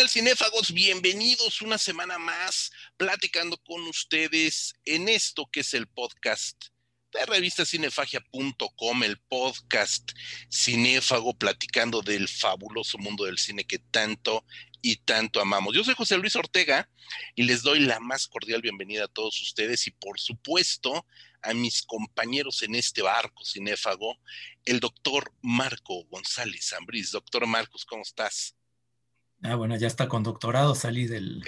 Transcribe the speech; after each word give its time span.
tal, 0.00 0.08
cinéfagos? 0.08 0.72
Bienvenidos 0.72 1.60
una 1.60 1.76
semana 1.76 2.16
más 2.16 2.72
platicando 2.96 3.58
con 3.58 3.82
ustedes 3.82 4.72
en 4.86 5.10
esto 5.10 5.46
que 5.52 5.60
es 5.60 5.74
el 5.74 5.88
podcast 5.88 6.68
de 7.12 7.26
revista 7.26 7.66
cinefagia.com, 7.66 9.02
el 9.02 9.18
podcast 9.18 10.12
cinéfago 10.50 11.34
platicando 11.34 12.00
del 12.00 12.28
fabuloso 12.28 12.96
mundo 12.96 13.26
del 13.26 13.36
cine 13.36 13.66
que 13.66 13.78
tanto 13.78 14.46
y 14.80 14.96
tanto 14.96 15.38
amamos. 15.38 15.74
Yo 15.74 15.84
soy 15.84 15.94
José 15.94 16.16
Luis 16.16 16.34
Ortega 16.34 16.88
y 17.34 17.42
les 17.42 17.62
doy 17.62 17.80
la 17.80 18.00
más 18.00 18.26
cordial 18.26 18.62
bienvenida 18.62 19.04
a 19.04 19.08
todos 19.08 19.38
ustedes 19.42 19.86
y 19.86 19.90
por 19.90 20.18
supuesto 20.18 21.06
a 21.42 21.52
mis 21.52 21.82
compañeros 21.82 22.62
en 22.62 22.74
este 22.74 23.02
barco 23.02 23.44
cinéfago, 23.44 24.16
el 24.64 24.80
doctor 24.80 25.30
Marco 25.42 26.04
González 26.04 26.72
Ambriz. 26.72 27.10
Doctor 27.10 27.46
Marcos, 27.46 27.84
¿cómo 27.84 28.00
estás? 28.00 28.54
Ah, 29.42 29.54
bueno, 29.54 29.76
ya 29.76 29.86
está 29.86 30.08
con 30.08 30.22
doctorado, 30.22 30.74
salí 30.74 31.06
del, 31.06 31.42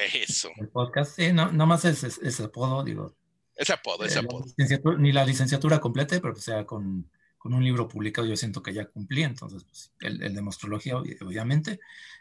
podcast. 0.72 1.16
Sí, 1.16 1.32
no, 1.32 1.50
más 1.66 1.84
ese, 1.84 2.06
ese 2.06 2.44
apodo, 2.44 2.82
digo. 2.84 3.14
Ese 3.54 3.74
apodo, 3.74 4.04
ese 4.04 4.20
eh, 4.20 4.22
apodo. 4.22 4.98
ni 4.98 5.12
la 5.12 5.24
licenciatura 5.24 5.78
completa, 5.78 6.18
pero 6.20 6.32
pues 6.32 6.44
sea 6.44 6.64
con, 6.64 7.10
con, 7.36 7.52
un 7.52 7.62
libro 7.62 7.86
publicado 7.86 8.26
yo 8.26 8.36
siento 8.36 8.62
que 8.62 8.72
ya 8.72 8.86
cumplí, 8.86 9.22
entonces, 9.22 9.64
pues, 9.64 9.92
el, 10.00 10.22
el 10.22 10.34
de 10.34 10.40
mostrología, 10.40 10.96
obviamente. 10.96 11.80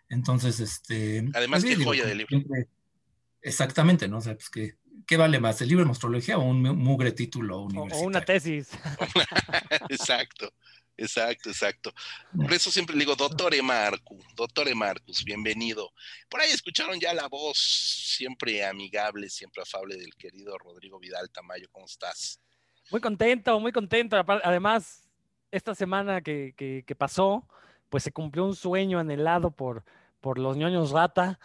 Entonces, 0.09 0.59
este... 0.59 1.29
Además, 1.33 1.63
pues, 1.63 1.77
qué 1.77 1.83
joya 1.83 2.05
de 2.05 2.15
libro. 2.15 2.37
exactamente, 3.41 4.09
¿no? 4.09 4.17
O 4.17 4.21
sea, 4.21 4.35
pues 4.35 4.49
que 4.49 4.75
¿qué 5.05 5.17
vale 5.17 5.39
más? 5.39 5.61
¿El 5.61 5.69
libro 5.69 5.83
de 5.83 5.89
mostrología 5.89 6.37
o 6.37 6.43
un 6.43 6.61
mugre 6.61 7.11
título 7.11 7.61
universitario? 7.61 8.05
O 8.05 8.07
una 8.07 8.21
tesis. 8.21 8.69
exacto. 9.89 10.53
Exacto, 10.97 11.49
exacto. 11.49 11.91
Por 12.35 12.53
eso 12.53 12.69
siempre 12.69 12.95
le 12.95 13.01
digo, 13.01 13.15
doctor 13.15 13.53
Marcus, 13.63 14.23
doctor 14.35 14.73
Marcus, 14.75 15.23
bienvenido. 15.23 15.91
Por 16.29 16.41
ahí 16.41 16.51
escucharon 16.51 16.99
ya 16.99 17.13
la 17.13 17.27
voz 17.27 17.57
siempre 17.57 18.63
amigable, 18.63 19.29
siempre 19.29 19.63
afable 19.63 19.95
del 19.95 20.13
querido 20.15 20.57
Rodrigo 20.57 20.99
Vidal 20.99 21.29
Tamayo. 21.31 21.67
¿Cómo 21.71 21.85
estás? 21.85 22.39
Muy 22.91 23.01
contento, 23.01 23.59
muy 23.59 23.71
contento. 23.71 24.17
Además, 24.43 25.09
esta 25.49 25.73
semana 25.73 26.21
que, 26.21 26.53
que, 26.55 26.95
pasó, 26.95 27.47
pues 27.89 28.03
se 28.03 28.11
cumplió 28.11 28.45
un 28.45 28.55
sueño 28.55 28.99
anhelado 28.99 29.51
por, 29.51 29.83
por 30.19 30.37
los 30.37 30.57
ñoños 30.57 30.91
rata. 30.91 31.39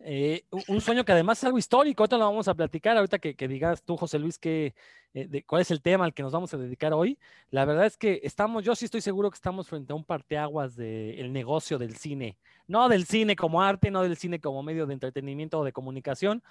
Eh, 0.00 0.44
un 0.68 0.80
sueño 0.80 1.04
que 1.04 1.12
además 1.12 1.38
es 1.38 1.44
algo 1.44 1.58
histórico, 1.58 2.02
ahorita 2.02 2.18
lo 2.18 2.26
vamos 2.26 2.48
a 2.48 2.54
platicar, 2.54 2.96
ahorita 2.96 3.18
que, 3.18 3.34
que 3.34 3.48
digas 3.48 3.82
tú, 3.82 3.96
José 3.96 4.18
Luis, 4.18 4.38
que, 4.38 4.74
eh, 5.16 5.28
de 5.28 5.42
cuál 5.44 5.62
es 5.62 5.70
el 5.70 5.80
tema 5.80 6.04
al 6.04 6.12
que 6.12 6.22
nos 6.22 6.32
vamos 6.32 6.52
a 6.52 6.58
dedicar 6.58 6.92
hoy. 6.92 7.18
La 7.50 7.64
verdad 7.64 7.86
es 7.86 7.96
que 7.96 8.20
estamos, 8.22 8.62
yo 8.62 8.76
sí 8.76 8.84
estoy 8.84 9.00
seguro 9.00 9.30
que 9.30 9.36
estamos 9.36 9.66
frente 9.66 9.94
a 9.94 9.96
un 9.96 10.04
parteaguas 10.04 10.76
del 10.76 11.32
negocio 11.32 11.78
del 11.78 11.96
cine. 11.96 12.36
No 12.66 12.86
del 12.90 13.06
cine 13.06 13.34
como 13.34 13.62
arte, 13.62 13.90
no 13.90 14.02
del 14.02 14.18
cine 14.18 14.40
como 14.40 14.62
medio 14.62 14.84
de 14.86 14.92
entretenimiento 14.92 15.58
o 15.58 15.64
de 15.64 15.72
comunicación, 15.72 16.42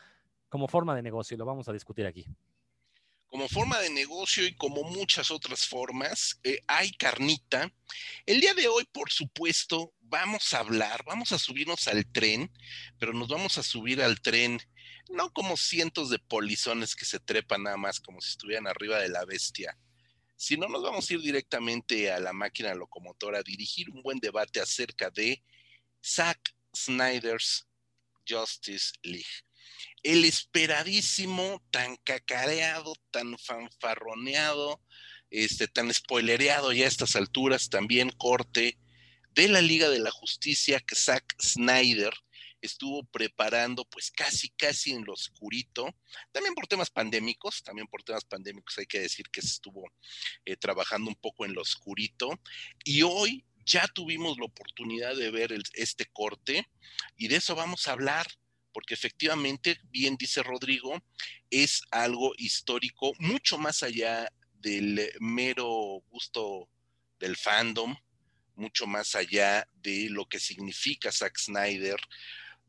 como 0.50 0.68
forma 0.68 0.96
de 0.96 1.04
negocio. 1.04 1.38
Lo 1.38 1.46
vamos 1.46 1.70
a 1.70 1.74
discutir 1.74 2.08
aquí. 2.08 2.26
Como 3.28 3.48
forma 3.50 3.80
de 3.82 3.92
negocio 3.92 4.44
y 4.44 4.56
como 4.56 4.82
muchas 4.82 5.30
otras 5.30 5.68
formas, 5.68 6.40
eh, 6.44 6.60
hay 6.66 6.92
carnita. 6.94 7.72
El 8.26 8.42
día 8.42 8.56
de 8.56 8.68
hoy, 8.68 8.86
por 8.92 9.12
supuesto, 9.12 9.94
vamos 10.02 10.56
a 10.56 10.60
hablar, 10.62 11.04
vamos 11.06 11.32
a 11.34 11.38
subirnos 11.38 11.88
al 11.88 12.04
tren, 12.12 12.52
pero 12.98 13.14
nos 13.14 13.28
vamos 13.28 13.60
a 13.60 13.64
subir 13.64 14.02
al 14.02 14.22
tren 14.22 14.60
no 15.09 15.31
como 15.31 15.58
cientos 15.58 16.09
de 16.09 16.20
polizones 16.20 16.95
que 16.95 17.06
se 17.06 17.20
trepan 17.20 17.64
nada 17.64 17.78
más 17.78 18.00
como 18.00 18.22
si 18.22 18.30
estuvieran 18.30 18.67
arriba 18.67 19.00
de 19.00 19.09
la 19.09 19.25
bestia, 19.25 19.78
sino 20.36 20.67
nos 20.67 20.84
vamos 20.84 21.09
a 21.09 21.14
ir 21.14 21.22
directamente 21.22 22.12
a 22.12 22.20
la 22.20 22.34
máquina 22.34 22.73
locomotora 22.73 23.39
a 23.39 23.44
dirigir 23.44 23.89
un 23.89 24.02
buen 24.02 24.20
debate 24.20 24.59
acerca 24.59 25.09
de 25.09 25.44
Zack 26.03 26.56
Snyder's 26.75 27.68
Justice 28.28 28.94
League. 29.03 29.25
El 30.03 30.25
esperadísimo, 30.25 31.63
tan 31.72 31.96
cacareado, 31.97 32.94
tan 33.12 33.38
fanfarroneado, 33.40 34.81
este, 35.30 35.68
tan 35.68 35.94
spoilereado 35.94 36.74
ya 36.74 36.85
a 36.85 36.88
estas 36.88 37.16
alturas, 37.16 37.69
también 37.69 38.12
corte 38.12 38.78
de 39.31 39.47
la 39.47 39.62
Liga 39.62 39.90
de 39.90 40.00
la 40.00 40.12
Justicia 40.12 40.80
que 40.80 40.96
Zack 40.96 41.35
Snyder 41.41 42.13
estuvo 42.62 43.04
preparando 43.04 43.86
pues 43.86 44.12
casi, 44.12 44.50
casi 44.50 44.92
en 44.92 45.06
lo 45.06 45.14
oscurito, 45.14 45.96
también 46.32 46.56
por 46.56 46.68
temas 46.68 46.90
pandémicos, 46.90 47.64
también 47.64 47.88
por 47.88 48.04
temas 48.04 48.26
pandémicos 48.26 48.78
hay 48.78 48.86
que 48.86 49.00
decir 49.00 49.30
que 49.30 49.42
se 49.42 49.48
estuvo 49.48 49.92
eh, 50.46 50.58
trabajando 50.58 51.10
un 51.10 51.16
poco 51.16 51.46
en 51.46 51.54
lo 51.54 51.62
oscurito 51.62 52.40
y 52.84 53.04
hoy 53.04 53.46
ya 53.66 53.88
tuvimos 53.88 54.38
la 54.38 54.46
oportunidad 54.46 55.16
de 55.16 55.32
ver 55.32 55.54
este 55.74 56.06
corte 56.06 56.68
y 57.18 57.28
de 57.28 57.38
eso 57.38 57.56
vamos 57.56 57.88
a 57.88 57.94
hablar 57.94 58.28
porque 58.76 58.94
efectivamente, 58.94 59.80
bien 59.86 60.18
dice 60.18 60.44
Rodrigo, 60.44 61.02
es 61.50 61.82
algo 61.92 62.34
histórico 62.38 63.14
mucho 63.20 63.58
más 63.58 63.84
allá 63.84 64.30
del 64.54 65.14
mero 65.22 66.04
gusto 66.10 66.68
del 67.18 67.38
fandom, 67.38 67.96
mucho 68.56 68.86
más 68.86 69.16
allá 69.16 69.66
de 69.76 70.10
lo 70.10 70.26
que 70.26 70.40
significa 70.40 71.12
Zack 71.12 71.38
Snyder, 71.38 72.00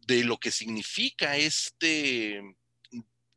de 0.06 0.24
lo 0.24 0.38
que 0.38 0.50
significa 0.50 1.36
este, 1.36 2.40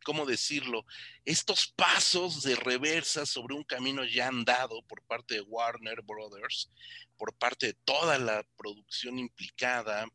¿cómo 0.03 0.25
decirlo? 0.25 0.85
Estos 1.25 1.74
pasos 1.75 2.44
de 2.44 2.56
reversa 2.56 3.25
sobre 3.25 3.56
un 3.56 3.63
camino 3.63 4.06
ya 4.06 4.28
andado 4.28 4.81
por 4.84 5.02
parte 5.03 5.35
de 5.35 5.41
Warner 5.41 6.02
Brothers, 6.03 6.69
por 7.18 7.35
parte 7.35 7.68
de 7.68 7.74
toda 7.85 8.18
la 8.18 8.46
producción 8.56 9.18
implicada, 9.18 10.07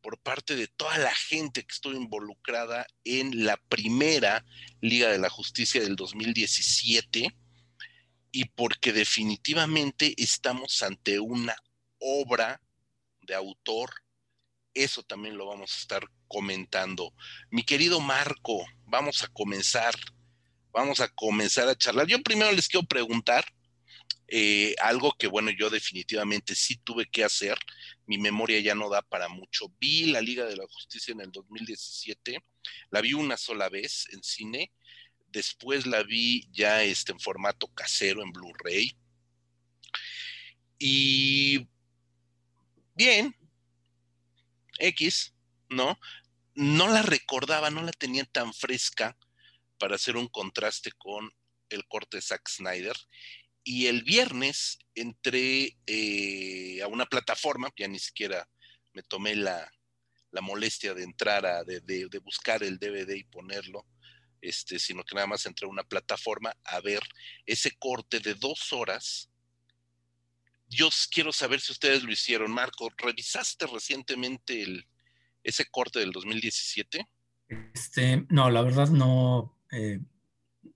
por 0.00 0.18
parte 0.18 0.56
de 0.56 0.66
toda 0.66 0.98
la 0.98 1.14
gente 1.14 1.62
que 1.62 1.72
estuvo 1.72 1.94
involucrada 1.94 2.86
en 3.04 3.46
la 3.46 3.56
primera 3.56 4.44
Liga 4.80 5.08
de 5.08 5.18
la 5.18 5.30
Justicia 5.30 5.80
del 5.80 5.96
2017 5.96 7.34
y 8.32 8.44
porque 8.46 8.92
definitivamente 8.92 10.12
estamos 10.18 10.82
ante 10.82 11.20
una 11.20 11.56
obra 11.98 12.60
de 13.22 13.34
autor 13.34 14.03
eso 14.74 15.02
también 15.02 15.36
lo 15.36 15.46
vamos 15.46 15.72
a 15.72 15.78
estar 15.78 16.04
comentando. 16.28 17.14
Mi 17.50 17.62
querido 17.62 18.00
Marco, 18.00 18.66
vamos 18.86 19.22
a 19.22 19.28
comenzar, 19.28 19.94
vamos 20.72 21.00
a 21.00 21.08
comenzar 21.08 21.68
a 21.68 21.76
charlar. 21.76 22.06
Yo 22.06 22.22
primero 22.22 22.52
les 22.52 22.68
quiero 22.68 22.86
preguntar 22.86 23.44
eh, 24.28 24.74
algo 24.82 25.14
que, 25.18 25.26
bueno, 25.26 25.50
yo 25.50 25.70
definitivamente 25.70 26.54
sí 26.54 26.76
tuve 26.76 27.06
que 27.06 27.24
hacer. 27.24 27.56
Mi 28.06 28.18
memoria 28.18 28.58
ya 28.60 28.74
no 28.74 28.90
da 28.90 29.02
para 29.02 29.28
mucho. 29.28 29.72
Vi 29.78 30.06
la 30.06 30.20
Liga 30.20 30.44
de 30.44 30.56
la 30.56 30.66
Justicia 30.66 31.12
en 31.12 31.20
el 31.20 31.30
2017, 31.30 32.38
la 32.90 33.00
vi 33.00 33.12
una 33.12 33.36
sola 33.36 33.68
vez 33.68 34.08
en 34.12 34.22
cine. 34.22 34.72
Después 35.28 35.86
la 35.86 36.02
vi 36.02 36.48
ya 36.52 36.82
este, 36.82 37.12
en 37.12 37.20
formato 37.20 37.68
casero, 37.68 38.22
en 38.22 38.32
Blu-ray. 38.32 38.96
Y 40.78 41.68
bien, 42.94 43.34
X, 44.78 45.34
¿no? 45.68 45.98
No 46.54 46.88
la 46.88 47.02
recordaba, 47.02 47.70
no 47.70 47.82
la 47.82 47.92
tenía 47.92 48.24
tan 48.24 48.54
fresca 48.54 49.16
para 49.78 49.96
hacer 49.96 50.16
un 50.16 50.28
contraste 50.28 50.92
con 50.92 51.32
el 51.68 51.86
corte 51.86 52.18
de 52.18 52.22
Zack 52.22 52.48
Snyder. 52.48 52.96
Y 53.64 53.86
el 53.86 54.02
viernes 54.02 54.78
entré 54.94 55.76
eh, 55.86 56.80
a 56.82 56.86
una 56.86 57.06
plataforma, 57.06 57.72
ya 57.76 57.88
ni 57.88 57.98
siquiera 57.98 58.48
me 58.92 59.02
tomé 59.02 59.34
la, 59.34 59.70
molestia 60.42 60.94
de 60.94 61.04
entrar 61.04 61.46
a, 61.46 61.62
de, 61.62 61.80
de, 61.80 62.18
buscar 62.18 62.64
el 62.64 62.78
DVD 62.78 63.14
y 63.14 63.22
ponerlo, 63.22 63.86
este, 64.40 64.80
sino 64.80 65.04
que 65.04 65.14
nada 65.14 65.28
más 65.28 65.46
entré 65.46 65.66
a 65.66 65.70
una 65.70 65.84
plataforma 65.84 66.52
a 66.64 66.80
ver 66.80 67.00
ese 67.46 67.70
corte 67.78 68.18
de 68.18 68.34
dos 68.34 68.72
horas 68.72 69.30
yo 70.74 70.88
quiero 71.10 71.32
saber 71.32 71.60
si 71.60 71.72
ustedes 71.72 72.02
lo 72.02 72.12
hicieron. 72.12 72.52
Marco, 72.52 72.90
¿revisaste 72.96 73.66
recientemente 73.66 74.84
ese 75.42 75.66
corte 75.70 76.00
del 76.00 76.12
2017? 76.12 77.06
Este, 77.74 78.26
no, 78.30 78.50
la 78.50 78.62
verdad 78.62 78.88
no, 78.88 79.56
eh, 79.70 80.00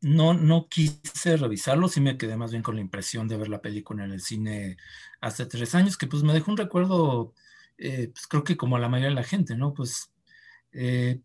no, 0.01 0.35
no 0.35 0.69
quise 0.69 1.37
revisarlo, 1.37 1.89
sí 1.89 2.01
me 2.01 2.19
quedé 2.19 2.37
más 2.37 2.51
bien 2.51 2.63
con 2.63 2.77
la 2.77 2.83
impresión 2.83 3.29
de 3.29 3.37
ver 3.37 3.49
la 3.49 3.63
película 3.63 4.05
en 4.05 4.13
el 4.13 4.21
cine 4.21 4.77
hace 5.21 5.47
tres 5.47 5.75
años, 5.75 5.97
que 5.97 6.07
pues 6.07 6.23
me 6.23 6.35
dejó 6.35 6.51
un 6.51 6.57
recuerdo, 6.57 7.35
eh, 7.79 8.09
pues 8.13 8.27
creo 8.27 8.45
que 8.45 8.57
como 8.57 8.79
la 8.79 8.89
mayoría 8.89 9.11
de 9.11 9.15
la 9.15 9.25
gente, 9.25 9.57
¿no? 9.57 9.75
Pues 9.75 10.13
eh, 10.73 11.21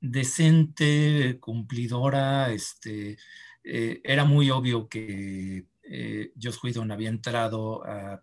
decente, 0.00 1.38
cumplidora, 1.40 2.52
este, 2.52 3.18
era 3.64 4.24
muy 4.24 4.50
obvio 4.50 4.88
que 4.88 5.64
eh, 5.88 6.32
Joss 6.40 6.62
Whedon 6.62 6.90
había 6.90 7.08
entrado 7.08 7.84
a 7.86 8.22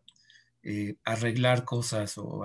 eh, 0.62 0.96
arreglar 1.04 1.66
cosas 1.66 2.18
o 2.18 2.44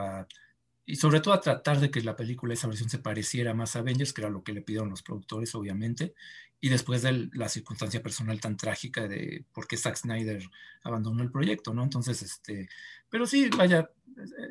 y 0.88 0.96
sobre 0.96 1.20
todo 1.20 1.34
a 1.34 1.40
tratar 1.42 1.80
de 1.80 1.90
que 1.90 2.00
la 2.00 2.16
película, 2.16 2.54
esa 2.54 2.66
versión 2.66 2.88
se 2.88 2.98
pareciera 2.98 3.52
más 3.52 3.76
a 3.76 3.80
Avengers, 3.80 4.14
que 4.14 4.22
era 4.22 4.30
lo 4.30 4.42
que 4.42 4.54
le 4.54 4.62
pidieron 4.62 4.88
los 4.88 5.02
productores, 5.02 5.54
obviamente, 5.54 6.14
y 6.62 6.70
después 6.70 7.02
de 7.02 7.28
la 7.34 7.50
circunstancia 7.50 8.02
personal 8.02 8.40
tan 8.40 8.56
trágica 8.56 9.06
de 9.06 9.44
por 9.52 9.68
qué 9.68 9.76
Zack 9.76 9.96
Snyder 9.96 10.42
abandonó 10.82 11.22
el 11.22 11.30
proyecto, 11.30 11.74
¿no? 11.74 11.82
Entonces, 11.82 12.22
este, 12.22 12.70
pero 13.10 13.26
sí, 13.26 13.50
vaya, 13.54 13.90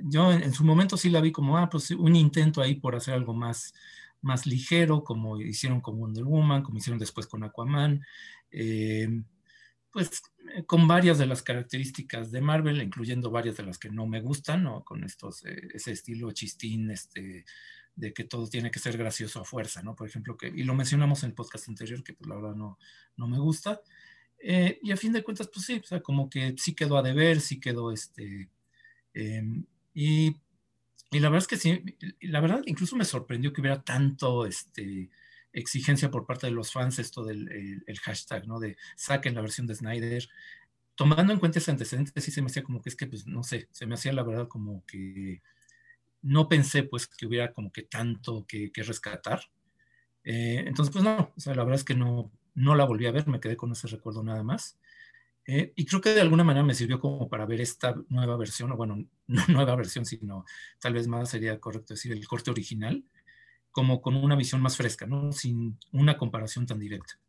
yo 0.03 0.31
en, 0.31 0.53
su 0.53 0.63
momento 0.63 0.95
sí 0.95 1.09
la 1.09 1.21
vi 1.21 1.31
como, 1.31 1.57
ah, 1.57 1.69
pues 1.71 1.89
un 1.89 2.15
intento 2.15 2.61
ahí 2.61 2.75
por 2.75 2.95
hacer 2.95 3.15
algo 3.15 3.33
más, 3.33 3.73
más 4.21 4.45
ligero, 4.45 5.03
como 5.03 5.41
hicieron 5.41 5.81
con 5.81 5.97
Wonder 5.97 6.23
Woman, 6.23 6.61
como 6.61 6.77
hicieron 6.77 6.99
después 6.99 7.25
con 7.25 7.43
Aquaman, 7.43 8.05
eh, 8.51 9.23
pues 9.91 10.21
con 10.65 10.87
varias 10.87 11.17
de 11.17 11.25
las 11.25 11.41
características 11.41 12.31
de 12.31 12.41
Marvel, 12.41 12.81
incluyendo 12.81 13.31
varias 13.31 13.57
de 13.57 13.63
las 13.63 13.77
que 13.77 13.89
no 13.89 14.05
me 14.07 14.21
gustan, 14.21 14.63
¿no? 14.63 14.83
Con 14.83 15.03
estos, 15.03 15.45
eh, 15.45 15.67
ese 15.73 15.91
estilo 15.91 16.31
chistín, 16.31 16.91
este, 16.91 17.45
de 17.95 18.13
que 18.13 18.23
todo 18.23 18.47
tiene 18.47 18.71
que 18.71 18.79
ser 18.79 18.97
gracioso 18.97 19.41
a 19.41 19.45
fuerza, 19.45 19.81
¿no? 19.81 19.95
Por 19.95 20.07
ejemplo, 20.07 20.37
que, 20.37 20.47
y 20.47 20.63
lo 20.63 20.75
mencionamos 20.75 21.23
en 21.23 21.29
el 21.29 21.35
podcast 21.35 21.67
anterior, 21.67 22.03
que 22.03 22.13
pues 22.13 22.29
la 22.29 22.35
verdad 22.35 22.55
no, 22.55 22.77
no 23.17 23.27
me 23.27 23.39
gusta. 23.39 23.81
Eh, 24.39 24.79
y 24.83 24.91
a 24.91 24.97
fin 24.97 25.13
de 25.13 25.23
cuentas, 25.23 25.49
pues 25.51 25.65
sí, 25.65 25.81
o 25.83 25.87
sea, 25.87 26.01
como 26.01 26.29
que 26.29 26.55
sí 26.57 26.75
quedó 26.75 26.97
a 26.97 27.03
deber, 27.03 27.41
sí 27.41 27.59
quedó 27.59 27.91
este... 27.91 28.49
Em, 29.13 29.65
y, 29.93 30.35
y, 31.11 31.19
la 31.19 31.29
verdad 31.29 31.39
es 31.43 31.47
que 31.47 31.57
sí, 31.57 31.83
la 32.21 32.39
verdad 32.39 32.61
incluso 32.67 32.95
me 32.95 33.05
sorprendió 33.05 33.51
que 33.51 33.61
hubiera 33.61 33.81
tanto 33.81 34.45
este, 34.45 35.09
exigencia 35.53 36.11
por 36.11 36.25
parte 36.25 36.47
de 36.47 36.53
los 36.53 36.71
fans 36.71 36.99
esto 36.99 37.23
del 37.23 37.83
el, 37.85 37.99
hashtag, 37.99 38.47
¿no? 38.47 38.59
De 38.59 38.77
saquen 38.95 39.35
la 39.35 39.41
versión 39.41 39.67
de 39.67 39.75
Snyder. 39.75 40.27
Tomando 40.95 41.33
en 41.33 41.39
cuenta 41.39 41.59
ese 41.59 41.71
antecedente, 41.71 42.19
sí 42.21 42.31
se 42.31 42.41
me 42.41 42.47
hacía 42.47 42.63
como 42.63 42.81
que 42.81 42.89
es 42.89 42.95
que, 42.95 43.07
pues, 43.07 43.27
no 43.27 43.43
sé, 43.43 43.67
se 43.71 43.85
me 43.85 43.95
hacía 43.95 44.13
la 44.13 44.23
verdad 44.23 44.47
como 44.47 44.83
que 44.85 45.41
no 46.21 46.49
pensé 46.49 46.83
pues 46.83 47.07
que 47.07 47.25
hubiera 47.27 47.53
como 47.53 47.71
que 47.71 47.83
tanto 47.83 48.45
que, 48.47 48.71
rescatar. 48.75 49.41
Eh, 50.23 50.63
entonces, 50.67 50.91
pues 50.91 51.03
no, 51.03 51.31
o 51.35 51.39
sea, 51.39 51.55
la 51.55 51.63
verdad 51.63 51.79
es 51.79 51.85
que 51.85 51.95
no, 51.95 52.31
no 52.55 52.75
la 52.75 52.85
volví 52.85 53.05
a 53.05 53.11
ver, 53.11 53.27
me 53.27 53.39
quedé 53.39 53.55
con 53.55 53.71
ese 53.71 53.87
recuerdo 53.87 54.23
nada 54.23 54.43
más. 54.43 54.77
Eh, 55.45 55.71
y 55.77 55.85
creo 55.85 56.01
que 56.01 56.09
de 56.09 56.19
alguna 56.21 56.43
manera 56.43 56.65
me 56.65 56.73
sirvió 56.73 56.99
como 56.99 57.29
para 57.29 57.45
ver 57.45 57.61
esta 57.61 57.95
nueva 58.09 58.35
versión, 58.35 58.71
o 58.71 58.75
bueno, 58.75 59.05
no 59.27 59.47
nueva 59.47 59.75
versión, 59.75 60.05
sino 60.05 60.45
tal 60.79 60.93
vez 60.93 61.07
más 61.07 61.29
sería 61.29 61.59
correcto 61.59 61.93
decir 61.93 62.11
el 62.11 62.27
corte 62.27 62.51
original, 62.51 63.03
como 63.77 64.01
con 64.01 64.15
una 64.15 64.35
visión 64.35 64.59
más 64.59 64.75
fresca, 64.75 65.05
¿no? 65.05 65.31
Sin 65.31 65.77
una 65.91 66.17
comparación 66.17 66.65
tan 66.65 66.79
directa. 66.79 67.19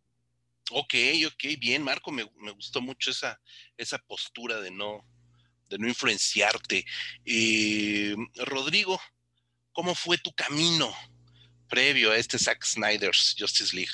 Ok, 0.70 0.94
ok, 1.26 1.60
bien, 1.60 1.82
Marco, 1.82 2.10
me, 2.10 2.24
me 2.40 2.52
gustó 2.52 2.80
mucho 2.80 3.10
esa, 3.10 3.38
esa 3.76 3.98
postura 3.98 4.58
de 4.62 4.70
no, 4.70 5.04
de 5.68 5.76
no 5.76 5.86
influenciarte. 5.86 6.86
Eh, 7.26 8.16
Rodrigo, 8.46 8.98
¿cómo 9.72 9.94
fue 9.94 10.16
tu 10.16 10.32
camino 10.32 10.90
previo 11.68 12.12
a 12.12 12.16
este 12.16 12.38
Zack 12.38 12.64
Snyder's 12.64 13.36
Justice 13.38 13.76
League? 13.76 13.92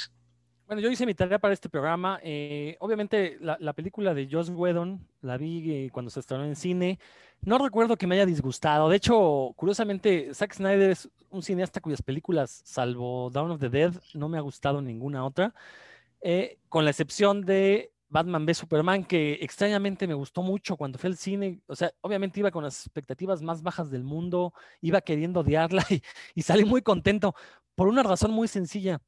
Bueno, 0.69 0.81
yo 0.81 0.93
hice 0.93 1.07
mi 1.07 1.15
tarea 1.15 1.41
para 1.41 1.55
este 1.55 1.69
programa. 1.69 2.21
Eh, 2.23 2.77
obviamente, 2.79 3.37
la, 3.41 3.73
película 3.73 4.15
de 4.15 4.29
Joss 4.31 4.49
Whedon 4.49 5.09
la 5.23 5.39
vi 5.39 5.73
eh, 5.73 5.91
cuando 5.93 6.13
se 6.13 6.21
estrenó 6.21 6.45
en 6.45 6.55
cine. 6.55 7.01
No 7.45 7.59
recuerdo 7.59 7.97
que 7.97 8.07
me 8.07 8.15
haya 8.15 8.27
disgustado. 8.27 8.89
De 8.89 8.97
hecho, 8.97 9.53
curiosamente, 9.57 10.33
Zack 10.35 10.55
Snyder 10.55 10.91
es 10.91 11.11
un 11.31 11.43
cineasta 11.43 11.81
cuyas 11.81 12.01
películas, 12.03 12.63
salvo 12.65 13.31
Dawn 13.31 13.51
of 13.51 13.61
the 13.61 13.69
Dead, 13.69 13.93
no 14.15 14.29
me 14.29 14.39
ha 14.39 14.41
gustado 14.41 14.81
ninguna 14.81 15.25
otra. 15.25 15.55
con 16.69 16.85
la 16.85 16.91
excepción 16.91 17.43
de 17.43 17.93
Batman 18.09 18.45
v 18.47 18.55
Superman, 18.55 19.05
que 19.05 19.35
extrañamente 19.43 20.07
me 20.07 20.15
gustó 20.15 20.43
mucho 20.43 20.77
cuando 20.77 20.99
fui 20.99 21.09
al 21.11 21.17
cine. 21.17 21.61
O 21.67 21.77
sea, 21.77 21.93
obviamente 22.01 22.41
iba 22.41 22.51
con 22.51 22.65
las 22.65 22.87
expectativas 22.87 23.43
más 23.43 23.63
bajas 23.63 23.91
del 23.91 24.05
mundo, 24.05 24.55
iba 24.81 25.01
queriendo 25.01 25.41
odiarla 25.41 25.85
y, 26.35 26.43
salí 26.43 26.65
muy 26.65 26.83
contento 26.83 27.35
por 27.75 27.89
una 27.89 28.03
razón 28.03 28.31
muy 28.31 28.49
sencilla. 28.49 29.01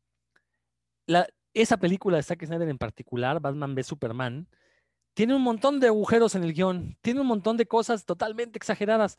La, 1.07 1.27
esa 1.55 1.77
película 1.79 2.17
de 2.17 2.23
Zack 2.25 2.45
Snyder 2.45 2.69
en 2.69 2.79
particular, 2.79 3.41
Batman 3.41 3.75
v 3.75 3.83
Superman, 3.85 4.49
tiene 5.17 5.35
un 5.35 5.41
montón 5.41 5.81
de 5.81 5.87
agujeros 5.87 6.35
en 6.35 6.45
el 6.45 6.53
guion, 6.53 6.99
tiene 7.01 7.23
un 7.23 7.27
montón 7.27 7.57
de 7.57 7.67
cosas 7.67 8.05
totalmente 8.05 8.59
exageradas. 8.59 9.17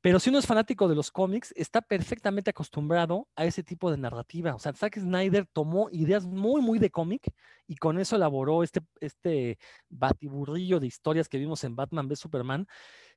Pero 0.00 0.20
si 0.20 0.30
uno 0.30 0.38
es 0.38 0.46
fanático 0.46 0.86
de 0.86 0.94
los 0.94 1.10
cómics, 1.10 1.52
está 1.56 1.82
perfectamente 1.82 2.50
acostumbrado 2.50 3.26
a 3.34 3.44
ese 3.44 3.64
tipo 3.64 3.90
de 3.90 3.98
narrativa. 3.98 4.54
O 4.54 4.60
sea, 4.60 4.72
Zack 4.74 4.96
Snyder 5.00 5.46
tomó 5.46 5.88
ideas 5.90 6.24
muy, 6.24 6.62
muy 6.62 6.78
de 6.78 6.90
cómic 6.90 7.32
y 7.66 7.74
con 7.74 7.98
eso 7.98 8.14
elaboró 8.14 8.62
este, 8.62 8.80
este 9.00 9.58
batiburrillo 9.88 10.78
de 10.78 10.86
historias 10.86 11.28
que 11.28 11.38
vimos 11.38 11.64
en 11.64 11.74
Batman 11.74 12.06
v 12.06 12.14
Superman, 12.14 12.68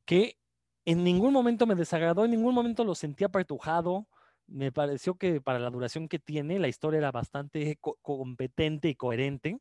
que 0.04 0.40
en 0.86 1.04
ningún 1.04 1.34
momento 1.34 1.68
me 1.68 1.76
desagradó, 1.76 2.26
en 2.26 2.32
ningún 2.32 2.56
momento 2.56 2.84
lo 2.84 2.96
sentí 2.96 3.26
apretujado. 3.26 4.08
Me 4.48 4.72
pareció 4.72 5.18
que 5.20 5.40
para 5.40 5.60
la 5.60 5.70
duración 5.70 6.08
que 6.08 6.18
tiene, 6.18 6.58
la 6.58 6.68
historia 6.68 6.98
era 6.98 7.12
bastante 7.12 7.78
competente 8.02 8.90
y 8.90 8.96
coherente. 8.96 9.60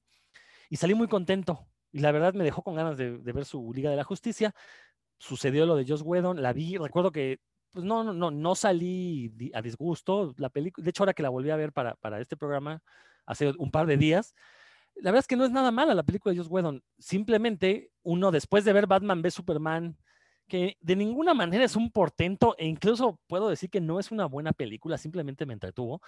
Y 0.70 0.76
salí 0.76 0.94
muy 0.94 1.08
contento. 1.08 1.66
Y 1.96 2.00
la 2.00 2.12
verdad 2.12 2.34
me 2.34 2.44
dejó 2.44 2.62
con 2.62 2.75
ganas 2.75 2.98
de, 2.98 3.16
ver 3.16 3.46
su 3.46 3.72
Liga 3.72 3.88
de 3.88 3.96
la 3.96 4.04
Justicia 4.04 4.54
sucedió 5.19 5.64
lo 5.64 5.76
de 5.76 5.87
Joss 5.88 6.02
Whedon, 6.02 6.43
la 6.43 6.52
vi, 6.52 6.76
recuerdo 6.76 7.10
que 7.10 7.40
pues 7.72 7.87
no, 7.87 8.04
no, 8.04 8.12
no, 8.12 8.31
no 8.31 8.54
salí 8.54 9.32
a 9.54 9.62
disgusto, 9.62 10.34
la 10.37 10.50
película, 10.50 10.84
de 10.84 10.90
hecho 10.90 11.04
ahora 11.04 11.14
que 11.14 11.22
la 11.22 11.31
volví 11.31 11.48
a 11.48 11.56
ver 11.56 11.72
para, 11.72 11.94
para 11.94 12.20
este 12.20 12.37
programa 12.37 12.82
hace 13.25 13.54
un 13.56 13.70
par 13.70 13.87
de 13.87 13.96
días, 13.96 14.34
la 14.96 15.10
verdad 15.10 15.20
es 15.20 15.26
que 15.26 15.37
no 15.37 15.46
es 15.46 15.50
nada 15.50 15.70
mala 15.70 15.94
la 15.94 16.02
película 16.02 16.34
de 16.34 16.38
Joss 16.38 16.50
Whedon, 16.50 16.82
simplemente 16.98 17.90
uno 18.02 18.31
después 18.31 18.66
de 18.66 18.75
ver 18.75 18.87
Batman 18.87 19.22
v 19.22 19.31
Superman, 19.31 19.96
que 20.49 20.76
de 20.82 20.96
ninguna 20.96 21.32
manera 21.32 21.64
es 21.64 21.76
un 21.76 21.90
portento 21.90 22.56
e 22.58 22.66
incluso 22.66 23.19
puedo 23.26 23.49
decir 23.49 23.70
que 23.70 23.81
no 23.81 23.99
es 23.99 24.10
una 24.10 24.26
buena 24.26 24.52
película, 24.52 24.99
simplemente 24.99 25.46
me 25.46 25.54
entretuvo, 25.54 26.02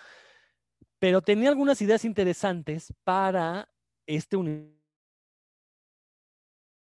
pero 0.99 1.23
tenía 1.23 1.49
algunas 1.49 1.81
ideas 1.81 2.05
interesantes 2.05 2.93
para 3.05 3.71
este 4.07 4.37
universo. 4.37 4.78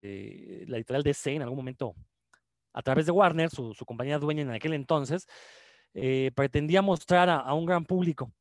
Eh, 0.01 0.65
la 0.67 0.77
editorial 0.77 1.03
DC 1.03 1.35
en 1.35 1.41
algún 1.41 1.57
momento 1.57 1.95
a 2.73 2.83
través 2.83 3.07
de 3.07 3.11
Warner, 3.11 3.49
su, 3.49 3.73
compañía 3.87 4.19
dueña 4.19 4.43
en 4.43 4.51
aquel 4.51 4.73
entonces, 4.73 5.27
eh, 5.95 6.31
pretendía 6.35 6.83
mostrar 6.83 7.27
a, 7.27 7.51
un 7.53 7.65
gran 7.65 7.85
público. 7.85 8.31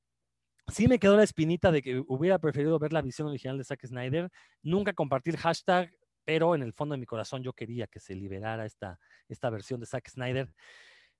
Sí 0.70 0.88
me 0.88 0.98
quedó 0.98 1.16
la 1.16 1.22
espinita 1.22 1.72
de 1.72 1.80
que 1.80 2.02
hubiera 2.06 2.38
preferido 2.38 2.78
ver 2.78 2.92
la 2.92 3.00
visión 3.00 3.28
original 3.28 3.56
de 3.56 3.64
Zack 3.64 3.86
Snyder, 3.86 4.30
nunca 4.62 4.92
compartir 4.92 5.38
hashtag, 5.38 5.90
pero 6.24 6.54
en 6.54 6.62
el 6.62 6.74
fondo 6.74 6.94
de 6.94 6.98
mi 6.98 7.06
corazón 7.06 7.42
yo 7.42 7.54
quería 7.54 7.86
que 7.86 7.98
se 7.98 8.14
liberara 8.14 8.66
esta, 8.66 8.98
esta 9.28 9.48
versión 9.48 9.80
de 9.80 9.86
Zack 9.86 10.10
Snyder. 10.10 10.52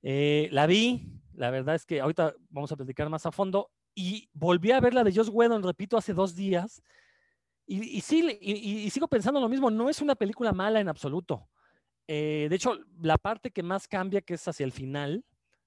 Eh, 0.02 0.48
la 0.52 0.66
vi, 0.66 1.08
la 1.32 1.50
verdad 1.50 1.74
es 1.74 1.86
que 1.86 2.02
ahorita 2.02 2.34
vamos 2.50 2.70
a 2.70 2.76
platicar 2.76 3.08
más 3.08 3.24
a 3.24 3.32
fondo 3.32 3.70
y 3.94 4.28
volví 4.34 4.72
a 4.72 4.80
ver 4.80 4.92
la 4.92 5.04
de 5.04 5.14
Joss 5.14 5.30
Whedon, 5.30 5.62
repito, 5.62 5.96
hace 5.96 6.12
dos 6.12 6.34
días. 6.34 6.82
Y, 7.68 8.00
sí, 8.00 8.38
y, 8.40 8.88
sigo 8.90 9.08
pensando 9.08 9.40
lo 9.40 9.49
mismo, 9.49 9.70
no 9.70 9.90
es 9.90 10.00
una 10.00 10.14
película 10.14 10.52
mala 10.52 10.80
en 10.80 10.88
absoluto. 10.88 11.49
Eh, 12.06 12.46
de 12.49 12.56
hecho, 12.56 12.78
la 13.00 13.18
parte 13.18 13.50
que 13.50 13.64
más 13.64 13.88
cambia, 13.88 14.20
que 14.20 14.35
es 14.35 14.46
hacia 14.46 14.64
el 14.64 14.70
final, 14.70 15.25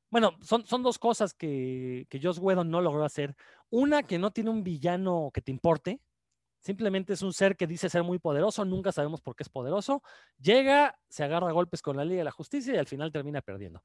bueno, 0.10 0.38
son, 0.42 0.66
son 0.66 0.82
dos 0.82 0.98
cosas 0.98 1.34
que, 1.34 2.08
que 2.10 2.22
Joss 2.22 2.40
Whedon 2.40 2.72
no 2.72 2.80
logró 2.82 3.04
hacer. 3.04 3.36
Una, 3.70 4.04
que 4.04 4.18
no 4.18 4.32
tiene 4.32 4.50
un 4.50 4.64
villano 4.64 5.30
que 5.34 5.42
te 5.42 5.52
importe, 5.52 6.00
simplemente 6.62 7.14
es 7.14 7.22
un 7.22 7.34
ser 7.34 7.56
que 7.56 7.68
dice 7.68 7.90
ser 7.90 8.04
muy 8.04 8.20
poderoso, 8.20 8.66
nunca 8.66 8.92
sabemos 8.92 9.22
por 9.22 9.36
qué 9.36 9.44
es 9.44 9.50
poderoso, 9.50 10.02
llega, 10.40 10.98
se 11.10 11.24
agarra 11.24 11.50
a 11.50 11.54
golpes 11.54 11.82
con 11.82 11.98
la 11.98 12.06
Liga 12.06 12.20
de 12.20 12.26
la 12.26 12.32
Justicia 12.32 12.74
y 12.74 12.78
al 12.78 12.88
final 12.88 13.12
termina 13.12 13.42
perdiendo. 13.42 13.84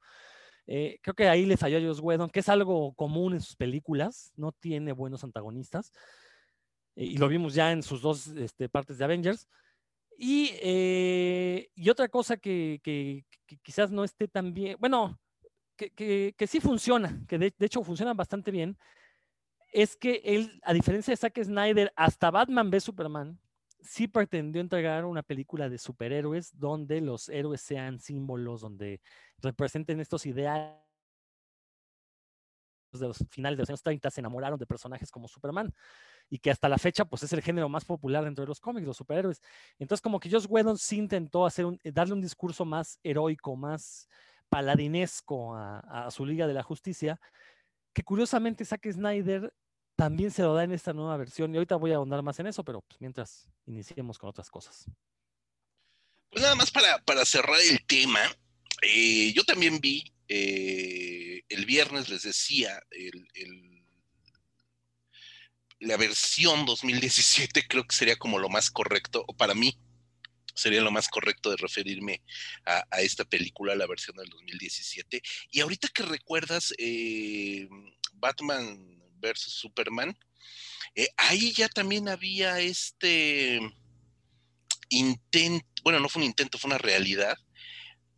Eh, 0.67 0.99
creo 1.01 1.13
que 1.13 1.27
ahí 1.29 1.45
le 1.45 1.57
falló 1.57 1.77
a 1.77 1.81
Joss 1.81 1.99
Whedon, 1.99 2.29
que 2.29 2.39
es 2.39 2.49
algo 2.49 2.93
común 2.93 3.33
en 3.33 3.41
sus 3.41 3.55
películas, 3.55 4.33
no 4.35 4.51
tiene 4.51 4.93
buenos 4.93 5.23
antagonistas, 5.23 5.91
y 6.95 7.17
lo 7.17 7.27
vimos 7.27 7.53
ya 7.53 7.71
en 7.71 7.83
sus 7.83 8.01
dos 8.01 8.27
este, 8.27 8.69
partes 8.69 8.97
de 8.97 9.03
Avengers. 9.03 9.47
Eh, 10.17 11.69
y, 11.75 11.89
otra 11.89 12.07
cosa 12.07 12.37
que, 12.37 13.25
quizás 13.61 13.91
no 13.91 14.03
esté 14.03 14.27
tan 14.27 14.53
bien, 14.53 14.77
bueno, 14.79 15.19
que, 15.75 16.33
sí 16.47 16.59
funciona, 16.59 17.21
que 17.27 17.37
de, 17.37 17.53
hecho 17.59 17.83
funciona 17.83 18.13
bastante 18.13 18.51
bien, 18.51 18.77
es 19.73 19.97
que 19.97 20.21
él, 20.23 20.59
a 20.63 20.73
diferencia 20.73 21.11
de 21.11 21.17
Zack 21.17 21.43
Snyder, 21.43 21.91
hasta 21.97 22.31
Batman 22.31 22.69
v 22.69 22.79
Superman, 22.79 23.39
sí 23.81 24.07
pretendió 24.07 24.61
entregar 24.61 25.03
una 25.03 25.21
película 25.21 25.69
de 25.69 25.77
superhéroes 25.77 26.57
donde 26.57 27.01
los 27.01 27.27
héroes 27.27 27.61
sean 27.61 27.99
símbolos, 27.99 28.61
donde 28.61 29.01
representen 29.41 29.99
estos 29.99 30.25
ideales 30.25 30.84
de 32.99 33.07
los 33.07 33.23
finales 33.29 33.57
de 33.57 33.61
los 33.61 33.69
años 33.69 33.83
30 33.83 34.09
se 34.11 34.21
enamoraron 34.21 34.59
de 34.59 34.65
personajes 34.65 35.11
como 35.11 35.27
Superman 35.27 35.73
y 36.29 36.39
que 36.39 36.51
hasta 36.51 36.69
la 36.69 36.77
fecha 36.77 37.05
pues 37.05 37.23
es 37.23 37.33
el 37.33 37.41
género 37.41 37.69
más 37.69 37.85
popular 37.85 38.23
dentro 38.23 38.43
de 38.43 38.47
los 38.47 38.59
cómics, 38.59 38.87
los 38.87 38.97
superhéroes. 38.97 39.41
Entonces 39.79 40.01
como 40.01 40.19
que 40.19 40.29
Joss 40.29 40.47
Whedon 40.49 40.77
sí 40.77 40.97
intentó 40.97 41.45
hacer 41.45 41.65
un, 41.65 41.79
darle 41.83 42.13
un 42.13 42.21
discurso 42.21 42.65
más 42.65 42.99
heroico, 43.03 43.55
más 43.55 44.07
paladinesco 44.49 45.55
a, 45.55 46.09
su 46.11 46.25
Liga 46.25 46.47
de 46.47 46.53
la 46.53 46.63
Justicia, 46.63 47.19
que 47.93 48.03
curiosamente 48.03 48.65
Zack 48.65 48.91
Snyder 48.91 49.53
también 49.95 50.31
se 50.31 50.43
lo 50.43 50.53
da 50.53 50.63
en 50.63 50.71
esta 50.71 50.93
nueva 50.93 51.17
versión 51.17 51.53
y 51.53 51.57
ahorita 51.57 51.77
voy 51.77 51.91
a 51.91 51.95
ahondar 51.95 52.21
más 52.21 52.39
en 52.39 52.47
eso, 52.47 52.63
pero 52.63 52.81
pues 52.81 52.99
mientras 52.99 53.47
iniciemos 53.65 54.17
con 54.17 54.29
otras 54.29 54.49
cosas. 54.49 54.85
Pues 56.29 56.43
nada 56.43 56.55
más 56.55 56.69
para, 56.71 57.25
cerrar 57.25 57.59
el 57.69 57.85
tema, 57.85 58.19
eh, 58.81 59.31
yo 59.33 59.43
también 59.45 59.79
vi 59.79 60.03
eh, 60.27 61.34
el 61.49 61.65
viernes, 61.65 62.09
les 62.09 62.23
decía, 62.23 62.81
el 62.91 63.85
la 65.79 65.97
versión 65.97 66.65
2017 66.65 67.67
creo 67.67 67.85
que 67.87 67.95
sería 67.95 68.15
como 68.15 68.39
lo 68.39 68.49
más 68.49 68.69
correcto, 68.71 69.23
o 69.27 69.35
para 69.35 69.53
mí 69.53 69.77
sería 70.55 70.81
lo 70.81 70.91
más 70.91 71.09
correcto 71.09 71.49
de 71.49 71.57
referirme 71.57 72.21
a, 72.65 73.01
esta 73.01 73.25
película, 73.25 73.75
la 73.75 73.87
versión 73.87 74.15
del 74.15 74.29
2017. 74.29 75.21
Y 75.51 75.59
ahorita 75.59 75.89
que 75.89 76.03
recuerdas 76.03 76.73
eh, 76.77 77.67
Batman 78.13 79.01
versus 79.19 79.53
Superman, 79.53 80.17
eh, 80.95 81.09
ahí 81.17 81.51
ya 81.51 81.67
también 81.67 82.07
había 82.07 82.61
este 82.61 83.59
intento, 84.89 85.67
bueno, 85.83 85.99
no 85.99 86.07
fue 86.07 86.21
un 86.21 86.27
intento, 86.27 86.57
fue 86.57 86.69
una 86.69 86.77
realidad 86.77 87.37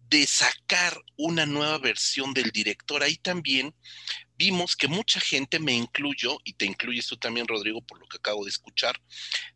de 0.09 0.25
sacar 0.25 0.97
una 1.17 1.45
nueva 1.45 1.77
versión 1.77 2.33
del 2.33 2.51
director. 2.51 3.03
Ahí 3.03 3.17
también 3.17 3.75
vimos 4.37 4.75
que 4.75 4.87
mucha 4.87 5.19
gente, 5.19 5.59
me 5.59 5.73
incluyo, 5.73 6.37
y 6.43 6.53
te 6.53 6.65
incluyes 6.65 7.07
tú 7.07 7.17
también, 7.17 7.47
Rodrigo, 7.47 7.81
por 7.81 7.99
lo 7.99 8.07
que 8.07 8.17
acabo 8.17 8.43
de 8.43 8.51
escuchar, 8.51 9.01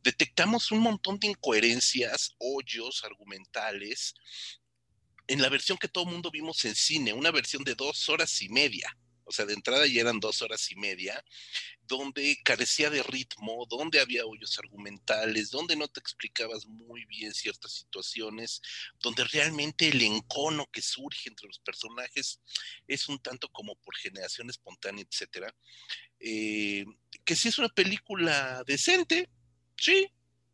detectamos 0.03 0.71
un 0.71 0.79
montón 0.79 1.19
de 1.19 1.27
incoherencias, 1.27 2.35
hoyos 2.39 3.03
argumentales 3.03 4.15
en 5.27 5.41
la 5.41 5.49
versión 5.49 5.77
que 5.77 5.87
todo 5.87 6.03
el 6.05 6.11
mundo 6.11 6.29
vimos 6.31 6.65
en 6.65 6.75
cine, 6.75 7.13
una 7.13 7.31
versión 7.31 7.63
de 7.63 7.75
dos 7.75 8.09
horas 8.09 8.41
y 8.41 8.49
media. 8.49 8.97
O 9.31 9.33
sea, 9.33 9.45
de 9.45 9.53
entrada 9.53 9.87
ya 9.87 10.01
eran 10.01 10.19
dos 10.19 10.41
horas 10.41 10.69
y 10.73 10.75
media, 10.75 11.23
donde 11.87 12.37
carecía 12.43 12.89
de 12.89 13.01
ritmo, 13.01 13.65
donde 13.69 14.01
había 14.01 14.25
hoyos 14.25 14.59
argumentales, 14.59 15.49
donde 15.51 15.77
no 15.77 15.87
te 15.87 16.01
explicabas 16.01 16.65
muy 16.65 17.05
bien 17.05 17.33
ciertas 17.33 17.71
situaciones, 17.71 18.61
donde 18.99 19.23
realmente 19.23 19.87
el 19.87 20.01
encono 20.01 20.67
que 20.69 20.81
surge 20.81 21.29
entre 21.29 21.47
los 21.47 21.59
personajes 21.59 22.41
es 22.87 23.07
un 23.07 23.19
tanto 23.19 23.47
como 23.47 23.77
por 23.77 23.95
generación 23.95 24.49
espontánea, 24.49 25.05
etcétera. 25.09 25.55
Eh, 26.19 26.85
que 27.23 27.37
si 27.37 27.47
es 27.47 27.57
una 27.57 27.69
película 27.69 28.63
decente, 28.67 29.29
sí, 29.77 30.11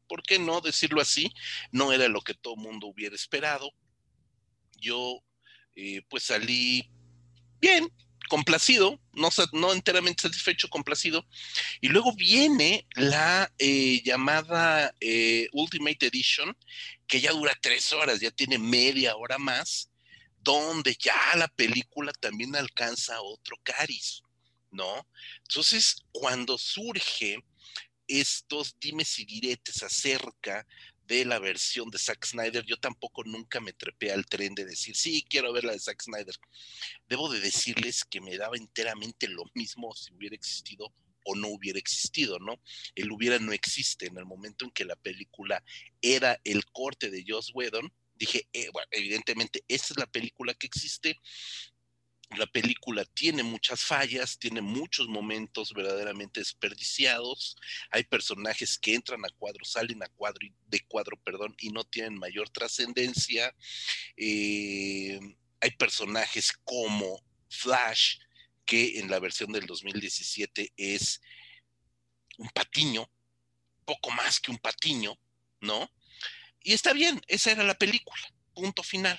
¿por 0.07 0.21
qué 0.21 0.37
no 0.37 0.61
decirlo 0.61 1.01
así? 1.01 1.31
No 1.71 1.91
era 1.91 2.07
lo 2.07 2.21
que 2.21 2.35
todo 2.35 2.55
mundo 2.55 2.85
hubiera 2.85 3.15
esperado. 3.15 3.71
Yo, 4.79 5.23
eh, 5.75 6.03
pues 6.09 6.25
salí 6.25 6.91
bien, 7.59 7.91
complacido, 8.27 8.99
no, 9.13 9.29
no 9.53 9.73
enteramente 9.73 10.23
satisfecho, 10.23 10.69
complacido. 10.69 11.25
Y 11.81 11.87
luego 11.89 12.13
viene 12.13 12.87
la 12.95 13.51
eh, 13.57 14.01
llamada 14.03 14.93
eh, 14.99 15.47
Ultimate 15.51 16.07
Edition, 16.07 16.55
que 17.07 17.21
ya 17.21 17.31
dura 17.31 17.57
tres 17.61 17.91
horas, 17.93 18.19
ya 18.19 18.31
tiene 18.31 18.57
media 18.57 19.15
hora 19.15 19.37
más, 19.37 19.89
donde 20.39 20.95
ya 20.99 21.35
la 21.35 21.47
película 21.47 22.11
también 22.13 22.55
alcanza 22.55 23.21
otro 23.21 23.57
cariz, 23.63 24.21
¿no? 24.71 25.07
Entonces, 25.43 26.05
cuando 26.11 26.57
surge 26.57 27.43
estos 28.07 28.77
dimes 28.79 29.19
y 29.19 29.25
diretes 29.25 29.83
acerca 29.83 30.65
de 31.07 31.25
la 31.25 31.39
versión 31.39 31.89
de 31.89 31.97
Zack 31.97 32.25
Snyder, 32.25 32.65
yo 32.65 32.77
tampoco 32.77 33.23
nunca 33.23 33.59
me 33.59 33.73
trepé 33.73 34.11
al 34.11 34.25
tren 34.25 34.53
de 34.55 34.65
decir, 34.65 34.95
sí, 34.95 35.25
quiero 35.29 35.53
ver 35.53 35.63
la 35.63 35.71
de 35.71 35.79
Zack 35.79 36.01
Snyder. 36.03 36.35
Debo 37.07 37.31
de 37.31 37.39
decirles 37.39 38.03
que 38.03 38.21
me 38.21 38.37
daba 38.37 38.57
enteramente 38.57 39.27
lo 39.27 39.43
mismo 39.53 39.93
si 39.95 40.13
hubiera 40.13 40.35
existido 40.35 40.93
o 41.23 41.35
no 41.35 41.49
hubiera 41.49 41.77
existido, 41.77 42.39
¿no? 42.39 42.61
El 42.95 43.11
hubiera 43.11 43.37
no 43.39 43.51
existe. 43.51 44.07
En 44.07 44.17
el 44.17 44.25
momento 44.25 44.65
en 44.65 44.71
que 44.71 44.85
la 44.85 44.95
película 44.95 45.63
era 46.01 46.39
el 46.43 46.65
corte 46.65 47.09
de 47.09 47.25
Joss 47.27 47.51
Whedon, 47.53 47.91
dije, 48.15 48.47
eh, 48.53 48.69
bueno, 48.71 48.87
evidentemente, 48.91 49.63
esta 49.67 49.93
es 49.93 49.97
la 49.97 50.07
película 50.07 50.53
que 50.53 50.67
existe, 50.67 51.19
la 52.35 52.45
película 52.45 53.05
tiene 53.05 53.43
muchas 53.43 53.83
fallas, 53.83 54.37
tiene 54.37 54.61
muchos 54.61 55.07
momentos 55.07 55.73
verdaderamente 55.73 56.41
desperdiciados. 56.41 57.55
Hay 57.89 58.03
personajes 58.03 58.77
que 58.77 58.95
entran 58.95 59.23
a 59.25 59.29
cuadro, 59.29 59.63
salen 59.63 60.03
a 60.03 60.09
cuadro 60.09 60.47
de 60.65 60.79
cuadro, 60.87 61.17
perdón, 61.17 61.55
y 61.59 61.69
no 61.69 61.85
tienen 61.85 62.17
mayor 62.17 62.49
trascendencia. 62.49 63.55
Eh, 64.17 65.19
hay 65.61 65.71
personajes 65.71 66.51
como 66.63 67.23
Flash, 67.49 68.17
que 68.65 68.99
en 68.99 69.09
la 69.09 69.19
versión 69.19 69.51
del 69.51 69.65
2017 69.65 70.73
es 70.75 71.21
un 72.37 72.49
patiño, 72.49 73.09
poco 73.85 74.11
más 74.11 74.39
que 74.41 74.51
un 74.51 74.57
patiño, 74.57 75.17
¿no? 75.61 75.89
Y 76.61 76.73
está 76.73 76.91
bien, 76.91 77.21
esa 77.27 77.51
era 77.51 77.63
la 77.63 77.77
película, 77.77 78.21
punto 78.53 78.83
final, 78.83 79.17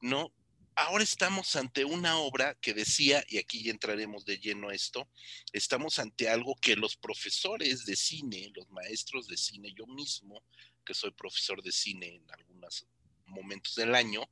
¿no? 0.00 0.32
Ahora 0.76 1.02
estamos 1.02 1.56
ante 1.56 1.84
una 1.84 2.18
obra 2.18 2.54
que 2.60 2.74
decía, 2.74 3.24
y 3.28 3.38
aquí 3.38 3.64
ya 3.64 3.70
entraremos 3.70 4.24
de 4.24 4.38
lleno 4.38 4.70
esto, 4.70 5.08
estamos 5.52 5.98
ante 5.98 6.28
algo 6.28 6.54
que 6.60 6.76
los 6.76 6.96
profesores 6.96 7.86
de 7.86 7.96
cine, 7.96 8.52
los 8.54 8.68
maestros 8.70 9.26
de 9.26 9.36
cine, 9.36 9.72
yo 9.76 9.86
mismo, 9.86 10.44
que 10.84 10.94
soy 10.94 11.10
profesor 11.12 11.62
de 11.62 11.72
cine 11.72 12.16
en 12.16 12.30
algunos 12.30 12.86
momentos 13.24 13.74
del 13.74 13.94
año, 13.94 14.22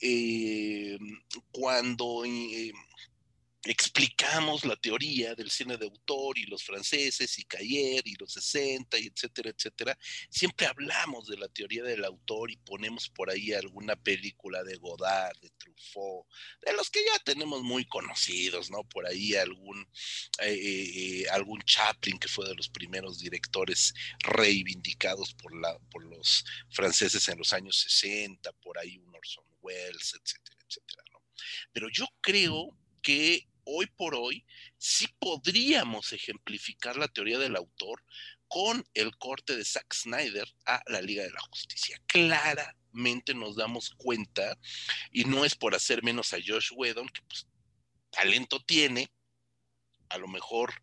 eh, 0.00 0.98
cuando 1.50 2.24
eh, 2.24 2.72
explicamos 3.64 4.64
la 4.64 4.74
teoría 4.74 5.36
del 5.36 5.50
cine 5.50 5.76
de 5.76 5.84
autor 5.84 6.36
y 6.36 6.46
los 6.46 6.64
franceses 6.64 7.38
y 7.38 7.44
Cayer 7.44 8.02
y 8.04 8.16
los 8.16 8.32
60 8.32 8.98
y 8.98 9.06
etcétera, 9.06 9.50
etcétera, 9.50 9.98
siempre 10.28 10.66
hablamos 10.66 11.28
de 11.28 11.36
la 11.36 11.48
teoría 11.48 11.84
del 11.84 12.04
autor 12.04 12.50
y 12.50 12.56
ponemos 12.56 13.08
por 13.08 13.30
ahí 13.30 13.52
alguna 13.52 13.94
película 13.94 14.64
de 14.64 14.76
Godard, 14.76 15.38
de 15.40 15.50
Truffaut, 15.50 16.26
de 16.60 16.72
los 16.72 16.90
que 16.90 17.04
ya 17.04 17.18
tenemos 17.20 17.62
muy 17.62 17.84
conocidos, 17.84 18.68
¿no? 18.70 18.82
Por 18.82 19.06
ahí 19.06 19.36
algún, 19.36 19.88
eh, 20.40 21.22
eh, 21.24 21.28
algún 21.30 21.62
Chaplin 21.62 22.18
que 22.18 22.28
fue 22.28 22.48
de 22.48 22.56
los 22.56 22.68
primeros 22.68 23.20
directores 23.20 23.94
reivindicados 24.24 25.34
por, 25.34 25.54
la, 25.54 25.78
por 25.90 26.04
los 26.04 26.44
franceses 26.70 27.28
en 27.28 27.38
los 27.38 27.52
años 27.52 27.76
60, 27.80 28.52
por 28.54 28.76
ahí 28.78 28.98
un 28.98 29.14
Orson 29.14 29.44
Welles, 29.60 30.14
etcétera, 30.20 30.58
etcétera, 30.68 31.02
¿no? 31.12 31.22
Pero 31.72 31.88
yo 31.90 32.08
creo 32.20 32.76
que 33.02 33.51
hoy 33.64 33.86
por 33.86 34.14
hoy 34.14 34.44
sí 34.78 35.06
podríamos 35.18 36.12
ejemplificar 36.12 36.96
la 36.96 37.08
teoría 37.08 37.38
del 37.38 37.56
autor 37.56 38.02
con 38.48 38.84
el 38.94 39.16
corte 39.16 39.56
de 39.56 39.64
Zack 39.64 39.94
Snyder 39.94 40.46
a 40.66 40.82
la 40.86 41.00
Liga 41.00 41.22
de 41.22 41.30
la 41.30 41.40
Justicia. 41.40 42.00
Claramente 42.06 43.34
nos 43.34 43.56
damos 43.56 43.94
cuenta, 43.96 44.58
y 45.10 45.24
no 45.24 45.44
es 45.44 45.54
por 45.54 45.74
hacer 45.74 46.02
menos 46.02 46.34
a 46.34 46.38
Josh 46.44 46.70
Whedon, 46.74 47.08
que 47.08 47.22
pues 47.22 47.46
talento 48.10 48.60
tiene, 48.60 49.10
a 50.10 50.18
lo 50.18 50.28
mejor 50.28 50.74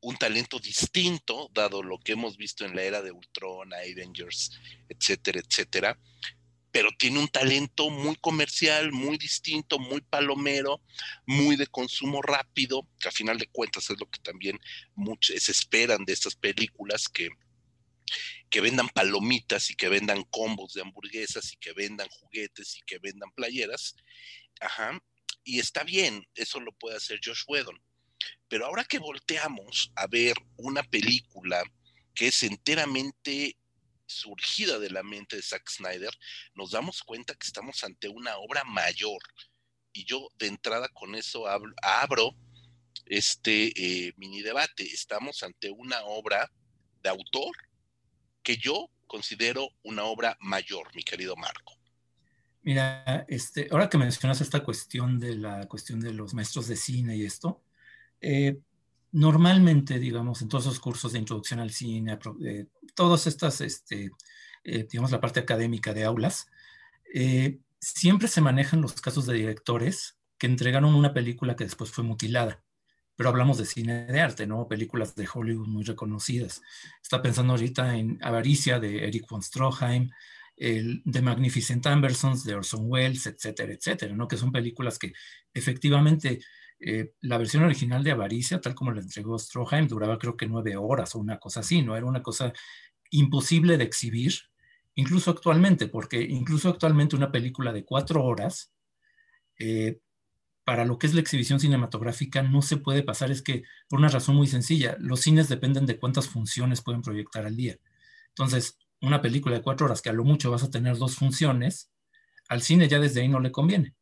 un 0.00 0.16
talento 0.16 0.58
distinto, 0.58 1.50
dado 1.52 1.82
lo 1.82 1.98
que 1.98 2.12
hemos 2.12 2.36
visto 2.36 2.64
en 2.64 2.76
la 2.76 2.82
era 2.82 3.02
de 3.02 3.12
Ultron, 3.12 3.72
Avengers, 3.72 4.50
etcétera, 4.88 5.40
etcétera, 5.40 5.98
pero 6.76 6.90
tiene 6.98 7.20
un 7.20 7.28
talento 7.28 7.88
muy 7.88 8.16
comercial, 8.16 8.92
muy 8.92 9.16
distinto, 9.16 9.78
muy 9.78 10.02
palomero, 10.02 10.82
muy 11.24 11.56
de 11.56 11.66
consumo 11.66 12.20
rápido, 12.20 12.86
que 13.00 13.08
a 13.08 13.12
final 13.12 13.38
de 13.38 13.46
cuentas 13.46 13.88
es 13.88 13.98
lo 13.98 14.04
que 14.10 14.20
también 14.20 14.60
muchos 14.94 15.48
esperan 15.48 16.04
de 16.04 16.12
estas 16.12 16.36
películas 16.36 17.08
que, 17.08 17.30
que 18.50 18.60
vendan 18.60 18.90
palomitas 18.90 19.70
y 19.70 19.74
que 19.74 19.88
vendan 19.88 20.22
combos 20.24 20.74
de 20.74 20.82
hamburguesas 20.82 21.50
y 21.54 21.56
que 21.56 21.72
vendan 21.72 22.10
juguetes 22.10 22.76
y 22.76 22.82
que 22.82 22.98
vendan 22.98 23.30
playeras. 23.30 23.96
Ajá. 24.60 25.02
Y 25.44 25.60
está 25.60 25.82
bien, 25.82 26.28
eso 26.34 26.60
lo 26.60 26.72
puede 26.72 26.98
hacer 26.98 27.20
Josh 27.24 27.44
Whedon. 27.48 27.82
Pero 28.48 28.66
ahora 28.66 28.84
que 28.84 28.98
volteamos 28.98 29.92
a 29.96 30.06
ver 30.08 30.34
una 30.58 30.82
película 30.82 31.64
que 32.14 32.26
es 32.26 32.42
enteramente 32.42 33.56
surgida 34.06 34.78
de 34.78 34.90
la 34.90 35.02
mente 35.02 35.36
de 35.36 35.42
Zack 35.42 35.68
Snyder, 35.68 36.16
nos 36.54 36.70
damos 36.70 37.02
cuenta 37.02 37.34
que 37.34 37.46
estamos 37.46 37.82
ante 37.84 38.08
una 38.08 38.36
obra 38.38 38.64
mayor. 38.64 39.20
Y 39.92 40.04
yo 40.04 40.28
de 40.38 40.46
entrada 40.48 40.88
con 40.88 41.14
eso 41.14 41.46
abro 41.46 42.36
este 43.06 43.72
eh, 43.76 44.12
mini 44.16 44.42
debate. 44.42 44.84
Estamos 44.84 45.42
ante 45.42 45.70
una 45.70 46.04
obra 46.04 46.50
de 47.02 47.08
autor 47.08 47.54
que 48.42 48.56
yo 48.56 48.90
considero 49.06 49.68
una 49.82 50.04
obra 50.04 50.36
mayor, 50.40 50.94
mi 50.94 51.02
querido 51.02 51.36
Marco. 51.36 51.74
Mira, 52.62 53.24
este, 53.28 53.68
ahora 53.70 53.88
que 53.88 53.96
mencionas 53.96 54.40
esta 54.40 54.64
cuestión 54.64 55.20
de 55.20 55.36
la 55.36 55.66
cuestión 55.68 56.00
de 56.00 56.12
los 56.12 56.34
maestros 56.34 56.66
de 56.66 56.76
cine 56.76 57.16
y 57.16 57.24
esto, 57.24 57.62
eh, 58.20 58.58
normalmente, 59.12 60.00
digamos, 60.00 60.42
en 60.42 60.48
todos 60.48 60.64
esos 60.64 60.80
cursos 60.80 61.12
de 61.12 61.20
introducción 61.20 61.60
al 61.60 61.70
cine, 61.70 62.18
eh, 62.44 62.66
todas 62.96 63.28
estas, 63.28 63.60
este, 63.60 64.10
eh, 64.64 64.88
digamos, 64.90 65.12
la 65.12 65.20
parte 65.20 65.38
académica 65.38 65.94
de 65.94 66.04
aulas, 66.04 66.48
eh, 67.14 67.60
siempre 67.78 68.26
se 68.26 68.40
manejan 68.40 68.80
los 68.80 69.00
casos 69.00 69.26
de 69.26 69.34
directores 69.34 70.18
que 70.38 70.48
entregaron 70.48 70.94
una 70.94 71.14
película 71.14 71.54
que 71.54 71.64
después 71.64 71.92
fue 71.92 72.02
mutilada. 72.02 72.64
Pero 73.14 73.30
hablamos 73.30 73.58
de 73.58 73.64
cine 73.64 74.06
de 74.06 74.20
arte, 74.20 74.46
¿no? 74.46 74.68
Películas 74.68 75.14
de 75.14 75.28
Hollywood 75.32 75.68
muy 75.68 75.84
reconocidas. 75.84 76.60
Está 77.02 77.22
pensando 77.22 77.52
ahorita 77.54 77.96
en 77.96 78.18
Avaricia 78.22 78.80
de 78.80 79.06
Eric 79.06 79.26
von 79.30 79.42
Stroheim, 79.42 80.10
el 80.56 81.02
The 81.10 81.22
Magnificent 81.22 81.86
Ambersons 81.86 82.44
de 82.44 82.54
Orson 82.54 82.84
Welles, 82.84 83.26
etcétera, 83.26 83.72
etcétera, 83.72 84.14
¿no? 84.14 84.26
Que 84.28 84.36
son 84.36 84.52
películas 84.52 84.98
que 84.98 85.12
efectivamente 85.54 86.40
Eh, 86.78 87.14
la 87.22 87.38
versión 87.38 87.64
original 87.64 88.04
de 88.04 88.10
Avaricia, 88.10 88.60
tal 88.60 88.74
como 88.74 88.92
la 88.92 89.00
entregó 89.00 89.38
Stroheim, 89.38 89.88
duraba 89.88 90.18
creo 90.18 90.36
que 90.36 90.46
nueve 90.46 90.76
horas 90.76 91.14
o 91.14 91.18
una 91.18 91.38
cosa 91.38 91.60
así, 91.60 91.82
¿no? 91.82 91.96
Era 91.96 92.06
una 92.06 92.22
cosa 92.22 92.52
imposible 93.10 93.78
de 93.78 93.84
exhibir, 93.84 94.34
incluso 94.94 95.30
actualmente, 95.30 95.88
porque 95.88 96.20
incluso 96.22 96.68
actualmente 96.68 97.16
una 97.16 97.32
película 97.32 97.72
de 97.72 97.84
cuatro 97.84 98.24
horas, 98.24 98.72
eh, 99.58 100.00
para 100.64 100.84
lo 100.84 100.98
que 100.98 101.06
es 101.06 101.14
la 101.14 101.20
exhibición 101.20 101.60
cinematográfica, 101.60 102.42
no 102.42 102.60
se 102.60 102.76
puede 102.76 103.02
pasar. 103.04 103.30
Es 103.30 103.40
que, 103.40 103.62
por 103.88 104.00
una 104.00 104.08
razón 104.08 104.36
muy 104.36 104.48
sencilla, 104.48 104.96
los 104.98 105.20
cines 105.20 105.48
dependen 105.48 105.86
de 105.86 105.98
cuántas 105.98 106.28
funciones 106.28 106.82
pueden 106.82 107.02
proyectar 107.02 107.46
al 107.46 107.56
día. 107.56 107.78
Entonces, 108.30 108.78
una 109.00 109.22
película 109.22 109.56
de 109.56 109.62
cuatro 109.62 109.86
horas, 109.86 110.02
que 110.02 110.10
a 110.10 110.12
lo 110.12 110.24
mucho 110.24 110.50
vas 110.50 110.64
a 110.64 110.70
tener 110.70 110.96
dos 110.96 111.16
funciones, 111.16 111.90
al 112.48 112.62
cine 112.62 112.88
ya 112.88 112.98
desde 112.98 113.20
ahí 113.20 113.28
no 113.28 113.40
le 113.40 113.52
conviene. 113.52 113.94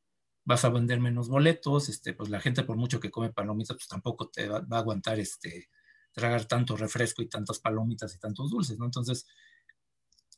Vas 0.44 0.64
a 0.64 0.68
vender 0.68 1.00
menos 1.00 1.28
boletos, 1.28 1.88
este, 1.88 2.12
pues 2.12 2.28
la 2.28 2.40
gente 2.40 2.64
por 2.64 2.76
mucho 2.76 3.00
que 3.00 3.10
come 3.10 3.32
palomitas, 3.32 3.76
pues 3.76 3.88
tampoco 3.88 4.28
te 4.28 4.48
va, 4.48 4.64
a 4.68 4.78
aguantar 4.78 5.18
este, 5.18 5.68
tragar 6.12 6.44
tanto 6.46 6.76
refresco 6.76 7.22
y 7.22 7.28
tantas 7.28 7.58
palomitas 7.58 8.14
y 8.14 8.18
tantos 8.18 8.50
dulces, 8.50 8.78
¿no? 8.78 8.84
Entonces, 8.84 9.26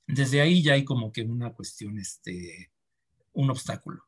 desde 0.07 0.41
ahí 0.41 0.63
ya 0.63 0.75
hay 0.75 0.85
como 0.85 1.13
que 1.13 1.23
una 1.23 1.53
cuestión, 1.53 1.99
este, 1.99 2.71
un 3.33 3.51
obstáculo. 3.51 4.05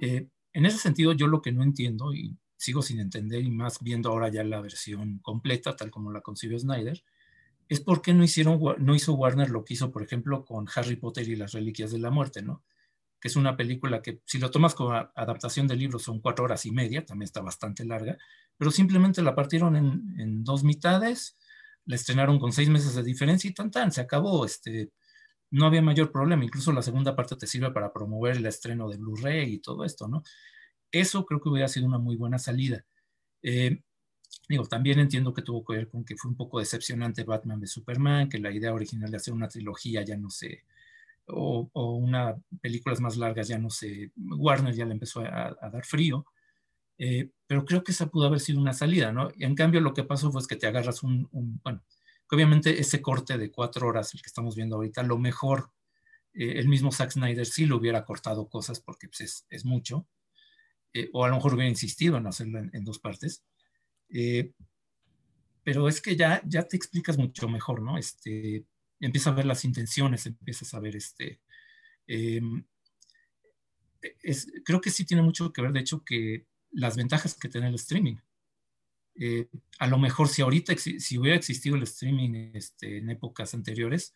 Eh, 0.00 0.28
en 0.52 0.66
ese 0.66 0.78
sentido, 0.78 1.12
yo 1.12 1.26
lo 1.26 1.40
que 1.40 1.52
no 1.52 1.62
entiendo 1.62 2.12
y 2.12 2.36
sigo 2.56 2.82
sin 2.82 3.00
entender 3.00 3.42
y 3.42 3.50
más 3.50 3.80
viendo 3.80 4.10
ahora 4.10 4.28
ya 4.28 4.44
la 4.44 4.60
versión 4.60 5.18
completa, 5.18 5.74
tal 5.74 5.90
como 5.90 6.12
la 6.12 6.20
concibió 6.20 6.58
Snyder, 6.58 7.02
es 7.68 7.80
por 7.80 8.02
qué 8.02 8.14
no, 8.14 8.22
hicieron, 8.22 8.60
no 8.78 8.94
hizo 8.94 9.14
Warner 9.14 9.50
lo 9.50 9.64
que 9.64 9.74
hizo, 9.74 9.90
por 9.90 10.02
ejemplo, 10.02 10.44
con 10.44 10.66
Harry 10.74 10.96
Potter 10.96 11.28
y 11.28 11.36
las 11.36 11.52
Reliquias 11.52 11.90
de 11.90 11.98
la 11.98 12.10
Muerte, 12.10 12.42
¿no? 12.42 12.62
Que 13.22 13.28
es 13.28 13.36
una 13.36 13.56
película 13.56 14.02
que, 14.02 14.20
si 14.26 14.38
lo 14.38 14.50
tomas 14.50 14.74
como 14.74 14.92
adaptación 14.92 15.68
del 15.68 15.78
libro, 15.78 15.98
son 15.98 16.20
cuatro 16.20 16.44
horas 16.44 16.66
y 16.66 16.72
media, 16.72 17.06
también 17.06 17.26
está 17.26 17.40
bastante 17.40 17.84
larga, 17.84 18.18
pero 18.58 18.70
simplemente 18.70 19.22
la 19.22 19.34
partieron 19.34 19.76
en, 19.76 20.44
dos 20.44 20.64
mitades, 20.64 21.38
la 21.86 21.94
estrenaron 21.94 22.38
con 22.38 22.52
seis 22.52 22.68
meses 22.68 22.94
de 22.94 23.02
diferencia 23.02 23.48
y 23.48 23.54
tan 23.54 23.70
tan, 23.70 23.92
se 23.92 24.00
acabó, 24.00 24.44
este, 24.44 24.90
no 25.50 25.66
había 25.66 25.82
mayor 25.82 26.10
problema, 26.12 26.44
incluso 26.44 26.72
la 26.72 26.82
segunda 26.82 27.16
parte 27.16 27.36
te 27.36 27.46
sirve 27.46 27.70
para 27.70 27.92
promover 27.92 28.36
el 28.36 28.46
estreno 28.46 28.88
de 28.88 28.96
Blu-ray 28.98 29.54
y 29.54 29.58
todo 29.60 29.84
esto, 29.84 30.08
¿no? 30.08 30.22
Eso 30.90 31.24
creo 31.24 31.40
que 31.40 31.48
hubiera 31.48 31.68
sido 31.68 31.86
una 31.86 31.98
muy 31.98 32.16
buena 32.16 32.38
salida. 32.38 32.84
Eh, 33.42 33.82
Digo, 34.48 34.66
también 34.66 34.98
entiendo 34.98 35.32
que 35.32 35.42
tuvo 35.42 35.64
que 35.64 35.74
ver 35.74 35.88
con 35.88 36.04
que 36.04 36.16
fue 36.16 36.30
un 36.30 36.36
poco 36.36 36.58
decepcionante 36.58 37.24
Batman 37.24 37.60
de 37.60 37.66
Superman, 37.66 38.28
que 38.28 38.38
la 38.38 38.50
idea 38.50 38.74
original 38.74 39.10
de 39.10 39.16
hacer 39.16 39.32
una 39.34 39.48
trilogía 39.48 40.02
ya 40.02 40.16
no 40.16 40.30
sé, 40.30 40.64
o, 41.26 41.70
o 41.72 41.94
una 41.96 42.36
películas 42.60 43.00
más 43.00 43.16
largas 43.16 43.48
ya 43.48 43.58
no 43.58 43.70
sé, 43.70 44.12
Warner 44.16 44.74
ya 44.74 44.84
le 44.84 44.92
empezó 44.92 45.20
a, 45.20 45.56
dar 45.72 45.84
frío, 45.84 46.26
eh, 46.98 47.30
pero 47.46 47.64
creo 47.64 47.82
que 47.82 47.92
esa 47.92 48.06
pudo 48.06 48.26
haber 48.26 48.40
sido 48.40 48.60
una 48.60 48.72
salida, 48.72 49.12
¿no? 49.12 49.30
Y 49.36 49.44
en 49.44 49.54
cambio 49.54 49.80
lo 49.80 49.94
que 49.94 50.04
pasó 50.04 50.30
fue 50.30 50.46
que 50.46 50.56
te 50.56 50.66
agarras 50.66 51.02
un, 51.02 51.28
bueno, 51.62 51.82
que 52.28 52.36
obviamente 52.36 52.80
ese 52.80 53.02
corte 53.02 53.38
de 53.38 53.50
cuatro 53.50 53.88
horas, 53.88 54.14
el 54.14 54.22
que 54.22 54.28
estamos 54.28 54.56
viendo 54.56 54.76
ahorita, 54.76 55.02
lo 55.02 55.18
mejor, 55.18 55.70
eh, 56.34 56.58
el 56.58 56.68
mismo 56.68 56.92
Zack 56.92 57.12
Snyder 57.12 57.46
sí 57.46 57.66
lo 57.66 57.76
hubiera 57.76 58.04
cortado 58.04 58.48
cosas 58.48 58.80
porque 58.80 59.08
pues, 59.08 59.20
es, 59.20 59.46
es, 59.50 59.64
mucho, 59.64 60.06
eh, 60.92 61.08
o 61.12 61.24
a 61.24 61.28
lo 61.28 61.36
mejor 61.36 61.54
hubiera 61.54 61.70
insistido 61.70 62.16
en 62.16 62.26
hacerlo 62.26 62.58
en 62.72 62.84
dos 62.84 62.98
partes, 62.98 63.44
eh, 64.12 64.52
pero 65.64 65.88
es 65.88 66.00
que 66.00 66.16
ya, 66.16 66.42
ya 66.44 66.64
te 66.64 66.76
explicas 66.76 67.16
mucho 67.18 67.48
mejor, 67.48 67.82
¿no? 67.82 67.96
Este, 67.96 68.64
empiezas 69.06 69.32
a 69.32 69.36
ver 69.36 69.46
las 69.46 69.64
intenciones, 69.64 70.26
empiezas 70.26 70.72
a 70.74 70.80
ver 70.80 70.96
este... 70.96 71.40
Em, 72.06 72.64
es, 74.22 74.50
creo 74.64 74.80
que 74.80 74.90
sí 74.90 75.04
tiene 75.04 75.22
mucho 75.22 75.52
que 75.52 75.62
ver, 75.62 75.72
de 75.72 75.80
hecho, 75.80 76.04
que 76.04 76.46
las 76.72 76.96
ventajas 76.96 77.34
que 77.34 77.48
tiene 77.48 77.68
el 77.68 77.74
streaming. 77.74 78.16
Eh, 79.14 79.48
a 79.78 79.86
lo 79.86 79.98
mejor 79.98 80.28
si 80.28 80.42
ahorita, 80.42 80.74
si 80.76 81.18
hubiera 81.18 81.36
existido 81.36 81.76
el 81.76 81.82
streaming 81.82 82.52
este, 82.54 82.98
en 82.98 83.10
épocas 83.10 83.54
anteriores, 83.54 84.14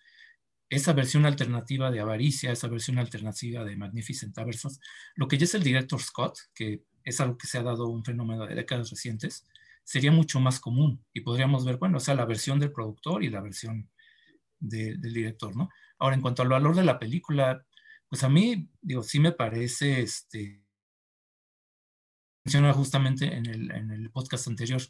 esa 0.68 0.92
versión 0.92 1.26
alternativa 1.26 1.90
de 1.90 2.00
Avaricia, 2.00 2.50
esa 2.50 2.68
versión 2.68 2.98
alternativa 2.98 3.64
de 3.64 3.76
Magnificent 3.76 4.36
Aversos, 4.38 4.80
lo 5.14 5.28
que 5.28 5.38
ya 5.38 5.44
es 5.44 5.54
el 5.54 5.62
director 5.62 6.00
Scott, 6.00 6.38
que 6.54 6.82
es 7.04 7.20
algo 7.20 7.38
que 7.38 7.46
se 7.46 7.58
ha 7.58 7.62
dado 7.62 7.88
un 7.88 8.04
fenómeno 8.04 8.46
de 8.46 8.54
décadas 8.54 8.90
recientes, 8.90 9.46
sería 9.84 10.10
mucho 10.10 10.40
más 10.40 10.58
común 10.58 11.04
y 11.12 11.20
podríamos 11.20 11.64
ver, 11.64 11.76
bueno, 11.76 11.98
o 11.98 12.00
sea, 12.00 12.14
la 12.14 12.24
versión 12.24 12.58
del 12.58 12.72
productor 12.72 13.22
y 13.22 13.30
la 13.30 13.40
versión 13.40 13.88
del 14.58 15.00
director, 15.00 15.56
¿no? 15.56 15.68
Ahora, 15.98 16.16
en 16.16 16.22
cuanto 16.22 16.42
al 16.42 16.48
valor 16.48 16.74
de 16.76 16.84
la 16.84 16.98
película, 16.98 17.64
pues 18.08 18.22
a 18.24 18.28
mí, 18.28 18.68
digo, 18.80 19.02
sí 19.02 19.20
me 19.20 19.32
parece, 19.32 20.00
este, 20.02 20.62
mencionaba 22.44 22.74
justamente 22.74 23.34
en 23.34 23.46
el, 23.46 23.70
en 23.70 23.90
el 23.90 24.10
podcast 24.10 24.48
anterior, 24.48 24.80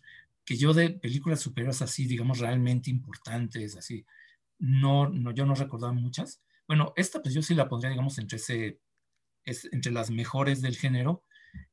que 0.44 0.56
yo 0.56 0.72
de 0.74 0.90
películas 0.90 1.40
superiores 1.40 1.82
así, 1.82 2.06
digamos, 2.06 2.38
realmente 2.38 2.90
importantes, 2.90 3.76
así, 3.76 4.06
no, 4.58 5.08
no, 5.08 5.32
yo 5.32 5.46
no 5.46 5.54
recordaba 5.54 5.92
muchas. 5.92 6.42
Bueno, 6.66 6.92
esta 6.96 7.22
pues 7.22 7.34
yo 7.34 7.42
sí 7.42 7.54
la 7.54 7.68
pondría, 7.68 7.90
digamos, 7.90 8.18
entre, 8.18 8.36
ese, 8.36 8.80
es, 9.44 9.68
entre 9.72 9.92
las 9.92 10.10
mejores 10.10 10.62
del 10.62 10.76
género. 10.76 11.24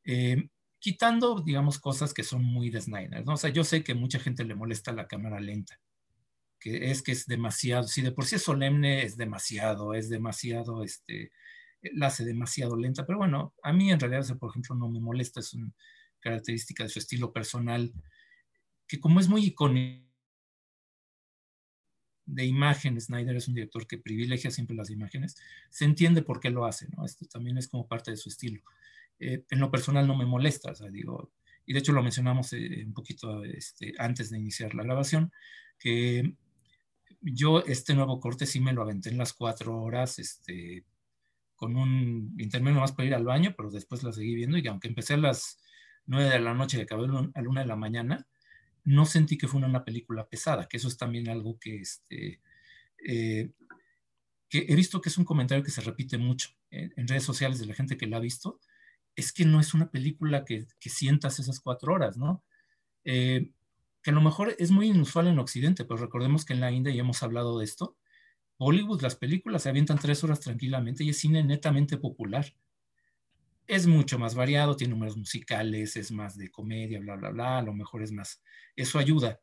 Eh, 0.06 0.49
quitando, 0.79 1.41
digamos, 1.41 1.79
cosas 1.79 2.13
que 2.13 2.23
son 2.23 2.43
muy 2.43 2.69
de 2.69 2.82
Snyder, 2.82 3.25
¿no? 3.25 3.34
O 3.34 3.38
sea, 3.38 3.49
yo 3.49 3.63
sé 3.63 3.84
que 3.84 3.93
mucha 3.93 4.19
gente 4.19 4.43
le 4.43 4.56
molesta 4.56 4.91
la 4.91 5.08
cámara 5.08 5.39
lenta, 5.39 5.79
que 6.63 6.91
es 6.91 7.02
que 7.04 7.12
es 7.12 7.26
demasiado, 7.26 7.84
si 7.89 8.02
de 8.02 8.13
por 8.13 8.26
sí 8.26 8.36
es 8.36 8.43
solemne, 8.43 9.04
es 9.04 9.17
demasiado, 9.17 9.93
es 9.93 10.08
demasiado, 10.08 10.82
este, 10.82 11.34
la 11.82 12.08
hace 12.08 12.23
demasiado 12.23 12.78
lenta, 12.78 13.06
pero 13.06 13.17
bueno, 13.17 13.54
a 13.62 13.73
mí 13.73 13.91
en 13.91 13.99
realidad, 13.99 14.26
por 14.38 14.52
ejemplo, 14.52 14.73
no 14.73 14.88
me 14.88 15.02
molesta, 15.02 15.41
es 15.41 15.54
una 15.54 15.73
característica 16.21 16.84
de 16.84 16.89
su 16.89 16.99
estilo 16.99 17.34
personal, 17.34 17.91
que 18.88 19.02
como 19.02 19.19
es 19.19 19.28
muy 19.28 19.43
icónico, 19.47 20.08
de 22.26 22.45
imagen, 22.45 23.02
Snyder 23.02 23.36
es 23.36 23.49
un 23.49 23.56
director 23.56 23.86
que 23.86 23.97
privilegia 23.97 24.49
siempre 24.49 24.78
las 24.78 24.89
imágenes, 24.89 25.36
se 25.69 25.84
entiende 25.84 26.21
por 26.21 26.39
qué 26.39 26.49
lo 26.49 26.65
hace, 26.65 26.88
¿no? 26.95 27.04
Esto 27.04 27.26
también 27.26 27.58
es 27.58 27.67
como 27.67 27.89
parte 27.89 28.12
de 28.12 28.17
su 28.17 28.30
estilo. 28.30 28.62
Eh, 29.19 29.43
en 29.49 29.60
lo 29.60 29.69
personal 29.69 30.08
no 30.08 30.15
me 30.15 30.26
molesta, 30.26 30.71
o 30.71 30.76
sea, 30.76 30.89
digo, 30.89 31.34
y 31.65 31.73
de 31.73 31.80
hecho 31.80 31.91
lo 31.91 32.02
mencionamos 32.02 32.54
eh, 32.54 32.84
un 32.86 32.93
poquito 32.93 33.43
este, 33.43 33.93
antes 33.97 34.30
de 34.30 34.39
iniciar 34.39 34.73
la 34.73 34.84
grabación, 34.84 35.34
que 35.78 36.38
yo 37.23 37.63
este 37.65 37.93
nuevo 37.93 38.19
corte 38.19 38.45
sí 38.45 38.59
me 38.59 38.73
lo 38.73 38.81
aventé 38.81 39.09
en 39.09 39.17
las 39.17 39.33
cuatro 39.33 39.81
horas, 39.81 40.19
este, 40.19 40.83
con 41.55 41.75
un 41.75 42.36
intermedio 42.38 42.79
más 42.79 42.91
para 42.91 43.07
ir 43.07 43.15
al 43.15 43.23
baño, 43.23 43.53
pero 43.55 43.71
después 43.71 44.03
la 44.03 44.12
seguí 44.12 44.36
viendo 44.36 44.57
y 44.57 44.67
aunque 44.67 44.88
empecé 44.88 45.13
a 45.13 45.17
las 45.17 45.59
nueve 46.05 46.29
de 46.29 46.39
la 46.39 46.53
noche 46.53 46.77
y 46.77 46.81
acabé 46.81 47.05
a 47.05 47.41
la 47.41 47.49
una 47.49 47.62
de 47.62 47.67
la 47.67 47.75
mañana, 47.75 48.27
no 48.83 49.05
sentí 49.05 49.38
que 49.38 49.47
fue 49.47 49.62
una 49.62 49.86
película 49.86 50.27
pesada, 50.27 50.67
que 50.67 50.77
eso 50.77 50.88
es 50.89 50.97
también 50.97 51.29
algo 51.29 51.57
que, 51.57 51.77
este, 51.77 52.41
eh, 53.05 53.51
que 54.49 54.65
he 54.67 54.75
visto 54.75 54.99
que 54.99 55.09
es 55.09 55.17
un 55.17 55.25
comentario 55.25 55.63
que 55.63 55.71
se 55.71 55.81
repite 55.81 56.17
mucho 56.17 56.49
en 56.69 57.07
redes 57.07 57.23
sociales 57.23 57.59
de 57.59 57.67
la 57.67 57.75
gente 57.75 57.97
que 57.97 58.07
la 58.07 58.17
ha 58.17 58.19
visto, 58.19 58.59
es 59.15 59.31
que 59.31 59.45
no 59.45 59.59
es 59.59 59.73
una 59.73 59.89
película 59.91 60.43
que, 60.43 60.65
sientas 60.81 61.39
esas 61.39 61.59
cuatro 61.59 61.93
horas, 61.93 62.17
¿no? 62.17 62.43
Eh, 63.05 63.51
que 64.03 64.11
a 64.11 64.13
lo 64.13 64.21
mejor 64.21 64.55
es 64.59 64.71
muy 64.71 64.87
inusual 64.87 65.27
en 65.27 65.39
Occidente, 65.39 65.85
pero 65.85 65.97
recordemos 65.97 66.45
que 66.45 66.53
en 66.53 66.59
la 66.59 66.71
India 66.71 66.93
ya 66.93 67.01
hemos 67.01 67.23
hablado 67.23 67.57
de 67.57 67.65
esto. 67.65 67.97
Bollywood, 68.59 69.01
las 69.01 69.15
películas 69.15 69.63
se 69.63 69.69
avientan 69.69 69.97
tres 69.97 70.23
horas 70.23 70.39
tranquilamente 70.39 71.03
y 71.03 71.09
es 71.09 71.19
cine 71.19 71.43
netamente 71.43 71.97
popular. 71.97 72.53
Es 73.65 73.87
mucho 73.87 74.19
más 74.19 74.35
variado, 74.35 74.75
tiene 74.75 74.93
números 74.93 75.17
musicales, 75.17 75.95
es 75.95 76.11
más 76.11 76.37
de 76.37 76.51
comedia, 76.51 76.99
bla, 76.99 77.15
bla, 77.15 77.29
bla, 77.29 77.57
a 77.59 77.61
lo 77.61 77.73
mejor 77.73 78.03
es 78.03 78.11
más, 78.11 78.43
eso 78.75 78.99
ayuda. 78.99 79.39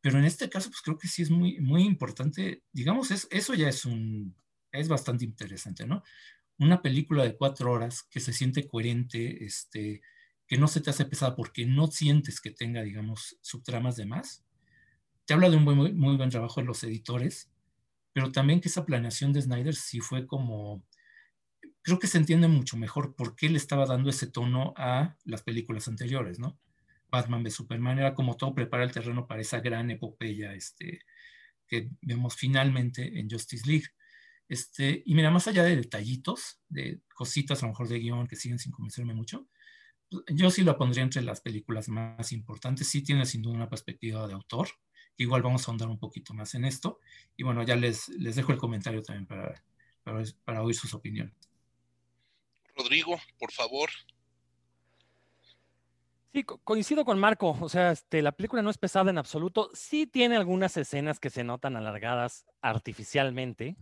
Pero 0.00 0.18
en 0.18 0.24
este 0.24 0.48
caso, 0.48 0.70
pues 0.70 0.80
creo 0.80 0.98
que 0.98 1.08
sí 1.08 1.22
es 1.22 1.30
muy, 1.30 1.60
muy 1.60 1.84
importante, 1.84 2.62
digamos, 2.72 3.10
es, 3.10 3.28
eso 3.30 3.54
ya 3.54 3.68
es 3.68 3.84
un, 3.84 4.34
es 4.72 4.88
bastante 4.88 5.24
interesante, 5.24 5.86
¿no? 5.86 6.02
una 6.58 6.82
película 6.82 7.24
de 7.24 7.36
cuatro 7.36 7.72
horas 7.72 8.02
que 8.02 8.20
se 8.20 8.32
siente 8.32 8.66
coherente, 8.66 9.44
este, 9.44 10.02
que 10.46 10.58
no 10.58 10.68
se 10.68 10.80
te 10.80 10.90
hace 10.90 11.04
pesada 11.04 11.34
porque 11.34 11.66
no 11.66 11.88
sientes 11.88 12.40
que 12.40 12.50
tenga, 12.50 12.82
digamos, 12.82 13.36
subtramas 13.40 13.96
de 13.96 14.06
más. 14.06 14.44
Te 15.24 15.34
habla 15.34 15.50
de 15.50 15.56
un 15.56 15.64
muy, 15.64 15.92
muy, 15.92 16.16
buen 16.16 16.30
trabajo 16.30 16.60
de 16.60 16.66
los 16.66 16.84
editores, 16.84 17.50
pero 18.12 18.30
también 18.30 18.60
que 18.60 18.68
esa 18.68 18.86
planeación 18.86 19.32
de 19.32 19.42
Snyder 19.42 19.74
sí 19.74 20.00
fue 20.00 20.26
como, 20.26 20.84
creo 21.82 21.98
que 21.98 22.06
se 22.06 22.18
entiende 22.18 22.48
mucho 22.48 22.76
mejor 22.76 23.14
por 23.16 23.34
qué 23.34 23.48
le 23.48 23.58
estaba 23.58 23.86
dando 23.86 24.08
ese 24.08 24.28
tono 24.28 24.72
a 24.76 25.16
las 25.24 25.42
películas 25.42 25.88
anteriores, 25.88 26.38
¿no? 26.38 26.58
Batman 27.10 27.42
v 27.42 27.50
Superman 27.50 27.98
era 27.98 28.14
como 28.14 28.36
todo 28.36 28.54
prepara 28.54 28.84
el 28.84 28.92
terreno 28.92 29.26
para 29.26 29.40
esa 29.40 29.60
gran 29.60 29.90
epopeya 29.90 30.54
este, 30.54 31.00
que 31.66 31.90
vemos 32.02 32.36
finalmente 32.36 33.18
en 33.18 33.28
Justice 33.28 33.66
League. 33.66 33.86
Este, 34.48 35.02
y 35.04 35.14
mira, 35.14 35.30
más 35.30 35.48
allá 35.48 35.64
de 35.64 35.76
detallitos, 35.76 36.60
de 36.68 37.00
cositas 37.14 37.62
a 37.62 37.66
lo 37.66 37.72
mejor 37.72 37.88
de 37.88 37.98
guion 37.98 38.28
que 38.28 38.36
siguen 38.36 38.58
sin 38.58 38.70
convencerme 38.70 39.14
mucho, 39.14 39.48
yo 40.28 40.50
sí 40.50 40.62
lo 40.62 40.76
pondría 40.76 41.02
entre 41.02 41.22
las 41.22 41.40
películas 41.40 41.88
más 41.88 42.32
importantes. 42.32 42.88
Sí 42.88 43.02
tiene 43.02 43.26
sin 43.26 43.42
duda 43.42 43.54
una 43.54 43.68
perspectiva 43.68 44.26
de 44.26 44.34
autor. 44.34 44.68
Igual 45.16 45.42
vamos 45.42 45.66
a 45.66 45.70
ahondar 45.70 45.88
un 45.88 45.98
poquito 45.98 46.34
más 46.34 46.54
en 46.54 46.64
esto. 46.64 47.00
Y 47.36 47.42
bueno, 47.42 47.62
ya 47.62 47.76
les, 47.76 48.08
les 48.10 48.36
dejo 48.36 48.52
el 48.52 48.58
comentario 48.58 49.02
también 49.02 49.26
para, 49.26 49.62
para, 50.02 50.22
para 50.44 50.62
oír 50.62 50.76
sus 50.76 50.92
opiniones. 50.94 51.34
Rodrigo, 52.76 53.18
por 53.38 53.50
favor. 53.52 53.90
Sí, 56.32 56.44
coincido 56.44 57.06
con 57.06 57.18
Marco. 57.18 57.56
O 57.60 57.68
sea, 57.70 57.92
este, 57.92 58.20
la 58.20 58.32
película 58.32 58.60
no 58.60 58.68
es 58.68 58.76
pesada 58.76 59.10
en 59.10 59.16
absoluto. 59.16 59.70
Sí 59.72 60.06
tiene 60.06 60.36
algunas 60.36 60.76
escenas 60.76 61.18
que 61.18 61.30
se 61.30 61.44
notan 61.44 61.76
alargadas 61.76 62.44
artificialmente. 62.60 63.76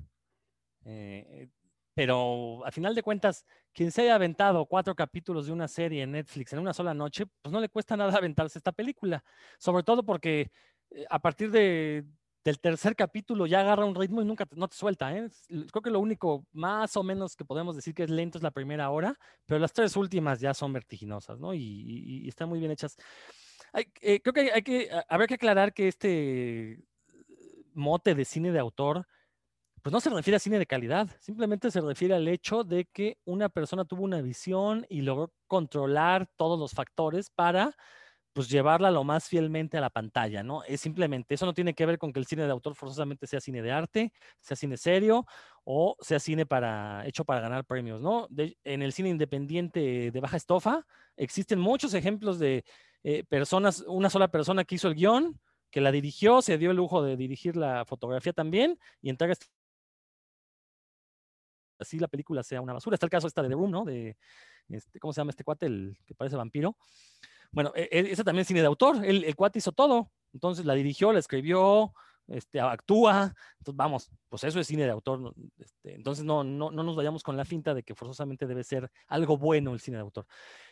Eh, 0.85 1.49
pero 1.95 2.65
a 2.67 2.71
final 2.73 2.95
de 2.95 3.03
cuentas, 3.03 3.45
quien 3.73 3.93
se 3.93 4.03
haya 4.03 4.17
aventado 4.17 4.67
cuatro 4.67 4.95
capítulos 4.95 5.47
de 5.47 5.53
una 5.53 5.69
serie 5.69 6.03
en 6.03 6.13
Netflix 6.13 6.53
en 6.53 6.59
una 6.59 6.75
sola 6.75 6.93
noche, 6.93 7.25
pues 7.41 7.53
no 7.53 7.61
le 7.61 7.69
cuesta 7.69 7.97
nada 7.97 8.13
aventarse 8.19 8.59
esta 8.59 8.73
película. 8.73 9.25
Sobre 9.59 9.83
todo 9.85 10.05
porque 10.05 10.51
eh, 10.91 11.05
a 11.09 11.21
partir 11.21 11.51
de, 11.51 12.05
del 12.45 12.61
tercer 12.61 12.95
capítulo 12.97 13.47
ya 13.47 13.61
agarra 13.61 13.85
un 13.85 13.95
ritmo 13.95 14.21
y 14.21 14.25
nunca 14.25 14.47
no 14.57 14.69
te 14.69 14.77
suelta. 14.77 15.17
¿eh? 15.17 15.29
Creo 15.49 15.83
que 15.83 15.91
lo 15.91 16.01
único 16.01 16.47
más 16.53 16.97
o 16.97 17.03
menos 17.03 17.37
que 17.37 17.45
podemos 17.45 17.77
decir 17.77 17.95
que 17.95 18.03
es 18.03 18.11
lento 18.11 18.39
es 18.39 18.45
la 18.45 18.51
primera 18.51 18.91
hora, 18.91 19.17
pero 19.47 19.61
las 19.61 19.73
tres 19.73 19.97
últimas 19.97 20.41
ya 20.41 20.53
son 20.53 20.73
vertiginosas, 20.73 21.39
¿no? 21.41 21.55
Y, 21.55 22.29
están 22.29 22.49
muy 22.49 22.59
bien 22.59 22.73
hechas. 22.73 22.97
Eh, 23.73 24.21
creo 24.21 24.33
que 24.33 24.53
hay 24.53 24.63
que, 24.63 24.91
habrá 25.09 25.27
que 25.27 25.35
aclarar 25.35 25.73
que 25.73 25.89
este 25.89 26.81
mote 27.73 28.15
de 28.15 28.25
cine 28.25 28.53
de 28.53 28.59
autor, 28.59 29.07
pues 29.85 29.93
no 29.93 30.01
se 30.01 30.09
refiere 30.09 30.37
a 30.37 30.41
cine 30.41 30.59
de 30.59 30.65
calidad, 30.65 31.11
simplemente 31.21 31.71
se 31.71 31.83
refiere 31.83 32.15
al 32.15 32.27
hecho 32.27 32.65
de 32.65 32.87
que 32.87 33.19
una 33.27 33.51
persona 33.51 33.85
tuvo 33.85 34.03
una 34.03 34.23
visión 34.23 34.87
y 34.89 35.03
logró 35.03 35.31
controlar 35.47 36.27
todos 36.37 36.59
los 36.59 36.73
factores 36.73 37.29
para 37.29 37.77
pues 38.33 38.49
llevarla 38.49 38.91
lo 38.91 39.05
más 39.05 39.29
fielmente 39.29 39.77
a 39.77 39.83
la 39.83 39.91
pantalla, 39.91 40.43
¿no? 40.43 40.65
Es 40.65 40.81
simplemente, 40.81 41.35
eso 41.35 41.45
no 41.45 41.53
tiene 41.53 41.75
que 41.75 41.85
ver 41.85 41.99
con 41.99 42.15
que 42.15 42.19
el 42.19 42.25
cine 42.25 42.45
de 42.45 42.51
autor 42.51 42.75
forzosamente 42.75 43.27
sea 43.27 43.43
cine 43.43 43.61
de 43.61 43.73
arte, 43.73 44.11
sea 44.41 44.57
cine 44.57 44.79
serio 44.79 45.27
o 45.65 45.97
sea 46.01 46.19
cine 46.19 46.47
para, 46.47 47.07
hecho 47.07 47.27
para 47.27 47.41
ganar 47.41 47.67
premios, 47.67 48.01
¿no? 48.01 48.27
en 48.65 48.81
el 48.81 48.93
cine 48.95 49.11
independiente 49.11 50.11
de 50.11 50.21
baja 50.21 50.39
estofa 50.39 50.87
existen 51.15 51.61
muchos 51.61 51.93
ejemplos 51.93 52.39
de 52.39 52.65
eh, 53.03 53.23
personas, 53.25 53.85
una 53.87 54.09
sola 54.09 54.29
persona 54.29 54.65
que 54.65 54.77
hizo 54.77 54.89
el 54.89 54.95
guion, 54.95 55.39
que 55.71 55.83
la 55.83 55.93
dirigió, 55.93 56.41
se 56.41 56.57
dio 56.57 56.71
el 56.71 56.79
lujo 56.79 57.03
de 57.03 57.19
dirigir 57.19 57.55
la 57.55 57.85
fotografía 57.85 58.33
también 58.33 58.79
y 59.03 59.11
entrega 59.11 59.35
este 59.35 59.47
así 61.85 61.99
la 61.99 62.09
película 62.09 62.43
sea 62.43 62.61
una 62.61 62.73
basura. 62.73 62.95
Está 62.95 63.07
el 63.07 63.11
caso 63.11 63.27
esta 63.27 63.43
de 63.43 63.49
The 63.49 63.55
Room, 63.55 63.71
¿no? 63.71 63.85
De, 63.85 64.17
este, 64.69 64.99
¿cómo 64.99 65.13
se 65.13 65.21
llama 65.21 65.31
este 65.31 65.45
cuate? 65.45 65.67
El 65.67 65.97
que 66.07 66.15
parece 66.15 66.37
vampiro. 66.37 66.77
Bueno, 67.53 67.73
e, 67.75 67.89
e, 67.91 68.11
esa 68.11 68.25
también 68.25 68.43
es 68.43 68.49
cine 68.49 68.61
de 68.61 68.67
autor. 68.67 69.05
El, 69.05 69.25
el 69.25 69.37
cuate 69.37 69.59
hizo 69.59 69.73
todo. 69.73 70.11
Entonces 70.33 70.65
la 70.67 70.75
dirigió, 70.75 71.13
la 71.13 71.21
escribió, 71.21 71.95
este, 72.29 72.61
actúa. 72.61 73.35
Entonces, 73.59 73.77
vamos, 73.77 74.11
pues 74.29 74.45
eso 74.45 74.61
es 74.61 74.67
cine 74.67 74.85
de 74.85 74.91
autor. 74.91 75.35
Este, 75.59 75.95
entonces 75.95 76.25
no, 76.25 76.45
no, 76.45 76.71
no, 76.71 76.83
nos 76.83 76.97
vayamos 76.97 77.23
con 77.23 77.37
la 77.37 77.45
finta 77.45 77.75
de 77.75 77.83
que 77.83 77.95
forzosamente 77.95 78.47
debe 78.47 78.65
ser 78.65 78.91
algo 79.07 79.37
bueno 79.37 79.73
el 79.73 79.81
cine 79.81 79.97
de 79.97 80.03
autor. 80.03 80.27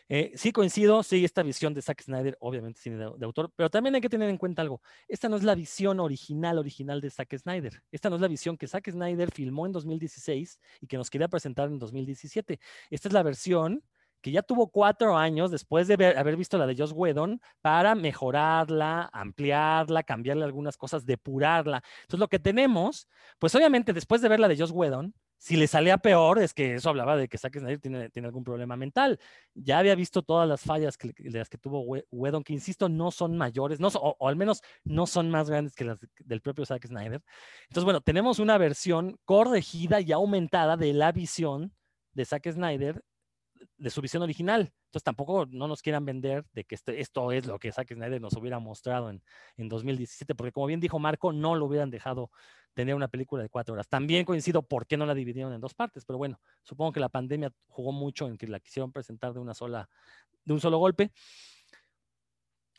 Eh, 0.09 0.31
sí 0.35 0.51
coincido, 0.51 1.01
sí, 1.01 1.23
esta 1.23 1.43
visión 1.43 1.73
de 1.73 1.81
Zack 1.81 2.01
Snyder, 2.01 2.37
obviamente 2.41 2.81
cine 2.81 2.97
de, 2.97 3.09
de, 3.17 3.25
autor, 3.25 3.51
pero 3.55 3.69
también 3.69 3.95
hay 3.95 4.01
que 4.01 4.09
tener 4.09 4.29
en 4.29 4.37
cuenta 4.37 4.61
algo. 4.61 4.81
Esta 5.07 5.29
no 5.29 5.37
es 5.37 5.43
la 5.43 5.55
visión 5.55 5.99
original, 5.99 6.57
original 6.59 7.01
de 7.01 7.09
Zack 7.09 7.37
Snyder. 7.37 7.81
Esta 7.91 8.09
no 8.09 8.15
es 8.15 8.21
la 8.21 8.27
visión 8.27 8.57
que 8.57 8.67
Zack 8.67 8.91
Snyder 8.91 9.31
filmó 9.31 9.65
en 9.65 9.71
2016 9.71 10.59
y 10.81 10.87
que 10.87 10.97
nos 10.97 11.09
quería 11.09 11.27
presentar 11.27 11.69
en 11.69 11.79
2017. 11.79 12.59
Esta 12.89 13.07
es 13.07 13.13
la 13.13 13.23
versión 13.23 13.83
que 14.23 14.31
ya 14.31 14.41
tuvo 14.41 14.69
cuatro 14.69 15.17
años 15.17 15.51
después 15.51 15.87
de 15.89 15.95
haber 16.17 16.37
visto 16.37 16.57
la 16.57 16.65
de 16.65 16.77
Joss 16.77 16.93
Whedon 16.93 17.41
para 17.61 17.93
mejorarla, 17.93 19.09
ampliarla, 19.11 20.03
cambiarle 20.03 20.45
algunas 20.45 20.77
cosas, 20.77 21.05
depurarla. 21.05 21.83
Entonces, 22.03 22.21
lo 22.21 22.29
que 22.29 22.39
tenemos, 22.39 23.09
pues 23.37 23.53
obviamente 23.53 23.91
después 23.91 24.21
de 24.21 24.29
ver 24.29 24.39
la 24.39 24.47
de 24.47 24.57
Joss 24.57 24.71
Whedon, 24.71 25.13
si 25.37 25.57
le 25.57 25.67
salía 25.67 25.97
peor, 25.97 26.39
es 26.39 26.53
que 26.53 26.75
eso 26.75 26.89
hablaba 26.89 27.17
de 27.17 27.27
que 27.27 27.37
Zack 27.37 27.59
Snyder 27.59 27.79
tiene, 27.79 28.09
tiene 28.11 28.29
algún 28.29 28.45
problema 28.45 28.77
mental. 28.77 29.19
Ya 29.53 29.79
había 29.79 29.93
visto 29.93 30.21
todas 30.21 30.47
las 30.47 30.61
fallas 30.61 30.95
que, 30.95 31.11
de 31.17 31.37
las 31.37 31.49
que 31.49 31.57
tuvo 31.57 31.81
Whedon, 31.81 32.45
que 32.45 32.53
insisto, 32.53 32.87
no 32.87 33.11
son 33.11 33.35
mayores, 33.35 33.81
no 33.81 33.89
o, 33.89 34.15
o, 34.17 34.29
al 34.29 34.37
menos 34.37 34.61
no 34.85 35.05
son 35.05 35.29
más 35.29 35.49
grandes 35.49 35.75
que 35.75 35.83
las 35.83 35.99
del 36.19 36.39
propio 36.39 36.65
Zack 36.65 36.87
Snyder. 36.87 37.21
Entonces, 37.63 37.83
bueno, 37.83 37.99
tenemos 37.99 38.39
una 38.39 38.57
versión 38.57 39.19
corregida 39.25 39.99
y 39.99 40.13
aumentada 40.13 40.77
de 40.77 40.93
la 40.93 41.11
visión 41.11 41.73
de 42.13 42.23
Zack 42.23 42.49
Snyder 42.49 43.03
de 43.77 43.89
su 43.89 44.01
visión 44.01 44.23
original. 44.23 44.71
Entonces 44.85 45.03
tampoco 45.03 45.45
no 45.49 45.67
nos 45.67 45.81
quieran 45.81 46.05
vender 46.05 46.45
de 46.53 46.63
que 46.63 46.75
este, 46.75 46.99
esto 47.01 47.31
es 47.31 47.45
lo 47.45 47.59
que 47.59 47.71
Zack 47.71 47.93
Snyder 47.93 48.21
nos 48.21 48.33
hubiera 48.33 48.59
mostrado 48.59 49.09
en, 49.09 49.23
en 49.57 49.69
2017, 49.69 50.35
porque 50.35 50.51
como 50.51 50.67
bien 50.67 50.79
dijo 50.79 50.99
Marco, 50.99 51.33
no 51.33 51.55
lo 51.55 51.65
hubieran 51.65 51.89
dejado 51.89 52.29
tener 52.73 52.95
una 52.95 53.07
película 53.07 53.43
de 53.43 53.49
cuatro 53.49 53.73
horas. 53.73 53.87
También 53.87 54.25
coincido 54.25 54.63
por 54.63 54.85
qué 54.85 54.97
no 54.97 55.05
la 55.05 55.13
dividieron 55.13 55.53
en 55.53 55.61
dos 55.61 55.73
partes, 55.73 56.05
pero 56.05 56.17
bueno, 56.17 56.39
supongo 56.63 56.91
que 56.91 56.99
la 56.99 57.09
pandemia 57.09 57.51
jugó 57.67 57.91
mucho 57.91 58.27
en 58.27 58.37
que 58.37 58.47
la 58.47 58.59
quisieron 58.59 58.91
presentar 58.91 59.33
de 59.33 59.39
una 59.39 59.53
sola, 59.53 59.89
de 60.43 60.53
un 60.53 60.59
solo 60.59 60.77
golpe. 60.77 61.11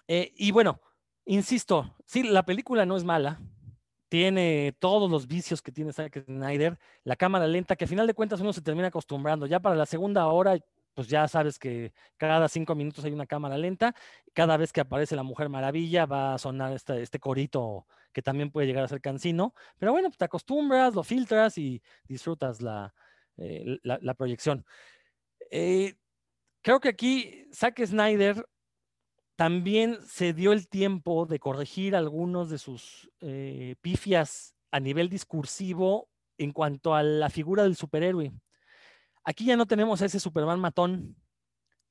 Eh, 0.06 0.32
y 0.36 0.50
bueno, 0.50 0.80
insisto, 1.24 1.96
sí, 2.04 2.22
la 2.24 2.44
película 2.44 2.84
no 2.84 2.96
es 2.96 3.04
mala, 3.04 3.40
tiene 4.08 4.76
todos 4.78 5.10
los 5.10 5.26
vicios 5.26 5.62
que 5.62 5.72
tiene 5.72 5.92
Zack 5.92 6.24
Snyder, 6.26 6.78
la 7.04 7.16
cámara 7.16 7.46
lenta, 7.46 7.74
que 7.74 7.84
a 7.84 7.88
final 7.88 8.06
de 8.06 8.14
cuentas 8.14 8.40
uno 8.40 8.52
se 8.52 8.60
termina 8.60 8.88
acostumbrando. 8.88 9.46
Ya 9.46 9.60
para 9.60 9.74
la 9.74 9.86
segunda 9.86 10.26
hora 10.26 10.56
pues 10.94 11.08
ya 11.08 11.28
sabes 11.28 11.58
que 11.58 11.92
cada 12.16 12.48
cinco 12.48 12.74
minutos 12.74 13.04
hay 13.04 13.12
una 13.12 13.26
cámara 13.26 13.58
lenta. 13.58 13.94
Cada 14.32 14.56
vez 14.56 14.72
que 14.72 14.80
aparece 14.80 15.16
la 15.16 15.22
Mujer 15.22 15.48
Maravilla 15.48 16.06
va 16.06 16.34
a 16.34 16.38
sonar 16.38 16.72
este, 16.72 17.02
este 17.02 17.18
corito 17.18 17.86
que 18.12 18.22
también 18.22 18.50
puede 18.50 18.66
llegar 18.66 18.84
a 18.84 18.88
ser 18.88 19.00
cansino. 19.00 19.54
Pero 19.78 19.92
bueno, 19.92 20.08
pues 20.08 20.18
te 20.18 20.24
acostumbras, 20.24 20.94
lo 20.94 21.02
filtras 21.02 21.58
y 21.58 21.82
disfrutas 22.04 22.62
la, 22.62 22.94
eh, 23.36 23.78
la, 23.82 24.14
proyección. 24.14 24.64
Eh, 25.50 25.94
creo 26.62 26.80
que 26.80 26.90
aquí 26.90 27.46
Zack 27.52 27.84
Snyder 27.84 28.46
también 29.36 29.98
se 30.06 30.32
dio 30.32 30.52
el 30.52 30.68
tiempo 30.68 31.26
de 31.26 31.40
corregir 31.40 31.96
algunos 31.96 32.50
de 32.50 32.58
sus 32.58 33.10
eh, 33.20 33.74
pifias 33.80 34.54
a 34.70 34.80
nivel 34.80 35.08
discursivo 35.08 36.08
en 36.38 36.52
cuanto 36.52 36.94
a 36.94 37.02
la 37.02 37.30
figura 37.30 37.64
del 37.64 37.76
superhéroe. 37.76 38.32
Aquí 39.24 39.46
ya 39.46 39.56
no 39.56 39.66
tenemos 39.66 40.02
a 40.02 40.06
ese 40.06 40.20
Superman 40.20 40.60
matón. 40.60 41.16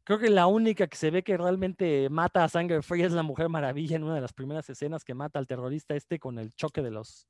Creo 0.04 0.20
que 0.20 0.30
la 0.30 0.48
única 0.48 0.88
que 0.88 0.98
se 0.98 1.12
ve 1.12 1.24
que 1.24 1.38
realmente 1.38 2.10
mata 2.10 2.44
a 2.44 2.50
sangre 2.50 2.82
fría 2.82 3.06
es 3.06 3.14
la 3.14 3.24
Mujer 3.24 3.50
Maravilla 3.50 3.96
en 3.96 4.04
una 4.04 4.16
de 4.16 4.22
las 4.22 4.34
primeras 4.34 4.70
escenas 4.70 5.04
que 5.04 5.14
mata 5.14 5.40
al 5.40 5.48
terrorista 5.48 5.96
este 5.96 6.20
con 6.20 6.38
el 6.40 6.54
choque 6.54 6.82
de 6.82 6.92
los 6.92 7.28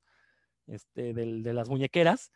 este, 0.66 1.14
de, 1.14 1.52
las 1.52 1.68
muñequeras. 1.68 2.32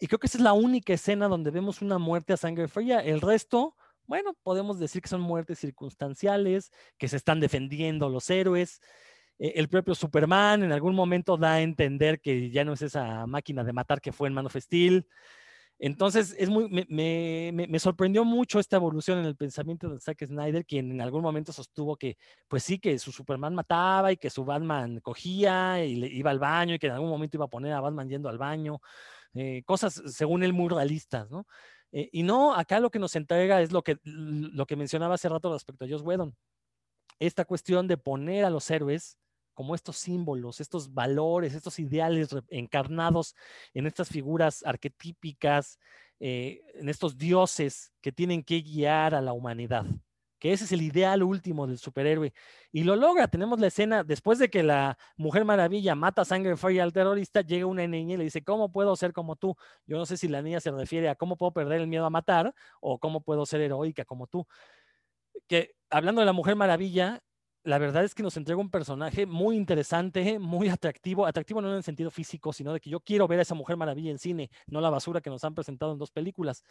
Y 0.00 0.06
creo 0.06 0.18
que 0.18 0.26
esa 0.26 0.38
es 0.38 0.44
la 0.44 0.52
única 0.52 0.92
escena 0.92 1.28
donde 1.28 1.50
vemos 1.50 1.82
una 1.82 1.98
muerte 1.98 2.32
a 2.32 2.36
sangre 2.36 2.68
fría. 2.68 3.00
El 3.00 3.20
resto, 3.20 3.76
bueno, 4.06 4.34
podemos 4.42 4.78
decir 4.78 5.02
que 5.02 5.08
son 5.08 5.20
muertes 5.20 5.58
circunstanciales, 5.58 6.72
que 6.98 7.08
se 7.08 7.16
están 7.16 7.40
defendiendo 7.40 8.08
los 8.08 8.30
héroes. 8.30 8.80
E, 9.38 9.54
el 9.56 9.68
propio 9.68 9.94
Superman 9.94 10.62
en 10.62 10.72
algún 10.72 10.94
momento 10.94 11.36
da 11.36 11.54
a 11.54 11.60
entender 11.62 12.20
que 12.20 12.50
ya 12.50 12.64
no 12.64 12.72
es 12.72 12.82
esa 12.82 13.26
máquina 13.26 13.64
de 13.64 13.72
matar 13.72 14.00
que 14.00 14.12
fue 14.12 14.28
en 14.28 14.34
Man 14.34 14.46
of 14.46 14.56
Steel. 14.56 15.06
Entonces, 15.80 16.34
es 16.38 16.48
muy, 16.50 16.68
me, 16.88 17.78
sorprendió 17.78 18.24
mucho 18.24 18.58
esta 18.58 18.76
evolución 18.76 19.18
en 19.20 19.26
el 19.26 19.36
pensamiento 19.36 19.88
de 19.88 20.00
Zack 20.00 20.26
Snyder, 20.26 20.66
quien 20.66 20.90
en 20.90 21.00
algún 21.00 21.22
momento 21.22 21.52
sostuvo 21.52 21.96
que, 21.96 22.16
pues 22.48 22.64
sí, 22.64 22.80
que 22.80 22.98
su 22.98 23.12
Superman 23.12 23.54
mataba 23.54 24.10
y 24.10 24.16
que 24.16 24.28
su 24.28 24.44
Batman 24.44 24.98
cogía 25.00 25.84
y 25.84 25.94
le 25.96 26.08
iba 26.08 26.32
al 26.32 26.40
baño 26.40 26.74
y 26.74 26.78
que 26.80 26.88
en 26.88 26.94
algún 26.94 27.10
momento 27.10 27.36
iba 27.36 27.44
a 27.44 27.48
poner 27.48 27.72
a 27.74 27.80
Batman 27.80 28.08
yendo 28.08 28.28
al 28.28 28.38
baño, 28.38 28.80
eh, 29.34 29.62
cosas 29.64 30.02
según 30.06 30.42
él 30.42 30.52
muy 30.52 30.68
realistas, 30.68 31.30
¿no? 31.30 31.46
Eh, 31.92 32.08
y 32.12 32.22
no, 32.24 32.54
acá 32.54 32.80
lo 32.80 32.90
que 32.90 32.98
nos 32.98 33.14
entrega 33.16 33.62
es 33.62 33.72
lo 33.72 33.82
que, 33.82 33.98
lo 34.04 34.66
que 34.66 34.76
mencionaba 34.76 35.14
hace 35.14 35.28
rato 35.28 35.52
respecto 35.52 35.84
a 35.84 35.88
Joss 35.88 36.02
Whedon, 36.02 36.36
esta 37.20 37.44
cuestión 37.44 37.88
de 37.88 37.96
poner 37.98 38.44
a 38.44 38.50
los 38.50 38.70
héroes 38.70 39.16
como 39.58 39.74
estos 39.74 39.96
símbolos, 39.96 40.60
estos 40.60 40.94
valores, 40.94 41.52
estos 41.52 41.80
ideales 41.80 42.28
encarnados 42.46 43.34
en 43.74 43.88
estas 43.88 44.08
figuras 44.08 44.62
arquetípicas, 44.64 45.80
eh, 46.20 46.62
en 46.74 46.88
estos 46.88 47.18
dioses 47.18 47.92
que 48.00 48.12
tienen 48.12 48.44
que 48.44 48.60
guiar 48.60 49.16
a 49.16 49.20
la 49.20 49.32
humanidad, 49.32 49.84
que 50.38 50.52
ese 50.52 50.62
es 50.62 50.70
el 50.70 50.82
ideal 50.82 51.24
último 51.24 51.66
del 51.66 51.78
superhéroe. 51.78 52.32
Y 52.70 52.84
lo 52.84 52.94
logra, 52.94 53.26
tenemos 53.26 53.58
la 53.58 53.66
escena, 53.66 54.04
después 54.04 54.38
de 54.38 54.48
que 54.48 54.62
la 54.62 54.96
Mujer 55.16 55.44
Maravilla 55.44 55.96
mata 55.96 56.24
sangre 56.24 56.56
fría 56.56 56.84
al 56.84 56.92
terrorista, 56.92 57.40
llega 57.40 57.66
una 57.66 57.84
niña 57.84 58.14
y 58.14 58.18
le 58.18 58.24
dice, 58.24 58.44
¿cómo 58.44 58.70
puedo 58.70 58.94
ser 58.94 59.12
como 59.12 59.34
tú? 59.34 59.56
Yo 59.86 59.98
no 59.98 60.06
sé 60.06 60.16
si 60.16 60.28
la 60.28 60.40
niña 60.40 60.60
se 60.60 60.70
refiere 60.70 61.08
a 61.08 61.16
cómo 61.16 61.36
puedo 61.36 61.52
perder 61.52 61.80
el 61.80 61.88
miedo 61.88 62.06
a 62.06 62.10
matar 62.10 62.54
o 62.80 63.00
cómo 63.00 63.22
puedo 63.22 63.44
ser 63.44 63.60
heroica 63.62 64.04
como 64.04 64.28
tú. 64.28 64.46
Que 65.48 65.74
hablando 65.90 66.20
de 66.20 66.26
la 66.26 66.32
Mujer 66.32 66.54
Maravilla, 66.54 67.24
la 67.68 67.76
verdad 67.76 68.02
es 68.02 68.14
que 68.14 68.22
nos 68.22 68.36
entrega 68.38 68.58
un 68.58 68.70
personaje 68.70 69.26
muy 69.26 69.54
interesante, 69.54 70.38
muy 70.38 70.68
atractivo, 70.70 71.26
atractivo 71.26 71.60
no 71.60 71.68
en 71.70 71.76
el 71.76 71.82
sentido 71.82 72.10
físico, 72.10 72.50
sino 72.54 72.72
de 72.72 72.80
que 72.80 72.88
yo 72.88 73.00
quiero 73.00 73.28
ver 73.28 73.40
a 73.40 73.42
esa 73.42 73.54
Mujer 73.54 73.76
Maravilla 73.76 74.10
en 74.10 74.18
cine, 74.18 74.50
no 74.66 74.80
la 74.80 74.88
basura 74.88 75.20
que 75.20 75.28
nos 75.28 75.44
han 75.44 75.54
presentado 75.54 75.92
en 75.92 75.98
dos 75.98 76.10
películas. 76.10 76.64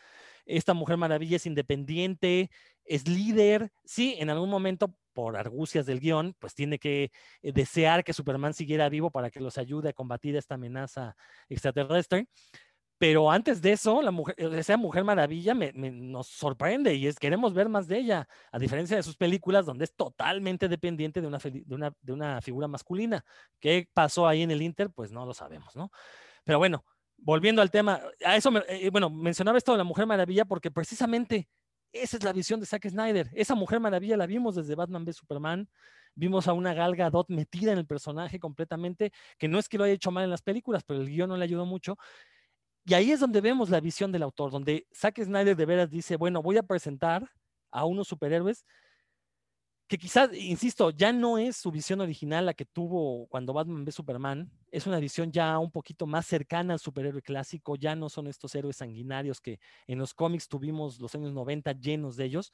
Esta 0.48 0.74
Mujer 0.74 0.98
Maravilla 0.98 1.36
es 1.36 1.46
independiente, 1.46 2.50
es 2.84 3.08
líder, 3.08 3.72
sí, 3.86 4.16
en 4.18 4.32
algún 4.32 4.50
momento 4.50 4.98
por 5.14 5.38
argucias 5.38 5.86
del 5.86 6.00
guion, 6.00 6.36
pues 6.40 6.56
tiene 6.56 6.80
que 6.80 7.12
eh, 7.44 7.52
desear 7.52 8.04
que 8.04 8.14
Superman 8.14 8.56
siguiera 8.56 8.90
vivo 8.90 9.12
para 9.12 9.30
que 9.30 9.40
los 9.40 9.60
ayude 9.60 9.90
a 9.90 9.94
combatir 9.94 10.36
esta 10.36 10.56
amenaza 10.56 11.16
extraterrestre, 11.48 12.28
Pero 12.98 13.30
antes 13.30 13.62
de 13.62 13.74
eso, 13.74 14.02
la 14.02 14.10
mujer, 14.12 14.36
esa 14.38 14.76
Mujer 14.76 15.04
Maravilla 15.04 15.54
me, 15.54 15.72
nos 15.74 16.28
sorprende 16.28 16.96
y 16.96 17.06
es 17.06 17.20
queremos 17.20 17.54
ver 17.54 17.70
más 17.70 17.88
de 17.88 18.00
ella, 18.00 18.28
a 18.52 18.58
diferencia 18.58 18.98
de 18.98 19.04
sus 19.04 19.16
películas 19.16 19.66
donde 19.66 19.86
es 19.86 19.96
totalmente 19.96 20.68
dependiente 20.68 21.22
de 21.22 21.28
una, 21.28 21.38
de 21.38 21.76
una, 21.76 21.94
de 22.02 22.14
una 22.14 22.42
figura 22.42 22.68
masculina. 22.68 23.24
¿Qué 23.60 23.88
pasó 23.94 24.28
ahí 24.28 24.42
en 24.42 24.52
el 24.52 24.62
Inter? 24.64 24.90
Pues 24.90 25.12
no 25.12 25.26
lo 25.26 25.34
sabemos, 25.34 25.76
¿no? 25.76 25.92
Pero 26.44 26.58
bueno, 26.58 26.86
volviendo 27.18 27.62
al 27.62 27.70
tema, 27.70 28.02
a 28.26 28.36
eso, 28.36 28.52
eh, 28.68 28.90
bueno, 28.90 29.10
mencionaba 29.10 29.58
esto 29.58 29.74
de 29.74 29.80
la 29.80 29.84
Mujer 29.84 30.08
Maravilla 30.08 30.46
porque 30.46 30.72
precisamente 30.72 31.48
esa 31.92 32.18
es 32.18 32.24
la 32.24 32.34
visión 32.34 32.60
de 32.60 32.66
Zack 32.66 32.90
Snyder. 32.90 33.30
Esa 33.34 33.56
Mujer 33.56 33.80
Maravilla 33.80 34.18
la 34.18 34.26
vimos 34.26 34.56
desde 34.56 34.76
Batman 34.76 35.04
v 35.04 35.14
Superman. 35.14 35.70
Vimos 36.16 36.48
a 36.48 36.54
una 36.54 36.74
Gal 36.74 36.96
Gadot 36.96 37.30
metida 37.30 37.72
en 37.72 37.78
el 37.78 37.86
personaje 37.86 38.40
completamente, 38.40 39.12
que 39.38 39.48
no 39.48 39.60
es 39.60 39.70
que 39.70 39.78
lo 39.78 39.84
haya 39.84 39.94
hecho 39.94 40.10
mal 40.10 40.24
en 40.24 40.32
las 40.32 40.42
películas, 40.42 40.84
pero 40.84 41.00
el 41.00 41.08
guion 41.08 41.30
no 41.30 41.38
le 41.38 41.44
ayudó 41.44 41.68
mucho. 41.68 41.96
Y 42.88 42.94
ahí 42.94 43.12
es 43.12 43.20
donde 43.20 43.42
vemos 43.42 43.70
la 43.70 43.82
visión 43.82 44.14
del 44.14 44.24
autor, 44.24 44.50
donde 44.50 44.88
Zack 44.96 45.22
Snyder 45.22 45.58
de 45.58 45.66
veras 45.66 45.90
dice, 45.90 46.16
bueno, 46.16 46.42
voy 46.42 46.56
a 46.56 46.64
presentar 46.64 47.30
a 47.70 47.84
unos 47.84 48.08
superhéroes 48.08 48.66
que 49.90 49.98
quizás, 49.98 50.30
insisto, 50.34 50.92
ya 50.92 51.12
no 51.12 51.38
es 51.38 51.58
su 51.58 51.70
visión 51.70 52.00
original 52.00 52.46
la 52.46 52.54
que 52.54 52.64
tuvo 52.64 53.28
cuando 53.28 53.52
Batman 53.52 53.84
ve 53.84 53.92
Superman, 53.92 54.50
es 54.72 54.88
una 54.88 55.00
visión 55.00 55.34
ya 55.34 55.60
un 55.60 55.70
poquito 55.70 56.08
más 56.08 56.26
cercana 56.28 56.74
al 56.74 56.80
superhéroe 56.80 57.22
clásico, 57.22 57.76
ya 57.76 57.94
no 57.94 58.08
son 58.08 58.28
estos 58.28 58.56
héroes 58.56 58.78
sanguinarios 58.78 59.42
que 59.42 59.60
en 59.86 60.00
los 60.00 60.14
cómics 60.14 60.48
tuvimos 60.48 60.98
los 61.02 61.14
años 61.14 61.34
90 61.34 61.74
llenos 61.74 62.16
de 62.16 62.24
ellos. 62.24 62.54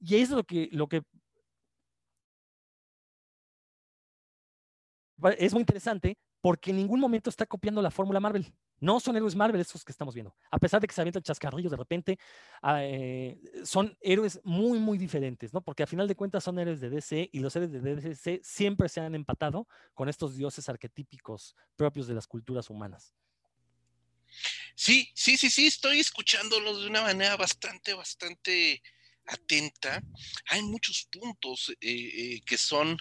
Y 0.00 0.16
es 0.16 0.30
lo 0.30 0.44
que, 0.44 0.70
lo 0.72 0.88
que 0.88 1.02
es 5.36 5.52
muy 5.52 5.60
interesante 5.60 6.16
porque 6.40 6.70
en 6.70 6.76
ningún 6.78 7.00
momento 7.00 7.28
está 7.28 7.44
copiando 7.44 7.82
la 7.82 7.90
fórmula 7.90 8.20
Marvel. 8.20 8.54
No 8.80 9.00
son 9.00 9.16
héroes 9.16 9.34
Marvel 9.34 9.60
estos 9.60 9.84
que 9.84 9.92
estamos 9.92 10.14
viendo. 10.14 10.34
A 10.50 10.58
pesar 10.58 10.80
de 10.80 10.86
que 10.86 10.94
se 10.94 11.00
avientan 11.00 11.22
chascarrillos 11.22 11.70
de 11.70 11.76
repente, 11.76 12.18
ah, 12.62 12.82
eh, 12.82 13.40
son 13.64 13.96
héroes 14.00 14.40
muy, 14.44 14.78
muy 14.78 14.98
diferentes, 14.98 15.52
¿no? 15.52 15.62
Porque 15.62 15.82
a 15.82 15.86
final 15.86 16.08
de 16.08 16.16
cuentas 16.16 16.44
son 16.44 16.58
héroes 16.58 16.80
de 16.80 16.90
DC 16.90 17.30
y 17.32 17.38
los 17.38 17.54
héroes 17.56 17.72
de 17.72 17.80
DC 17.80 18.40
siempre 18.42 18.88
se 18.88 19.00
han 19.00 19.14
empatado 19.14 19.66
con 19.94 20.08
estos 20.08 20.36
dioses 20.36 20.68
arquetípicos 20.68 21.54
propios 21.76 22.06
de 22.06 22.14
las 22.14 22.26
culturas 22.26 22.68
humanas. 22.70 23.14
Sí, 24.74 25.10
sí, 25.14 25.36
sí, 25.36 25.50
sí, 25.50 25.66
estoy 25.66 26.00
escuchándolos 26.00 26.82
de 26.82 26.88
una 26.88 27.02
manera 27.02 27.36
bastante, 27.36 27.94
bastante 27.94 28.82
atenta. 29.26 30.02
Hay 30.48 30.62
muchos 30.62 31.08
puntos 31.10 31.70
eh, 31.70 31.76
eh, 31.80 32.40
que 32.44 32.58
son 32.58 32.98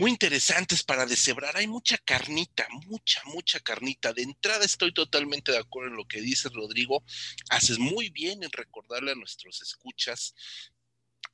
muy 0.00 0.10
interesantes 0.12 0.82
para 0.82 1.04
deshebrar. 1.04 1.58
Hay 1.58 1.66
mucha 1.66 1.98
carnita, 1.98 2.66
mucha, 2.86 3.20
mucha 3.26 3.60
carnita. 3.60 4.14
De 4.14 4.22
entrada 4.22 4.64
estoy 4.64 4.94
totalmente 4.94 5.52
de 5.52 5.58
acuerdo 5.58 5.90
en 5.90 5.96
lo 5.96 6.06
que 6.06 6.22
dice 6.22 6.48
Rodrigo. 6.48 7.04
Haces 7.50 7.78
muy 7.78 8.08
bien 8.08 8.42
en 8.42 8.50
recordarle 8.50 9.12
a 9.12 9.14
nuestros 9.14 9.60
escuchas 9.60 10.34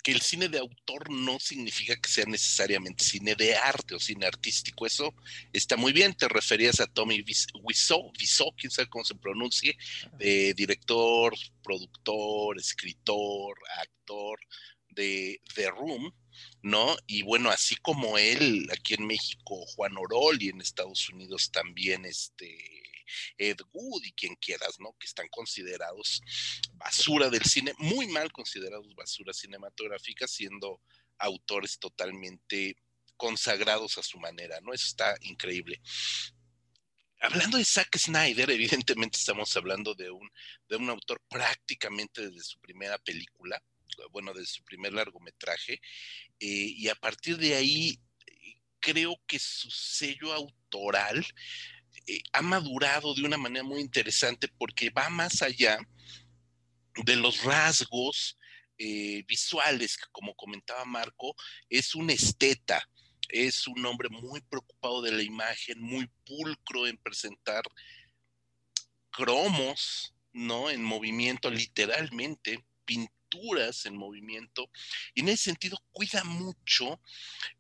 que 0.02 0.10
el 0.10 0.20
cine 0.20 0.48
de 0.48 0.58
autor 0.58 1.10
no 1.10 1.38
significa 1.38 1.94
que 1.94 2.08
sea 2.08 2.24
necesariamente 2.26 3.04
cine 3.04 3.36
de 3.36 3.54
arte 3.54 3.94
o 3.94 4.00
cine 4.00 4.26
artístico. 4.26 4.84
Eso 4.84 5.14
está 5.52 5.76
muy 5.76 5.92
bien. 5.92 6.14
Te 6.14 6.28
referías 6.28 6.80
a 6.80 6.88
Tommy 6.88 7.24
Wiseau, 7.62 8.12
Wiseau 8.18 8.52
quién 8.56 8.72
sabe 8.72 8.88
cómo 8.88 9.04
se 9.04 9.14
pronuncie, 9.14 9.78
de 10.18 10.54
director, 10.54 11.36
productor, 11.62 12.58
escritor, 12.58 13.56
actor 13.80 14.40
de 14.96 15.40
The 15.54 15.70
Room 15.70 16.12
¿no? 16.62 16.96
Y 17.06 17.22
bueno, 17.22 17.50
así 17.50 17.76
como 17.76 18.18
él, 18.18 18.68
aquí 18.72 18.94
en 18.94 19.06
México, 19.06 19.64
Juan 19.74 19.96
Orol 19.96 20.42
y 20.42 20.48
en 20.48 20.60
Estados 20.60 21.08
Unidos 21.08 21.50
también 21.50 22.04
este 22.04 22.82
Ed 23.38 23.58
Wood 23.72 24.02
y 24.04 24.12
quien 24.12 24.34
quieras, 24.36 24.80
¿no? 24.80 24.94
Que 24.98 25.06
están 25.06 25.28
considerados 25.28 26.20
basura 26.74 27.30
del 27.30 27.44
cine, 27.44 27.72
muy 27.78 28.08
mal 28.08 28.32
considerados 28.32 28.94
basura 28.94 29.32
cinematográfica, 29.32 30.26
siendo 30.26 30.80
autores 31.18 31.78
totalmente 31.78 32.76
consagrados 33.16 33.96
a 33.98 34.02
su 34.02 34.18
manera, 34.18 34.60
¿no? 34.60 34.72
Eso 34.72 34.86
está 34.86 35.16
increíble. 35.20 35.80
Hablando 37.20 37.56
de 37.56 37.64
Zack 37.64 37.96
Snyder, 37.96 38.50
evidentemente 38.50 39.18
estamos 39.18 39.56
hablando 39.56 39.94
de 39.94 40.10
un, 40.10 40.28
de 40.68 40.76
un 40.76 40.90
autor 40.90 41.22
prácticamente 41.30 42.28
desde 42.28 42.44
su 42.44 42.60
primera 42.60 42.98
película, 42.98 43.62
bueno, 44.10 44.32
de 44.32 44.44
su 44.46 44.62
primer 44.64 44.92
largometraje, 44.92 45.74
eh, 45.74 45.80
y 46.38 46.88
a 46.88 46.94
partir 46.94 47.36
de 47.38 47.54
ahí 47.54 48.00
creo 48.80 49.20
que 49.26 49.38
su 49.38 49.70
sello 49.70 50.32
autoral 50.32 51.26
eh, 52.06 52.20
ha 52.32 52.42
madurado 52.42 53.14
de 53.14 53.22
una 53.22 53.36
manera 53.36 53.64
muy 53.64 53.80
interesante 53.80 54.48
porque 54.58 54.90
va 54.90 55.08
más 55.08 55.42
allá 55.42 55.78
de 57.04 57.16
los 57.16 57.42
rasgos 57.42 58.38
eh, 58.78 59.24
visuales, 59.26 59.96
que 59.96 60.04
como 60.12 60.34
comentaba 60.34 60.84
Marco, 60.84 61.34
es 61.68 61.94
un 61.94 62.10
esteta, 62.10 62.88
es 63.28 63.66
un 63.66 63.84
hombre 63.86 64.08
muy 64.08 64.40
preocupado 64.42 65.02
de 65.02 65.12
la 65.12 65.22
imagen, 65.22 65.80
muy 65.80 66.08
pulcro 66.24 66.86
en 66.86 66.96
presentar 66.98 67.62
cromos, 69.10 70.14
¿no? 70.32 70.70
En 70.70 70.84
movimiento 70.84 71.50
literalmente, 71.50 72.64
en 73.84 73.96
movimiento. 73.96 74.70
Y 75.14 75.20
en 75.20 75.28
ese 75.28 75.44
sentido 75.44 75.78
cuida 75.92 76.24
mucho 76.24 77.00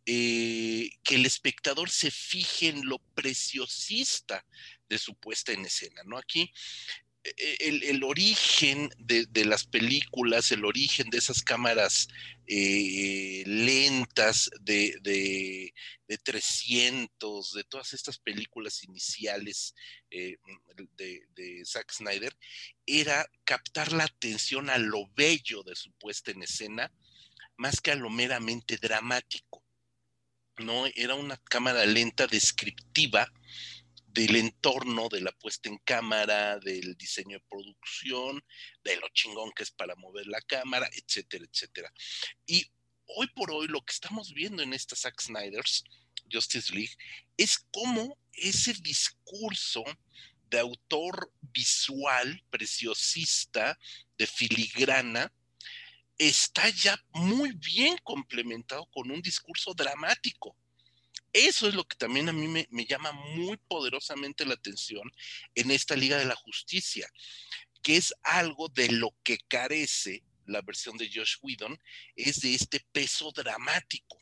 eh, 0.04 0.90
que 1.02 1.14
el 1.14 1.26
espectador 1.26 1.90
se 1.90 2.10
fije 2.10 2.68
en 2.68 2.86
lo 2.86 2.98
preciosista 3.14 4.44
de 4.88 4.98
su 4.98 5.14
puesta 5.16 5.52
en 5.52 5.64
escena, 5.64 6.02
¿no? 6.04 6.18
Aquí 6.18 6.52
e, 7.36 7.88
el, 7.90 8.04
origen 8.04 8.90
de, 8.98 9.44
las 9.44 9.64
películas, 9.64 10.50
el 10.52 10.64
origen 10.64 11.10
de 11.10 11.18
esas 11.18 11.42
cámaras 11.42 12.08
eh, 12.46 13.42
lentas 13.46 14.50
de, 14.60 14.96
de, 15.02 15.72
300, 16.22 17.52
de 17.52 17.64
todas 17.64 17.92
estas 17.92 18.18
películas 18.18 18.84
iniciales 18.84 19.74
eh, 20.10 20.36
de, 20.96 21.26
de, 21.34 21.64
Zack 21.64 21.92
Snyder, 21.92 22.36
era 22.86 23.26
captar 23.44 23.92
la 23.92 24.04
atención 24.04 24.70
a 24.70 24.78
lo 24.78 25.08
bello 25.14 25.62
de 25.62 25.74
su 25.74 25.92
puesta 25.92 26.30
en 26.30 26.42
escena, 26.42 26.92
más 27.56 27.80
que 27.80 27.92
a 27.92 27.96
lo 27.96 28.10
meramente 28.10 28.76
dramático. 28.76 29.64
¿no? 30.58 30.86
Era 30.94 31.14
una 31.14 31.36
cámara 31.36 31.84
lenta 31.84 32.26
descriptiva 32.26 33.30
del 34.16 34.34
entorno, 34.36 35.08
de 35.10 35.20
la 35.20 35.32
puesta 35.32 35.68
en 35.68 35.76
cámara, 35.84 36.58
del 36.58 36.96
diseño 36.96 37.36
de 37.36 37.44
producción, 37.50 38.42
de 38.82 38.96
lo 38.96 39.06
chingón 39.10 39.52
que 39.54 39.62
es 39.62 39.70
para 39.70 39.94
mover 39.94 40.26
la 40.26 40.40
cámara, 40.40 40.88
etcétera, 40.90 41.44
etcétera. 41.44 41.92
Y 42.46 42.66
hoy 43.04 43.26
por 43.28 43.50
hoy 43.50 43.68
lo 43.68 43.84
que 43.84 43.92
estamos 43.92 44.32
viendo 44.32 44.62
en 44.62 44.72
esta 44.72 44.96
Zack 44.96 45.20
Snyder's 45.20 45.84
Justice 46.32 46.72
League 46.72 46.96
es 47.36 47.58
cómo 47.70 48.18
ese 48.32 48.72
discurso 48.80 49.84
de 50.48 50.60
autor 50.60 51.30
visual, 51.52 52.42
preciosista, 52.48 53.78
de 54.16 54.26
filigrana, 54.26 55.30
está 56.16 56.70
ya 56.70 56.98
muy 57.10 57.52
bien 57.52 57.98
complementado 58.02 58.86
con 58.86 59.10
un 59.10 59.20
discurso 59.20 59.74
dramático. 59.74 60.56
Eso 61.36 61.68
es 61.68 61.74
lo 61.74 61.84
que 61.84 61.96
también 61.96 62.30
a 62.30 62.32
mí 62.32 62.48
me, 62.48 62.86
llama 62.86 63.12
muy 63.12 63.58
poderosamente 63.58 64.46
la 64.46 64.54
atención 64.54 65.12
en 65.54 65.70
esta 65.70 65.94
Liga 65.94 66.16
de 66.16 66.24
la 66.24 66.34
Justicia, 66.34 67.06
que 67.82 67.98
es 67.98 68.14
algo 68.22 68.70
de 68.70 68.90
lo 68.90 69.14
que 69.22 69.36
carece 69.46 70.24
la 70.46 70.62
versión 70.62 70.96
de 70.96 71.10
Josh 71.12 71.36
Whedon, 71.42 71.78
es 72.14 72.40
de 72.40 72.54
este 72.54 72.80
peso 72.90 73.32
dramático, 73.32 74.18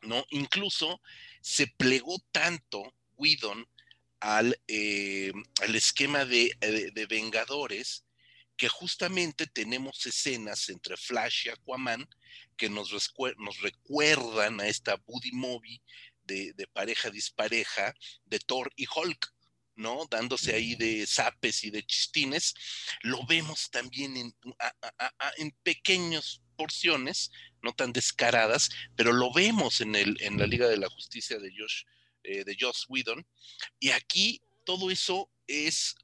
¿no? 0.00 0.26
Incluso 0.30 1.00
se 1.40 1.68
plegó 1.68 2.18
tanto 2.32 2.92
Whedon 3.16 3.64
al, 4.18 4.60
eh, 4.66 5.32
al 5.62 5.76
esquema 5.76 6.24
de, 6.24 6.52
Vengadores 7.08 8.04
que 8.56 8.68
justamente 8.68 9.46
tenemos 9.46 10.04
escenas 10.04 10.68
entre 10.68 10.96
Flash 10.96 11.46
y 11.46 11.50
Aquaman 11.50 12.08
que 12.56 12.68
nos, 12.68 12.90
nos 13.38 13.60
recuerdan 13.60 14.60
a 14.60 14.66
esta 14.66 14.96
Buddy 14.96 15.30
Movie 15.30 15.80
de, 16.28 16.68
pareja 16.72 17.10
dispareja 17.10 17.94
de 18.26 18.38
Thor 18.38 18.72
y 18.76 18.86
Hulk. 18.86 19.34
¿no? 19.74 20.06
Dándose 20.10 20.54
ahí 20.54 20.74
de 20.74 21.06
zapes 21.06 21.62
y 21.62 21.70
de 21.70 21.86
chistines, 21.86 22.54
lo 23.02 23.24
vemos 23.26 23.70
también 23.70 24.16
en, 24.16 25.52
pequeñas 25.62 26.42
porciones, 26.56 27.30
no 27.62 27.72
tan 27.72 27.92
descaradas, 27.92 28.70
pero 28.96 29.12
lo 29.12 29.32
vemos 29.32 29.80
en, 29.80 29.94
el, 29.94 30.20
en 30.20 30.36
la 30.36 30.48
Liga 30.48 30.66
de 30.66 30.78
la 30.78 30.90
Justicia 30.90 31.38
de 31.38 31.52
Josh, 31.56 31.84
eh, 32.24 32.42
de 32.42 32.56
Josh 32.58 32.86
Whedon, 32.88 33.24
y 33.78 33.90
aquí 33.90 34.42
todo 34.64 34.90
eso 34.90 35.30
es 35.46 35.94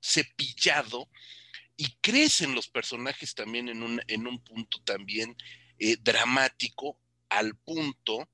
cepillado 0.00 1.08
y 1.76 1.88
crecen 2.00 2.54
los 2.54 2.68
personajes 2.68 3.34
también 3.34 3.68
en 3.68 3.82
un, 3.82 4.00
en 4.08 4.26
un 4.26 4.42
punto 4.42 4.80
también 4.84 5.36
eh, 5.78 5.96
dramático, 6.00 7.00
al 7.28 7.56
punto 7.56 8.28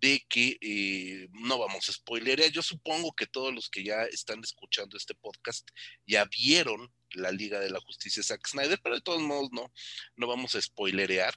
de 0.00 0.24
que 0.28 0.56
eh, 0.60 1.28
no 1.32 1.58
vamos 1.58 1.88
a 1.88 1.92
spoilerear. 1.92 2.50
Yo 2.50 2.62
supongo 2.62 3.12
que 3.12 3.26
todos 3.26 3.52
los 3.52 3.68
que 3.68 3.84
ya 3.84 4.02
están 4.04 4.40
escuchando 4.42 4.96
este 4.96 5.14
podcast 5.14 5.68
ya 6.06 6.24
vieron 6.26 6.92
la 7.12 7.32
Liga 7.32 7.58
de 7.60 7.70
la 7.70 7.80
Justicia 7.80 8.22
Zack 8.22 8.46
Snyder, 8.46 8.80
pero 8.82 8.94
de 8.94 9.00
todos 9.00 9.22
modos 9.22 9.48
no, 9.52 9.72
no 10.16 10.26
vamos 10.26 10.54
a 10.54 10.62
spoilerear. 10.62 11.34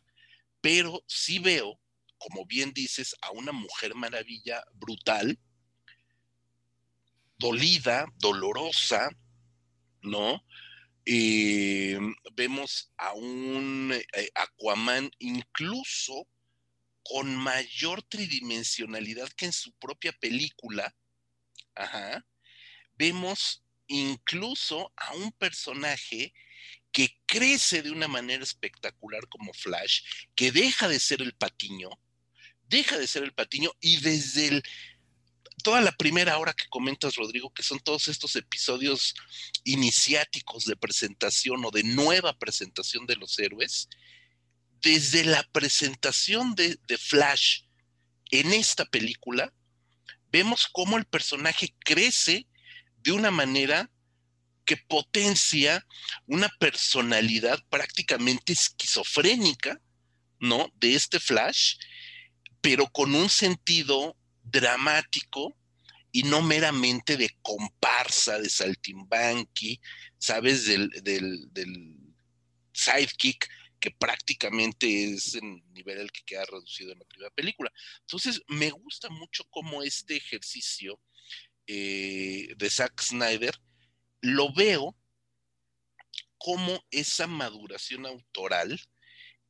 Pero 0.62 1.04
sí 1.08 1.40
veo, 1.40 1.80
como 2.18 2.46
bien 2.46 2.72
dices, 2.74 3.16
a 3.22 3.32
una 3.32 3.52
mujer 3.52 3.96
maravilla 3.96 4.64
brutal, 4.74 5.40
dolida, 7.38 8.06
dolorosa, 8.18 9.10
¿no? 10.04 10.46
Eh, 11.06 11.98
vemos 12.34 12.92
a 12.98 13.14
un 13.14 13.92
eh, 13.92 14.30
Aquaman 14.36 15.10
incluso 15.18 16.28
con 17.04 17.36
mayor 17.36 18.04
tridimensionalidad 18.04 19.30
que 19.30 19.46
en 19.46 19.54
su 19.54 19.72
propia 19.74 20.12
película. 20.14 20.96
Vemos 22.94 23.64
incluso 23.88 24.94
a 24.96 25.14
un 25.16 25.32
personaje 25.34 26.34
que 26.92 27.18
crece 27.26 27.82
de 27.82 27.92
una 27.92 28.08
manera 28.08 28.44
espectacular 28.44 29.28
como 29.28 29.54
Flash, 29.54 30.02
que 30.36 30.52
deja 30.52 30.88
de 30.88 31.00
ser 31.00 31.22
el 31.22 31.34
patiño, 31.34 31.90
deja 32.68 32.98
de 32.98 33.08
ser 33.08 33.24
el 33.24 33.34
patiño 33.34 33.72
y 33.80 33.98
desde 33.98 34.48
el, 34.48 34.64
toda 35.64 35.82
la 35.82 35.92
primera 35.94 36.38
hora 36.38 36.54
que 36.54 36.68
comentas, 36.70 37.16
Rodrigo, 37.16 37.54
que 37.54 37.64
son 37.64 37.80
todos 37.80 38.08
estos 38.08 38.36
episodios 38.36 39.14
iniciáticos 39.64 40.66
de 40.66 40.76
presentación 40.76 41.64
o 41.66 41.72
de 41.72 41.84
nueva 41.84 42.38
presentación 42.38 43.06
de 43.06 43.16
los 43.16 43.40
héroes, 43.40 43.88
desde 44.82 45.24
la 45.24 45.44
presentación 45.52 46.56
de, 46.56 46.78
Flash 46.98 47.64
en 48.32 48.54
esta 48.54 48.86
película, 48.86 49.54
vemos 50.32 50.68
cómo 50.72 50.98
el 50.98 51.06
personaje 51.06 51.74
crece 51.80 52.48
de 52.98 53.12
una 53.12 53.32
manera 53.32 53.92
que 54.66 54.78
potencia 54.78 55.86
una 56.28 56.50
personalidad 56.60 57.60
prácticamente 57.70 58.54
esquizofrénica, 58.54 59.82
¿no? 60.40 60.72
De 60.76 60.96
este 60.96 61.20
Flash, 61.20 61.76
pero 62.62 62.88
con 62.88 63.14
un 63.16 63.30
sentido 63.30 64.16
dramático 64.44 65.56
y 66.12 66.24
no 66.24 66.42
meramente 66.42 67.18
de 67.18 67.36
comparsa, 67.42 68.40
de 68.40 68.50
saltimbanqui, 68.50 69.80
¿sabes? 70.18 70.66
Del, 70.66 70.90
del, 71.04 71.52
del 71.52 71.98
sidekick 72.74 73.50
que 73.82 73.92
prácticamente 73.92 75.04
es 75.04 75.36
el 75.36 75.62
nivel 75.74 76.00
al 76.00 76.12
que 76.12 76.24
queda 76.24 76.46
reducido 76.46 76.94
en 76.94 77.00
la 77.00 77.06
primera 77.06 77.32
película. 77.32 77.72
Entonces, 78.02 78.42
me 78.48 78.70
gusta 78.70 79.10
mucho 79.10 79.44
cómo 79.50 79.84
este 79.84 80.16
ejercicio 80.16 81.02
eh, 81.68 82.54
de 82.56 82.70
Zack 82.70 83.02
Snyder 83.02 83.56
lo 84.22 84.54
veo 84.54 84.96
como 86.38 86.84
esa 86.92 87.28
maduración 87.28 88.06
autoral 88.06 88.80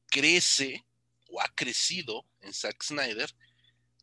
crece 0.07 0.85
o 1.29 1.41
ha 1.41 1.47
crecido 1.55 2.25
en 2.41 2.53
Zack 2.53 2.83
Snyder 2.83 3.29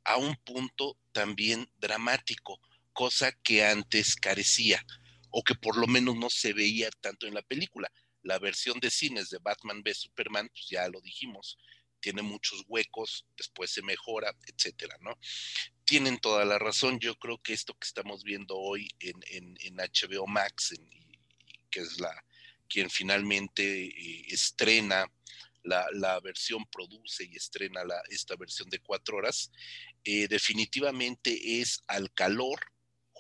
a 0.05 0.17
un 0.17 0.37
punto 0.37 0.99
también 1.13 1.71
dramático, 1.77 2.61
cosa 2.93 3.33
que 3.33 3.65
antes 3.65 4.17
carecía 4.17 4.85
o 5.31 5.43
que 5.43 5.55
por 5.55 5.77
lo 5.77 5.87
menos 5.87 6.17
no 6.17 6.31
se 6.31 6.53
veía 6.53 6.91
tanto 7.01 7.27
en 7.27 7.35
la 7.35 7.43
película 7.43 7.91
la 8.29 8.39
versión 8.39 8.79
de 8.79 8.91
cines 8.91 9.31
de 9.31 9.39
Batman 9.39 9.81
v 9.83 9.95
Superman, 9.95 10.49
pues 10.51 10.69
ya 10.69 10.87
lo 10.89 11.01
dijimos, 11.01 11.57
tiene 11.99 12.21
muchos 12.21 12.63
huecos, 12.69 13.27
después 13.39 13.71
se 13.71 13.81
mejora, 13.83 14.37
etcétera, 14.47 14.97
¿no? 15.01 15.19
Tienen 15.85 16.19
toda 16.19 16.45
la 16.45 16.59
razón. 16.59 16.99
Yo 17.01 17.15
creo 17.15 17.39
que 17.39 17.55
esto 17.55 17.73
que 17.73 17.87
estamos 17.87 18.23
viendo 18.25 18.55
hoy 18.55 18.87
en, 19.01 19.77
HBO 19.77 20.27
Max, 20.27 20.75
que 21.71 21.81
es 21.81 21.99
la 21.99 22.13
quien 22.69 22.91
finalmente 22.91 23.87
eh, 23.87 24.27
estrena 24.29 25.11
la, 25.63 26.21
versión, 26.21 26.67
produce 26.67 27.25
y 27.25 27.35
estrena 27.35 27.83
la, 27.83 27.99
esta 28.11 28.37
versión 28.37 28.69
de 28.69 28.81
cuatro 28.81 29.17
horas, 29.17 29.51
eh, 30.05 30.29
definitivamente 30.29 31.61
es 31.61 31.83
al 31.87 32.13
calor 32.13 32.61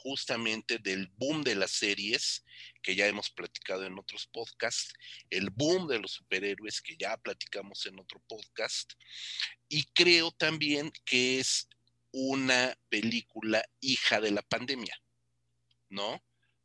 justamente 0.02 0.78
del 0.78 1.08
boom 1.16 1.42
de 1.42 1.54
las 1.54 1.72
series 1.72 2.44
que 2.82 2.94
ya 2.94 3.06
hemos 3.06 3.30
platicado 3.30 3.84
en 3.84 3.98
otros 3.98 4.28
podcasts, 4.32 4.92
el 5.30 5.50
boom 5.50 5.88
de 5.88 5.98
los 5.98 6.12
superhéroes 6.12 6.80
que 6.80 6.96
ya 6.96 7.16
platicamos 7.16 7.86
en 7.86 7.98
otro 7.98 8.22
podcast, 8.28 8.92
y 9.68 9.84
creo 9.94 10.30
también 10.30 10.92
que 11.04 11.40
es 11.40 11.68
una 12.12 12.76
película 12.88 13.62
hija 13.80 14.20
de 14.20 14.30
la 14.30 14.42
pandemia, 14.42 14.96
¿no? 15.88 16.22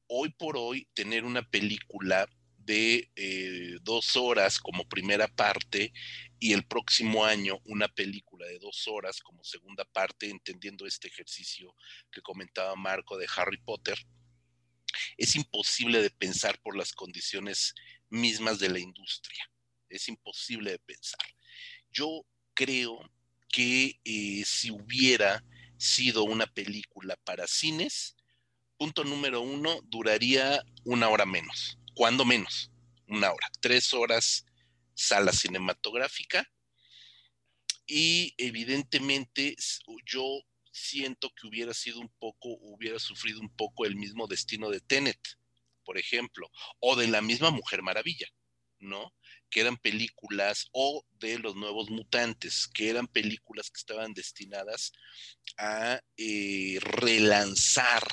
Hoy 0.08 0.30
por 0.30 0.58
hoy, 0.58 0.88
tener 0.94 1.26
una 1.26 1.42
película 1.50 2.30
de 2.66 3.12
eh, 3.16 3.78
dos 3.82 4.16
horas 4.16 4.60
como 4.60 4.88
primera 4.88 5.28
parte 5.28 5.94
y 6.40 6.54
el 6.54 6.66
próximo 6.66 7.26
año 7.26 7.60
una 7.66 7.88
película 7.88 8.46
de 8.48 8.60
dos 8.60 8.88
horas 8.88 9.22
como 9.22 9.44
segunda 9.44 9.86
parte, 9.86 10.30
entendiendo 10.30 10.86
este 10.86 11.08
ejercicio 11.08 11.76
que 12.12 12.22
comentaba 12.22 12.76
Marco 12.76 13.18
de 13.18 13.28
Harry 13.36 13.58
Potter, 13.58 13.98
es 15.18 15.36
imposible 15.36 16.02
de 16.02 16.10
pensar 16.10 16.60
por 16.62 16.78
las 16.78 16.94
condiciones 16.94 17.74
mismas 18.10 18.60
de 18.60 18.70
la 18.70 18.80
industria. 18.80 19.50
Es 19.90 20.08
imposible 20.08 20.72
de 20.72 20.80
pensar. 20.80 21.26
Yo 21.92 22.26
creo 22.54 23.00
que 23.50 24.00
eh, 24.04 24.44
si 24.46 24.72
hubiera 24.72 25.44
sido 25.78 26.24
una 26.24 26.46
película 26.46 27.16
para 27.24 27.48
cines, 27.48 28.16
punto 28.78 29.04
número 29.04 29.42
uno, 29.42 29.80
duraría 29.84 30.64
una 30.84 31.10
hora 31.10 31.26
menos 31.26 31.78
cuando 31.94 32.26
menos, 32.26 32.72
una 33.08 33.32
hora, 33.32 33.48
tres 33.62 33.94
horas 33.94 34.46
sala 34.94 35.32
cinematográfica. 35.32 36.50
Y 37.86 38.34
evidentemente 38.38 39.56
yo 40.06 40.24
siento 40.72 41.30
que 41.30 41.48
hubiera 41.48 41.74
sido 41.74 42.00
un 42.00 42.10
poco, 42.20 42.50
hubiera 42.62 43.00
sufrido 43.00 43.40
un 43.40 43.54
poco 43.56 43.86
el 43.86 43.96
mismo 43.96 44.28
destino 44.28 44.70
de 44.70 44.80
Tenet, 44.80 45.20
por 45.84 45.98
ejemplo, 45.98 46.50
o 46.80 46.96
de 46.96 47.08
la 47.08 47.22
misma 47.22 47.52
Mujer 47.52 47.82
Maravilla, 47.82 48.28
¿no? 48.80 49.14
Que 49.50 49.62
eran 49.62 49.78
películas, 49.78 50.68
o 50.72 51.06
de 51.20 51.38
los 51.40 51.56
nuevos 51.56 51.90
mutantes, 51.90 52.68
que 52.74 52.90
eran 52.90 53.08
películas 53.08 53.70
que 53.70 53.80
estaban 53.80 54.14
destinadas 54.14 54.94
a 55.58 56.02
eh, 56.18 56.80
relanzar 56.82 58.08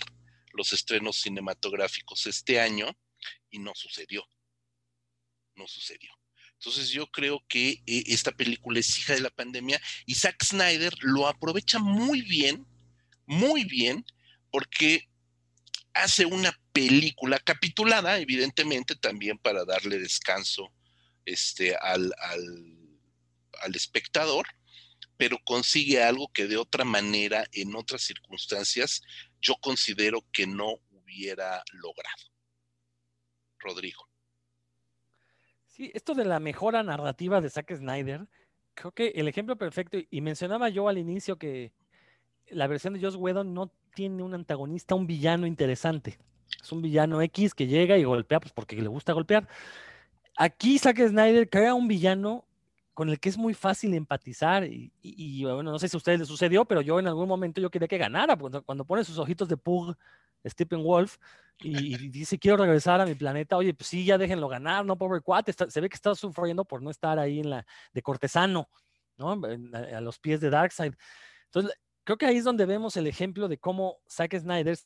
los 0.53 0.73
estrenos 0.73 1.21
cinematográficos 1.21 2.27
este 2.27 2.61
año 2.61 2.95
y 3.51 3.59
no 3.59 3.75
sucedió. 3.75 4.27
No 5.55 5.67
sucedió. 5.67 6.11
Entonces 6.55 6.91
yo 6.91 7.07
creo 7.07 7.43
que 7.49 7.83
eh, 7.87 8.05
esta 8.07 8.33
película 8.33 8.81
es 8.81 8.99
hija 8.99 9.15
de 9.15 9.21
la 9.21 9.31
pandemia 9.31 9.81
y 10.05 10.15
Zack 10.15 10.45
Snyder 10.45 10.95
lo 11.01 11.27
aprovecha 11.27 11.79
muy 11.79 12.21
bien, 12.23 12.67
muy 13.27 13.65
bien, 13.65 14.05
porque 14.51 15.09
hace 15.95 16.27
una 16.27 16.53
película 16.73 17.39
capitulada, 17.39 18.19
evidentemente, 18.19 18.95
también 18.95 19.39
para 19.39 19.65
darle 19.65 19.99
descanso 19.99 20.73
este, 21.25 21.77
al, 21.77 22.13
al 22.19 23.75
espectador, 23.75 24.47
pero 25.17 25.39
consigue 25.45 26.03
algo 26.03 26.31
que 26.33 26.47
de 26.47 26.57
otra 26.57 26.85
manera, 26.85 27.47
en 27.53 27.75
otras 27.75 28.03
circunstancias, 28.03 29.03
yo 29.41 29.57
considero 29.61 30.25
que 30.33 30.47
no 30.47 30.75
hubiera 30.91 31.63
logrado. 31.73 32.30
Rodrigo. 33.61 34.09
Sí, 35.67 35.91
esto 35.95 36.15
de 36.15 36.25
la 36.25 36.41
mejora 36.41 36.83
narrativa 36.83 37.41
de 37.41 37.51
Zack 37.51 37.77
Snyder, 37.77 38.27
creo 38.75 38.93
que 38.93 39.09
el 39.09 39.29
ejemplo 39.29 39.57
perfecto, 39.57 39.99
y 40.11 40.21
mencionaba 40.21 40.69
yo 40.69 40.89
al 40.89 40.99
inicio 40.99 41.37
que 41.37 41.73
la 42.49 42.67
versión 42.67 42.95
de 42.95 43.01
Joss 43.01 43.17
Whedon 43.17 43.55
no 43.55 43.73
tiene 43.95 44.23
un 44.23 44.35
antagonista, 44.35 44.95
un 44.95 45.07
villano 45.07 45.47
interesante. 45.47 46.19
Es 46.63 46.73
un 46.73 46.83
villano 46.83 47.23
X 47.23 47.55
que 47.55 47.67
llega 47.67 47.97
y 47.97 48.05
golpea, 48.05 48.41
pues 48.41 48.53
porque 48.53 48.77
le 48.77 48.89
gusta 48.89 49.13
golpear. 49.13 49.49
Aquí 50.37 50.79
Zack 50.79 50.99
Snyder 51.09 51.49
crea 51.49 51.75
un 51.75 51.87
villano 51.87 52.45
con 53.01 53.09
el 53.09 53.19
que 53.19 53.31
es 53.31 53.39
muy 53.39 53.55
fácil 53.55 53.95
empatizar 53.95 54.63
y, 54.63 55.43
bueno, 55.43 55.73
no 55.73 55.79
sé 55.79 55.89
si 55.89 55.97
a 55.97 56.01
ustedes 56.01 56.19
les 56.19 56.29
sucedió, 56.29 56.67
pero 56.67 56.83
yo 56.83 57.01
en 57.01 57.07
algún 57.07 57.27
momento 57.27 57.59
yo 57.59 57.71
quería 57.71 57.89
que 57.89 57.97
ganara, 57.97 58.37
cuando, 58.37 58.63
cuando 58.63 58.85
pone 58.85 59.05
sus 59.05 59.17
ojitos 59.17 59.49
de 59.49 59.57
Pug, 59.57 59.97
Stephen 60.47 60.83
Wolf, 60.85 61.17
y, 61.61 62.11
dice, 62.11 62.39
quiero 62.39 62.59
regresar 62.59 63.01
a 63.01 63.07
mi 63.07 63.15
planeta, 63.15 63.57
oye, 63.57 63.73
pues 63.73 63.89
sí, 63.89 64.05
ya 64.05 64.19
déjenlo 64.19 64.49
ganar, 64.49 64.85
¿no? 64.85 64.99
Pobre 64.99 65.23
cuate, 65.23 65.55
se 65.55 65.81
ve 65.81 65.89
que 65.89 65.95
está 65.95 66.15
sufriendo 66.15 66.63
por 66.67 66.83
no 66.83 66.91
estar 66.91 67.19
ahí 67.19 67.41
en 67.41 67.49
la, 67.49 67.67
de 67.95 68.03
cortesano, 68.03 68.69
¿no? 69.17 69.31
a, 69.33 70.01
los 70.03 70.19
pies 70.19 70.43
de 70.43 70.51
Darkseid. 70.51 70.93
Entonces, 71.47 71.73
creo 72.05 72.19
que 72.19 72.27
ahí 72.27 72.37
es 72.37 72.45
donde 72.45 72.67
vemos 72.67 72.99
el 72.99 73.07
ejemplo 73.07 73.49
de 73.49 73.57
cómo 73.57 73.97
Zack 74.11 74.39
Snyder 74.39 74.77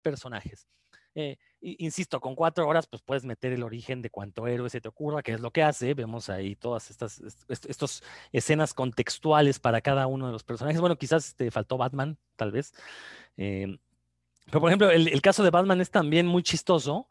personajes. 0.00 0.66
Eh, 1.14 1.36
insisto, 1.60 2.20
con 2.20 2.34
cuatro 2.34 2.66
horas, 2.66 2.86
pues 2.86 3.02
puedes 3.02 3.24
meter 3.24 3.52
el 3.52 3.62
origen 3.62 4.02
de 4.02 4.10
cuánto 4.10 4.46
héroe 4.46 4.70
se 4.70 4.80
te 4.80 4.88
ocurra, 4.88 5.22
que 5.22 5.32
es 5.32 5.40
lo 5.40 5.50
que 5.50 5.62
hace. 5.62 5.94
Vemos 5.94 6.28
ahí 6.30 6.56
todas 6.56 6.90
estas 6.90 7.20
estos 7.48 8.02
escenas 8.32 8.74
contextuales 8.74 9.58
para 9.58 9.80
cada 9.80 10.06
uno 10.06 10.26
de 10.26 10.32
los 10.32 10.44
personajes. 10.44 10.80
Bueno, 10.80 10.96
quizás 10.96 11.34
te 11.34 11.50
faltó 11.50 11.76
Batman, 11.76 12.18
tal 12.36 12.52
vez. 12.52 12.72
Eh, 13.36 13.78
pero, 14.46 14.60
por 14.60 14.70
ejemplo, 14.70 14.90
el, 14.90 15.08
el, 15.08 15.22
caso 15.22 15.44
de 15.44 15.50
Batman 15.50 15.80
es 15.80 15.90
también 15.90 16.26
muy 16.26 16.42
chistoso 16.42 17.08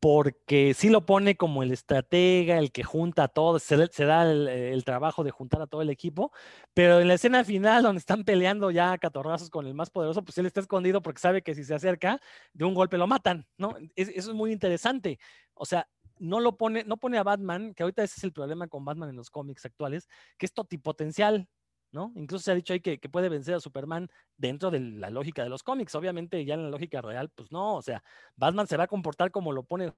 porque 0.00 0.74
sí 0.74 0.90
lo 0.90 1.04
pone 1.06 1.36
como 1.36 1.62
el 1.62 1.72
estratega, 1.72 2.58
el 2.58 2.70
que 2.72 2.84
junta 2.84 3.24
a 3.24 3.28
todos, 3.28 3.62
se, 3.62 3.76
da 3.76 4.30
el, 4.30 4.84
trabajo 4.84 5.24
de 5.24 5.30
juntar 5.30 5.62
a 5.62 5.66
todo 5.66 5.82
el 5.82 5.90
equipo, 5.90 6.32
pero 6.74 7.00
en 7.00 7.08
la 7.08 7.14
escena 7.14 7.44
final 7.44 7.82
donde 7.82 7.98
están 7.98 8.24
peleando 8.24 8.70
ya 8.70 8.92
a 8.92 8.98
catorrazos 8.98 9.50
con 9.50 9.66
el 9.66 9.74
más 9.74 9.90
poderoso, 9.90 10.22
pues 10.24 10.38
él 10.38 10.46
está 10.46 10.60
escondido 10.60 11.02
porque 11.02 11.20
sabe 11.20 11.42
que 11.42 11.54
si 11.54 11.64
se 11.64 11.74
acerca, 11.74 12.20
de 12.52 12.64
un 12.64 12.74
golpe 12.74 12.98
lo 12.98 13.06
matan, 13.06 13.46
¿no? 13.56 13.76
eso 13.96 14.30
es 14.30 14.34
muy 14.34 14.52
interesante. 14.52 15.18
O 15.54 15.66
sea, 15.66 15.88
no 16.18 16.40
lo 16.40 16.56
pone, 16.56 16.84
no 16.84 16.96
pone 16.96 17.18
a 17.18 17.22
Batman, 17.22 17.74
que 17.74 17.82
ahorita 17.82 18.02
ese 18.02 18.14
es 18.18 18.24
el 18.24 18.32
problema 18.32 18.68
con 18.68 18.84
Batman 18.84 19.10
en 19.10 19.16
los 19.16 19.30
cómics 19.30 19.64
actuales, 19.64 20.08
que 20.36 20.46
es 20.46 20.52
totipotencial, 20.52 21.48
¿no? 21.92 22.12
Incluso 22.16 22.44
se 22.44 22.52
ha 22.52 22.54
dicho 22.54 22.72
ahí 22.72 22.80
que, 22.80 22.98
puede 23.08 23.28
vencer 23.28 23.54
a 23.54 23.60
Superman 23.60 24.10
dentro 24.36 24.70
de 24.70 24.80
la 24.80 25.10
lógica 25.10 25.42
de 25.42 25.48
los 25.48 25.62
cómics. 25.62 25.94
Obviamente, 25.94 26.44
ya 26.44 26.54
en 26.54 26.64
la 26.64 26.70
lógica 26.70 27.00
real, 27.00 27.30
pues 27.30 27.50
no. 27.50 27.76
O 27.76 27.82
sea, 27.82 28.02
Batman 28.36 28.66
se 28.66 28.76
va 28.76 28.84
a 28.84 28.88
comportar 28.88 29.30
como 29.30 29.52
lo 29.52 29.62
pone 29.62 29.92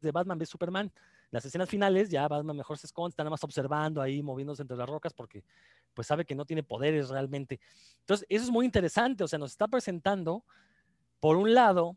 de 0.00 0.12
Batman 0.12 0.38
v 0.38 0.46
Superman. 0.46 0.92
Las 1.30 1.44
escenas 1.44 1.68
finales, 1.68 2.10
ya 2.10 2.28
Batman 2.28 2.56
mejor 2.56 2.78
se 2.78 2.86
esconde, 2.86 3.10
está 3.10 3.24
nada 3.24 3.30
más 3.30 3.42
observando 3.42 4.00
ahí, 4.00 4.22
moviéndose 4.22 4.62
entre 4.62 4.76
las 4.76 4.88
rocas, 4.88 5.12
porque 5.12 5.42
pues 5.92 6.06
sabe 6.06 6.24
que 6.24 6.36
no 6.36 6.44
tiene 6.44 6.62
poderes 6.62 7.08
realmente. 7.08 7.60
Entonces, 8.00 8.26
eso 8.28 8.44
es 8.44 8.50
muy 8.50 8.64
interesante. 8.64 9.24
O 9.24 9.28
sea, 9.28 9.38
nos 9.38 9.50
está 9.50 9.66
presentando, 9.66 10.44
por 11.18 11.36
un 11.36 11.52
lado, 11.54 11.96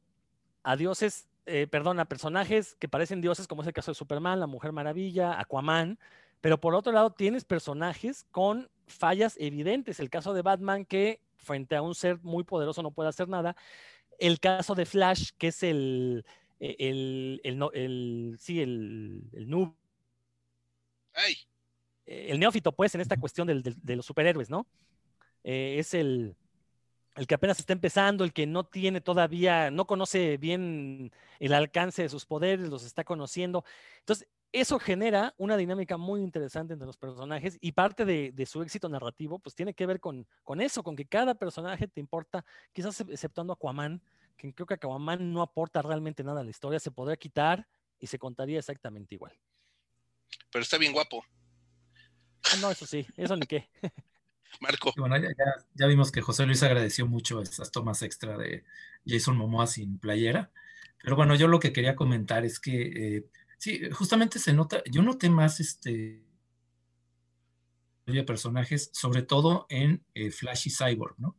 a 0.63 0.75
dioses 0.75 1.29
eh, 1.51 1.65
perdón, 1.65 1.99
a 1.99 2.05
personajes 2.05 2.75
que 2.75 2.87
parecen 2.87 3.21
dioses, 3.21 3.47
como 3.47 3.63
es 3.63 3.67
el 3.67 3.73
caso 3.73 3.89
de 3.89 3.95
Superman, 3.95 4.39
la 4.39 4.45
Mujer 4.45 4.71
Maravilla, 4.71 5.39
Aquaman, 5.39 5.97
pero 6.41 6.59
por 6.59 6.75
otro 6.75 6.91
lado, 6.91 7.11
tienes 7.11 7.45
personajes 7.45 8.25
con 8.31 8.69
fallas 8.87 9.35
evidentes. 9.39 9.99
El 9.99 10.09
caso 10.09 10.33
de 10.33 10.41
Batman, 10.41 10.85
que 10.85 11.21
frente 11.35 11.75
a 11.75 11.81
un 11.81 11.95
ser 11.95 12.19
muy 12.21 12.43
poderoso 12.43 12.81
no 12.83 12.91
puede 12.91 13.09
hacer 13.09 13.27
nada. 13.27 13.55
El 14.17 14.39
caso 14.39 14.75
de 14.75 14.85
Flash, 14.85 15.31
que 15.37 15.47
es 15.47 15.63
el, 15.63 16.25
e, 16.59 16.75
el, 16.79 17.41
el, 17.43 17.69
el, 17.73 18.35
sí, 18.39 18.61
el, 18.61 19.23
el 19.33 19.49
noob. 19.49 19.75
El 22.05 22.39
neófito, 22.39 22.71
pues, 22.71 22.95
en 22.95 23.01
esta 23.01 23.17
cuestión 23.17 23.47
de 23.47 23.95
los 23.95 24.05
superhéroes, 24.05 24.49
¿no? 24.49 24.65
Eh, 25.43 25.75
es 25.77 25.93
el, 25.93 26.35
el 27.15 27.27
que 27.27 27.35
apenas 27.35 27.59
está 27.59 27.73
empezando, 27.73 28.23
el 28.23 28.33
que 28.33 28.47
no 28.47 28.65
tiene 28.65 28.99
todavía, 28.99 29.71
no 29.71 29.85
conoce 29.85 30.37
bien 30.37 31.11
el 31.39 31.53
alcance 31.53 32.01
de 32.01 32.09
sus 32.09 32.25
poderes, 32.25 32.69
los 32.69 32.83
está 32.83 33.03
conociendo. 33.03 33.63
Entonces, 33.99 34.27
eso 34.51 34.79
genera 34.79 35.33
una 35.37 35.57
dinámica 35.57 35.97
muy 35.97 36.21
interesante 36.21 36.73
entre 36.73 36.87
los 36.87 36.97
personajes 36.97 37.57
y 37.61 37.71
parte 37.71 38.05
de, 38.05 38.45
su 38.45 38.61
éxito 38.61 38.89
narrativo, 38.89 39.39
pues 39.39 39.55
tiene 39.55 39.73
que 39.73 39.85
ver 39.85 39.99
con, 39.99 40.27
con, 40.43 40.61
eso, 40.61 40.83
con 40.83 40.95
que 40.95 41.05
cada 41.05 41.35
personaje 41.35 41.87
te 41.87 41.99
importa, 41.99 42.43
quizás 42.73 42.99
exceptuando 43.01 43.53
Aquaman, 43.53 44.01
que 44.37 44.53
creo 44.53 44.65
que 44.65 44.73
Aquaman 44.75 45.31
no 45.31 45.41
aporta 45.41 45.81
realmente 45.81 46.23
nada 46.23 46.41
a 46.41 46.43
la 46.43 46.49
historia, 46.49 46.79
se 46.79 46.91
podría 46.91 47.17
quitar 47.17 47.67
y 47.99 48.07
se 48.07 48.17
contaría 48.17 48.59
exactamente 48.59 49.15
igual. 49.15 49.37
Pero 50.51 50.63
está 50.63 50.77
bien 50.77 50.93
guapo. 50.93 51.23
Ah, 52.43 52.57
no, 52.61 52.71
eso 52.71 52.85
sí, 52.85 53.05
eso 53.17 53.35
ni 53.35 53.45
qué. 53.45 53.69
Marco. 54.61 54.91
bueno, 54.97 55.15
ya, 55.75 55.87
vimos 55.87 56.11
que 56.11 56.21
José 56.21 56.45
Luis 56.45 56.63
agradeció 56.63 57.05
mucho 57.05 57.41
esas 57.41 57.71
tomas 57.71 58.01
extra 58.01 58.35
de 58.35 58.63
Jason 59.05 59.37
Momoa 59.37 59.67
sin 59.67 59.99
playera. 59.99 60.51
Pero 61.01 61.15
bueno, 61.15 61.35
yo 61.35 61.47
lo 61.47 61.59
que 61.59 61.71
quería 61.71 61.95
comentar 61.95 62.43
es 62.43 62.59
que 62.59 63.17
eh, 63.17 63.25
Sí, 63.59 63.81
justamente 63.91 64.39
se 64.39 64.53
nota, 64.53 64.81
yo 64.89 65.01
noté 65.03 65.29
más 65.29 65.59
este 65.59 66.23
de 68.05 68.23
personajes, 68.23 68.89
sobre 68.93 69.21
todo 69.21 69.67
en 69.69 70.03
eh, 70.15 70.31
Flash 70.31 70.67
y 70.67 70.71
Cyborg, 70.71 71.15
¿no? 71.19 71.35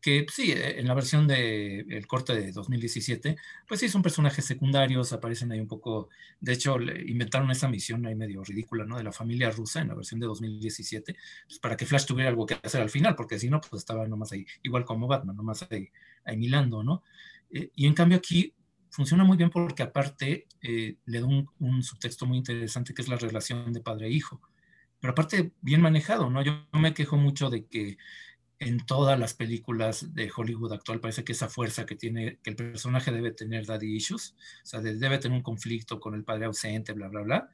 Que 0.00 0.24
sí, 0.32 0.52
eh, 0.52 0.78
en 0.78 0.86
la 0.86 0.94
versión 0.94 1.26
del 1.26 1.92
el 1.92 2.06
corte 2.06 2.34
de 2.36 2.52
2017, 2.52 3.36
pues 3.66 3.80
sí, 3.80 3.88
son 3.88 4.00
personajes 4.00 4.44
secundarios, 4.44 5.12
aparecen 5.12 5.50
ahí 5.50 5.58
un 5.58 5.66
poco, 5.66 6.08
de 6.40 6.52
hecho, 6.52 6.80
inventaron 6.80 7.50
esa 7.50 7.68
misión 7.68 8.06
ahí 8.06 8.14
medio 8.14 8.44
ridícula, 8.44 8.84
¿no? 8.84 8.96
De 8.96 9.02
la 9.02 9.12
familia 9.12 9.50
rusa 9.50 9.80
en 9.80 9.88
la 9.88 9.94
versión 9.94 10.20
de 10.20 10.26
2017, 10.28 11.16
pues 11.48 11.58
para 11.58 11.76
que 11.76 11.84
Flash 11.84 12.06
tuviera 12.06 12.30
algo 12.30 12.46
que 12.46 12.58
hacer 12.62 12.80
al 12.80 12.90
final, 12.90 13.16
porque 13.16 13.40
si 13.40 13.50
no, 13.50 13.60
pues 13.60 13.80
estaba 13.82 14.06
nomás 14.06 14.30
ahí, 14.30 14.46
igual 14.62 14.84
como 14.84 15.08
Batman, 15.08 15.34
nomás 15.34 15.66
ahí, 15.68 15.90
ahí 16.24 16.36
milando, 16.36 16.84
¿no? 16.84 17.02
Eh, 17.50 17.70
y 17.74 17.86
en 17.86 17.94
cambio 17.94 18.18
aquí 18.18 18.54
funciona 18.90 19.24
muy 19.24 19.36
bien 19.36 19.50
porque 19.50 19.82
aparte 19.82 20.46
eh, 20.62 20.96
le 21.04 21.20
da 21.20 21.26
un, 21.26 21.82
subtexto 21.82 22.26
muy 22.26 22.38
interesante 22.38 22.94
que 22.94 23.02
es 23.02 23.08
la 23.08 23.16
relación 23.16 23.72
de 23.72 23.80
padre 23.80 24.06
e 24.06 24.10
hijo. 24.10 24.40
Pero 25.00 25.12
aparte, 25.12 25.52
bien 25.60 25.82
manejado, 25.82 26.30
¿no? 26.30 26.42
Yo 26.42 26.66
me 26.72 26.94
quejo 26.94 27.16
mucho 27.16 27.50
de 27.50 27.66
que 27.66 27.98
en 28.58 28.84
todas 28.86 29.18
las 29.18 29.34
películas 29.34 30.14
de 30.14 30.32
Hollywood 30.34 30.72
actual 30.72 31.00
parece 31.00 31.24
que 31.24 31.32
esa 31.32 31.48
fuerza 31.48 31.84
que 31.84 31.94
tiene, 31.94 32.38
que 32.42 32.50
el 32.50 32.56
personaje 32.56 33.12
debe 33.12 33.30
tener 33.32 33.66
daddy 33.66 33.94
issues, 33.94 34.34
o 34.62 34.66
sea, 34.66 34.80
debe 34.80 35.18
tener 35.18 35.36
un 35.36 35.42
conflicto 35.42 36.00
con 36.00 36.14
el 36.14 36.24
padre 36.24 36.46
ausente, 36.46 36.92
bla, 36.92 37.08
bla, 37.08 37.20
bla. 37.20 37.50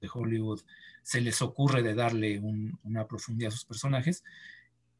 De 0.00 0.08
Hollywood 0.12 0.60
se 1.02 1.20
les 1.20 1.40
ocurre 1.40 1.82
de 1.82 1.94
darle 1.94 2.40
una 2.82 3.06
profundidad 3.06 3.48
a 3.48 3.52
sus 3.52 3.64
personajes 3.64 4.22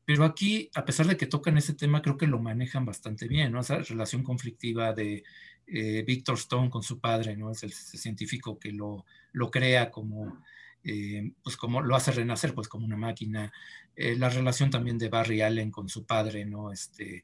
pero 0.04 0.24
aquí, 0.24 0.70
a 0.74 0.84
pesar 0.84 1.06
de 1.06 1.16
que 1.16 1.26
tocan 1.26 1.56
ese 1.56 1.74
tema, 1.74 2.02
creo 2.02 2.18
que 2.18 2.26
lo 2.26 2.38
manejan 2.38 2.84
bastante 2.84 3.26
bien, 3.26 3.52
¿no? 3.52 3.60
Esa 3.60 3.78
relación 3.78 4.22
conflictiva 4.22 4.92
de 4.92 5.24
eh, 5.66 6.04
Victor 6.06 6.36
Stone 6.36 6.68
con 6.68 6.82
su 6.82 7.00
padre, 7.00 7.36
¿no? 7.36 7.50
Es 7.50 7.62
el, 7.62 7.72
científico 7.72 8.58
que 8.58 8.70
lo, 8.70 9.06
lo 9.32 9.50
crea 9.50 9.90
como, 9.90 10.42
eh, 10.82 11.32
pues 11.42 11.56
como 11.56 11.80
lo 11.80 11.96
hace 11.96 12.12
renacer, 12.12 12.54
pues 12.54 12.68
como 12.68 12.84
una 12.84 12.98
máquina. 12.98 13.50
Eh, 13.96 14.16
la 14.16 14.28
relación 14.28 14.70
también 14.70 14.98
de 14.98 15.08
Barry 15.08 15.40
Allen 15.40 15.70
con 15.70 15.88
su 15.88 16.04
padre, 16.04 16.44
¿no? 16.44 16.70
Este, 16.70 17.22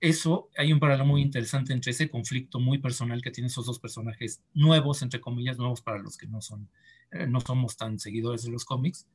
eso, 0.00 0.48
hay 0.56 0.72
un 0.72 0.80
paralelo 0.80 1.04
muy 1.04 1.20
interesante 1.20 1.74
entre 1.74 1.90
ese 1.90 2.08
conflicto 2.08 2.60
muy 2.60 2.78
personal 2.78 3.20
que 3.20 3.30
tienen 3.30 3.48
esos 3.50 3.66
dos 3.66 3.78
personajes 3.78 4.42
nuevos, 4.54 5.02
entre 5.02 5.20
comillas, 5.20 5.58
nuevos 5.58 5.82
para 5.82 5.98
los 5.98 6.16
que 6.16 6.28
no 6.28 6.40
son, 6.40 6.70
no 7.28 7.40
somos 7.40 7.76
tan 7.76 7.98
seguidores 7.98 8.44
de 8.44 8.50
los 8.52 8.64
cómics, 8.64 9.06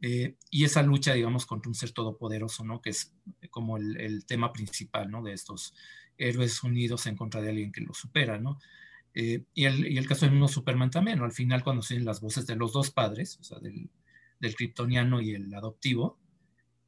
eh, 0.00 0.36
y 0.50 0.64
esa 0.64 0.82
lucha, 0.82 1.14
digamos, 1.14 1.44
contra 1.46 1.68
un 1.68 1.74
ser 1.74 1.90
todopoderoso, 1.90 2.64
¿no? 2.64 2.80
Que 2.80 2.90
es 2.90 3.12
como 3.50 3.76
el, 3.76 4.24
tema 4.26 4.52
principal, 4.52 5.10
¿no? 5.10 5.22
De 5.22 5.32
estos 5.32 5.74
héroes 6.16 6.62
unidos 6.62 7.06
en 7.06 7.16
contra 7.16 7.40
de 7.40 7.50
alguien 7.50 7.72
que 7.72 7.80
los 7.80 7.98
supera, 7.98 8.38
¿no? 8.38 8.58
Eh, 9.14 9.44
y, 9.54 9.64
el, 9.64 9.90
y, 9.90 9.98
el, 9.98 10.06
caso 10.06 10.26
del 10.26 10.32
mismo 10.32 10.48
Superman 10.48 10.90
también, 10.90 11.18
¿no? 11.18 11.24
Al 11.24 11.32
final, 11.32 11.64
cuando 11.64 11.82
se 11.82 11.98
las 11.98 12.20
voces 12.20 12.46
de 12.46 12.54
los 12.54 12.72
dos 12.72 12.90
padres, 12.90 13.38
o 13.40 13.44
sea, 13.44 13.58
del, 13.58 13.90
del 14.38 14.54
kryptoniano 14.54 15.20
y 15.20 15.32
el 15.32 15.52
adoptivo, 15.52 16.18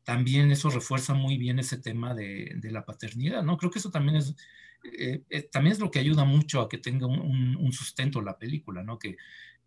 también 0.04 0.50
eso 0.52 0.70
refuerza 0.70 1.14
muy 1.14 1.36
bien 1.36 1.58
ese 1.58 1.78
tema 1.78 2.14
de, 2.14 2.52
de 2.56 2.70
la 2.70 2.84
paternidad, 2.84 3.42
¿no? 3.42 3.56
Creo 3.56 3.70
que 3.70 3.80
eso 3.80 3.90
también 3.90 4.16
es, 4.16 4.36
eh, 4.98 5.24
también 5.50 5.72
es 5.72 5.80
lo 5.80 5.90
que 5.90 5.98
ayuda 5.98 6.24
mucho 6.24 6.60
a 6.60 6.68
que 6.68 6.78
tenga 6.78 7.06
un, 7.06 7.56
un 7.56 7.72
sustento 7.72 8.22
la 8.22 8.38
película, 8.38 8.82
¿no? 8.84 8.98
Que 8.98 9.16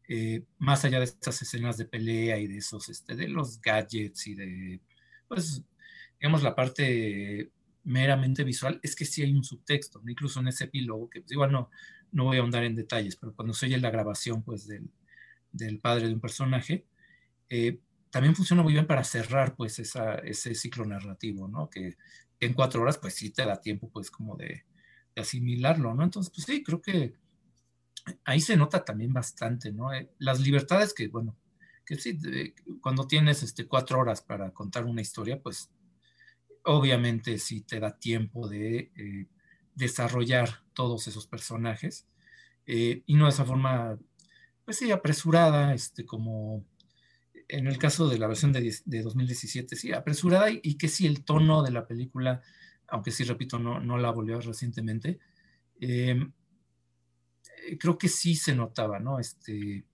eh, 0.07 0.43
más 0.57 0.83
allá 0.85 0.99
de 0.99 1.05
estas 1.05 1.41
escenas 1.41 1.77
de 1.77 1.85
pelea 1.85 2.37
y 2.37 2.47
de 2.47 2.57
esos, 2.57 2.89
este, 2.89 3.15
de 3.15 3.27
los 3.29 3.61
gadgets 3.61 4.27
y 4.27 4.35
de, 4.35 4.81
pues, 5.27 5.63
digamos, 6.19 6.43
la 6.43 6.55
parte 6.55 7.51
meramente 7.83 8.43
visual, 8.43 8.79
es 8.83 8.95
que 8.95 9.05
sí 9.05 9.23
hay 9.23 9.33
un 9.33 9.43
subtexto, 9.43 10.01
incluso 10.07 10.39
en 10.39 10.47
ese 10.49 10.65
epílogo, 10.65 11.09
que 11.09 11.21
pues, 11.21 11.31
igual 11.31 11.51
no, 11.51 11.69
no 12.11 12.25
voy 12.25 12.37
a 12.37 12.41
ahondar 12.41 12.63
en 12.63 12.75
detalles, 12.75 13.15
pero 13.15 13.33
cuando 13.33 13.53
se 13.53 13.65
oye 13.65 13.77
la 13.77 13.91
grabación, 13.91 14.43
pues, 14.43 14.67
del, 14.67 14.89
del 15.51 15.79
padre 15.79 16.07
de 16.07 16.13
un 16.13 16.21
personaje, 16.21 16.85
eh, 17.49 17.79
también 18.09 18.35
funciona 18.35 18.63
muy 18.63 18.73
bien 18.73 18.87
para 18.87 19.03
cerrar, 19.03 19.55
pues, 19.55 19.79
esa, 19.79 20.15
ese 20.15 20.55
ciclo 20.55 20.85
narrativo, 20.85 21.47
¿no? 21.47 21.69
Que, 21.69 21.97
que, 22.39 22.45
en 22.45 22.53
cuatro 22.53 22.81
horas, 22.81 22.97
pues, 22.97 23.15
sí 23.15 23.31
te 23.31 23.45
da 23.45 23.59
tiempo, 23.59 23.89
pues, 23.89 24.11
como 24.11 24.35
de, 24.37 24.65
de 25.15 25.21
asimilarlo, 25.21 25.93
¿no? 25.93 26.03
Entonces, 26.03 26.31
pues, 26.33 26.45
sí, 26.45 26.63
creo 26.63 26.81
que 26.81 27.13
ahí 28.25 28.39
se 28.39 28.57
nota 28.57 28.83
también 28.83 29.13
bastante, 29.13 29.71
¿no? 29.71 29.93
Eh, 29.93 30.09
las 30.19 30.39
libertades 30.39 30.93
que, 30.93 31.07
bueno, 31.07 31.35
que 31.85 31.95
sí, 31.95 32.17
cuando 32.81 33.07
tienes 33.07 33.43
este, 33.43 33.67
cuatro 33.67 33.99
horas 33.99 34.21
para 34.21 34.51
contar 34.51 34.85
una 34.85 35.01
historia, 35.01 35.41
pues 35.41 35.69
obviamente 36.63 37.37
sí 37.37 37.61
te 37.61 37.79
da 37.79 37.97
tiempo 37.97 38.47
de 38.47 38.91
eh, 38.95 39.27
desarrollar 39.75 40.63
todos 40.73 41.07
esos 41.07 41.27
personajes 41.27 42.07
eh, 42.65 43.03
y 43.05 43.15
no 43.15 43.25
de 43.25 43.31
esa 43.31 43.45
forma, 43.45 43.97
pues 44.63 44.77
sí, 44.77 44.91
apresurada, 44.91 45.73
este, 45.73 46.05
como 46.05 46.65
en 47.49 47.67
el 47.67 47.77
caso 47.77 48.07
de 48.07 48.17
la 48.17 48.27
versión 48.27 48.53
de, 48.53 48.81
2017, 48.85 49.75
sí, 49.75 49.91
apresurada 49.91 50.49
y, 50.49 50.75
que 50.75 50.87
sí, 50.87 51.05
el 51.05 51.25
tono 51.25 51.63
de 51.63 51.71
la 51.71 51.85
película, 51.85 52.41
aunque 52.87 53.11
sí, 53.11 53.25
repito, 53.25 53.59
no, 53.59 53.81
no 53.81 53.97
la 53.97 54.11
volvió 54.11 54.39
recientemente, 54.39 55.19
creo 57.79 57.97
que 57.97 58.07
sí 58.07 58.35
se 58.35 58.55
notaba, 58.55 58.99
¿no? 58.99 59.19
Este, 59.19 59.85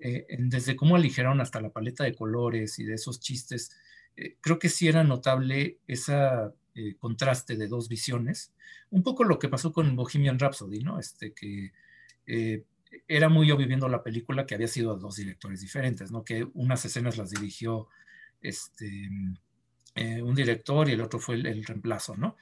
eh, 0.00 0.26
desde 0.38 0.76
cómo 0.76 0.96
aligeraron 0.96 1.40
hasta 1.40 1.60
la 1.60 1.70
paleta 1.70 2.04
de 2.04 2.14
colores 2.14 2.78
y 2.78 2.84
de 2.84 2.94
esos 2.94 3.20
chistes, 3.20 3.76
eh, 4.16 4.36
creo 4.40 4.58
que 4.58 4.68
sí 4.68 4.88
era 4.88 5.04
notable 5.04 5.78
esa 5.86 6.52
eh, 6.76 6.96
contraste 6.98 7.56
de 7.56 7.68
dos 7.68 7.88
visiones. 7.88 8.52
Un 8.90 9.04
poco 9.04 9.22
lo 9.22 9.38
que 9.38 9.48
pasó 9.48 9.72
con 9.72 9.94
Bohemian 9.94 10.40
Rhapsody, 10.40 10.80
¿no? 10.80 10.98
Este, 10.98 11.32
que 11.32 11.72
eh, 12.26 12.64
era 13.06 13.28
muy 13.28 13.46
yo 13.46 13.56
viviendo 13.56 13.88
la 13.88 14.02
película 14.02 14.44
que 14.44 14.56
había 14.56 14.66
sido 14.66 14.96
dos 14.96 15.14
directores 15.14 15.60
diferentes, 15.60 16.10
¿no? 16.10 16.24
Que 16.24 16.48
unas 16.54 16.84
escenas 16.84 17.16
las 17.16 17.30
dirigió 17.30 17.88
este, 18.40 19.08
eh, 19.94 20.20
un 20.20 20.34
director 20.34 20.88
y 20.88 20.92
el 20.92 21.00
otro 21.00 21.20
fue 21.20 21.36
el, 21.36 21.64
reemplazo, 21.64 22.16
¿no? 22.16 22.36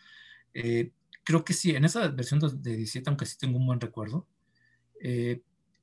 creo 1.25 1.45
que 1.45 1.55
sí, 1.55 1.71
en 1.75 1.85
esa 1.85 2.09
versión 2.09 2.41
de 2.41 2.77
17, 2.77 3.09
aunque 3.09 3.27
sí 3.27 3.39
tengo 3.39 3.57
un 3.59 3.67
buen 3.67 3.81
recuerdo, 3.81 4.27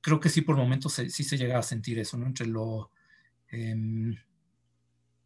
creo 0.01 0.19
que 0.19 0.29
sí 0.29 0.41
por 0.41 0.55
momentos 0.55 0.93
sí 0.93 1.23
se 1.23 1.37
llega 1.37 1.59
a 1.59 1.63
sentir 1.63 1.99
eso, 1.99 2.17
¿no? 2.17 2.25
Entre 2.25 2.47
lo, 2.47 2.91
em, 3.49 4.15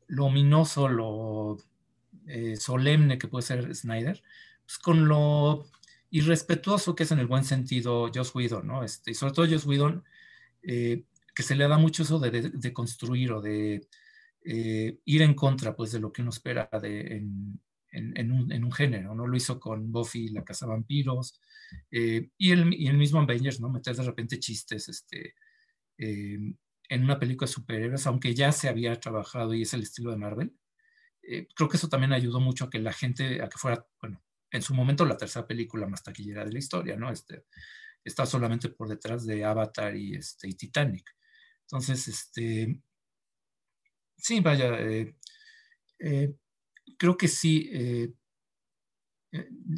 lo 0.08 0.26
ominoso, 0.26 0.88
lo 0.88 1.58
eh, 2.28 2.56
solemne 2.56 3.18
que 3.18 3.28
puede 3.28 3.46
ser 3.46 3.76
Snyder, 3.76 4.22
pues 4.66 4.78
con 4.78 5.08
lo 5.08 5.66
irrespetuoso 6.10 6.96
que 6.96 7.04
es 7.04 7.12
en 7.12 7.20
el 7.20 7.28
buen 7.28 7.44
sentido 7.44 8.10
Joss 8.14 8.34
Whedon, 8.36 8.68
¿no? 8.68 8.84
Este, 8.84 9.12
y 9.12 9.14
sobre 9.14 9.34
todo 9.34 9.48
Joss 9.50 9.66
Whedon, 9.66 10.04
eh, 10.62 11.04
que 11.36 11.44
se 11.44 11.56
le 11.56 11.68
da 11.68 11.78
mucho 11.78 12.04
eso 12.04 12.20
de, 12.20 12.74
construir 12.74 13.32
o 13.32 13.41
de 13.41 13.88
eh, 14.46 15.00
ir 15.06 15.22
en 15.24 15.34
contra, 15.34 15.76
pues, 15.76 15.91
de 15.91 16.00
lo 16.00 16.14
que 16.14 16.22
uno 16.22 16.30
espera 16.30 16.70
de, 16.82 17.18
en, 17.91 18.32
un, 18.32 18.72
género, 18.72 19.16
¿no? 19.16 19.28
Lo 19.28 19.36
hizo 19.36 19.60
con 19.60 19.91
Buffy, 19.91 20.30
La 20.30 20.44
Casa 20.44 20.68
Vampiros, 20.68 21.41
y, 21.91 22.51
el, 22.51 22.74
y 22.74 22.88
el 22.88 22.97
mismo 22.97 23.19
Avengers, 23.19 23.59
¿no? 23.59 23.69
Meter 23.69 23.95
de 23.95 24.03
repente 24.03 24.39
chistes, 24.39 24.89
este, 24.89 25.36
en 25.97 27.03
una 27.03 27.19
película 27.19 27.47
de 27.47 27.53
superhéroes, 27.53 28.07
aunque 28.07 28.34
ya 28.34 28.51
se 28.51 28.69
había 28.69 28.99
trabajado 28.99 29.53
y 29.53 29.63
es 29.63 29.74
el 29.74 29.84
estilo 29.84 30.11
de 30.11 30.17
Marvel, 30.17 30.55
eh, 31.24 31.47
creo 31.55 31.69
que 31.69 31.78
eso 31.78 31.88
también 31.88 32.11
ayudó 32.13 32.39
mucho 32.39 32.65
a 32.65 32.69
que 32.69 32.80
la 32.80 32.91
gente, 32.91 33.41
a 33.41 33.49
que 33.49 33.57
fuera, 33.57 33.88
bueno, 34.01 34.21
en 34.51 34.61
su 34.61 34.74
momento 34.74 35.05
la 35.05 35.17
tercera 35.17 35.47
película 35.47 35.88
más 35.88 36.03
taquillera 36.03 36.45
de 36.45 36.51
la 36.51 36.59
historia, 36.59 36.97
¿no? 36.97 37.09
Este, 37.11 37.45
está 38.03 38.26
solamente 38.26 38.69
por 38.69 38.89
detrás 38.89 39.26
de 39.26 39.43
Avatar 39.45 39.95
y, 39.95 40.15
este, 40.15 40.49
y 40.49 40.53
Titanic. 40.53 41.15
Entonces, 41.61 42.07
este, 42.09 42.82
sí, 44.17 44.41
vaya, 44.41 44.80
eh, 44.80 45.15
eh, 45.99 46.36
creo 46.97 47.17
que 47.17 47.30
sí, 47.30 47.69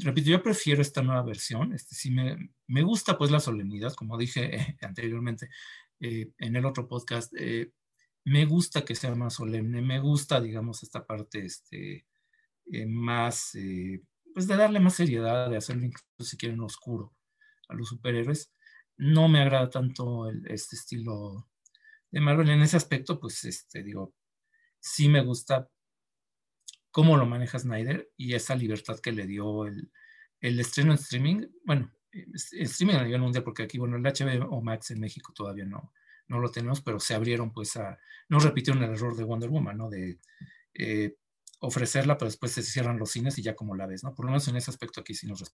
repito, 0.03 0.29
yo 0.29 0.43
prefiero 0.43 0.81
esta 0.81 1.01
nueva 1.01 1.23
versión, 1.23 1.73
este, 1.73 1.95
sí 1.95 2.11
me, 2.11 2.51
me 2.67 2.83
gusta 2.83 3.17
pues 3.17 3.31
la 3.31 3.39
solemnidad, 3.39 3.93
como 3.93 4.17
dije 4.17 4.77
anteriormente 4.81 5.49
en 5.99 6.55
el 6.55 6.65
otro 6.65 6.87
podcast, 6.87 7.33
me 8.25 8.45
gusta 8.45 8.83
que 8.83 8.95
sea 8.95 9.13
más 9.15 9.35
solemne, 9.35 9.81
me 9.81 9.99
gusta, 9.99 10.41
digamos, 10.41 10.81
esta 10.83 11.05
parte 11.05 11.45
este, 11.45 12.07
eh, 12.71 12.85
más, 12.87 13.53
eh, 13.55 14.01
pues 14.33 14.47
de 14.47 14.57
darle 14.57 14.79
más 14.79 14.95
seriedad, 14.95 15.49
de 15.49 15.57
hacerlo 15.57 15.85
incluso 15.85 16.07
si 16.19 16.35
quieren 16.35 16.59
oscuro 16.61 17.15
a 17.69 17.75
los 17.75 17.89
superhéroes. 17.89 18.51
No 18.97 19.27
me 19.27 19.41
agrada 19.41 19.69
tanto 19.69 20.29
este 20.45 20.75
estilo 20.75 21.47
de 22.11 22.19
Marvel 22.19 22.49
en 22.49 22.61
ese 22.61 22.77
aspecto, 22.77 23.19
pues, 23.19 23.43
este, 23.45 23.83
digo, 23.83 24.15
sí 24.79 25.07
me 25.07 25.21
gusta 25.21 25.69
cómo 26.95 27.17
lo 27.17 27.25
maneja 27.25 27.59
Snyder 27.59 28.09
y 28.15 28.35
esa 28.35 28.55
libertad 28.55 29.01
que 29.01 29.11
le 29.11 29.27
dio 29.27 29.65
el, 29.65 29.91
estreno 30.39 30.93
en 30.93 30.97
streaming, 30.97 31.45
bueno, 31.65 31.91
streaming 32.31 32.93
a 32.93 33.03
nivel 33.03 33.19
mundial, 33.19 33.43
porque 33.43 33.63
aquí, 33.63 33.77
bueno, 33.77 33.97
el 33.97 34.01
HBO 34.01 34.61
Max 34.61 34.91
en 34.91 35.01
México 35.01 35.33
todavía 35.35 35.65
no, 35.65 35.91
no 36.29 36.39
lo 36.39 36.49
tenemos, 36.49 36.79
pero 36.79 37.01
se 37.01 37.13
abrieron 37.13 37.51
pues 37.51 37.75
a, 37.75 37.99
no 38.29 38.39
repitieron 38.39 38.81
el 38.81 38.91
error 38.91 39.13
de 39.17 39.25
Wonder 39.25 39.49
Woman, 39.49 39.77
¿no? 39.77 39.89
De 39.89 40.19
eh, 40.73 41.17
ofrecerla, 41.59 42.17
pero 42.17 42.29
después 42.29 42.53
se 42.53 42.63
cierran 42.63 42.97
los 42.97 43.11
cines 43.11 43.37
y 43.39 43.41
ya 43.41 43.57
como 43.57 43.75
la 43.75 43.87
ves, 43.87 44.05
¿no? 44.05 44.15
Por 44.15 44.23
lo 44.23 44.31
menos 44.31 44.47
en 44.47 44.55
ese 44.55 44.71
aspecto 44.71 45.01
aquí 45.01 45.13
sí 45.15 45.27
nos 45.27 45.53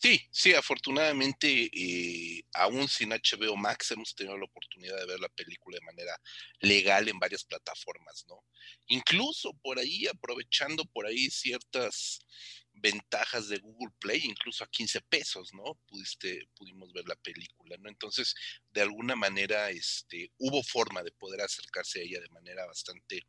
Sí, 0.00 0.20
sí, 0.30 0.54
afortunadamente, 0.54 1.68
eh, 1.72 2.42
aún 2.54 2.86
sin 2.88 3.12
HBO 3.12 3.56
Max 3.56 3.90
hemos 3.90 4.14
tenido 4.14 4.38
la 4.38 4.44
oportunidad 4.44 4.96
de 4.96 5.06
ver 5.06 5.18
la 5.18 5.28
película 5.28 5.76
de 5.76 5.84
manera 5.84 6.16
legal 6.60 7.08
en 7.08 7.18
varias 7.18 7.42
plataformas, 7.42 8.24
¿no? 8.28 8.44
Incluso 8.86 9.52
por 9.60 9.80
ahí, 9.80 10.06
aprovechando 10.06 10.84
por 10.84 11.06
ahí 11.06 11.28
ciertas 11.30 12.20
ventajas 12.72 13.48
de 13.48 13.58
Google 13.58 13.92
Play, 13.98 14.20
incluso 14.24 14.62
a 14.62 14.68
15 14.70 15.00
pesos, 15.00 15.52
¿no? 15.52 15.74
Pudiste, 15.88 16.48
pudimos 16.54 16.92
ver 16.92 17.08
la 17.08 17.16
película, 17.16 17.76
¿no? 17.80 17.88
Entonces, 17.88 18.36
de 18.70 18.82
alguna 18.82 19.16
manera, 19.16 19.70
este, 19.70 20.30
hubo 20.38 20.62
forma 20.62 21.02
de 21.02 21.10
poder 21.10 21.40
acercarse 21.40 21.98
a 22.00 22.02
ella 22.04 22.20
de 22.20 22.28
manera 22.28 22.66
bastante, 22.66 23.26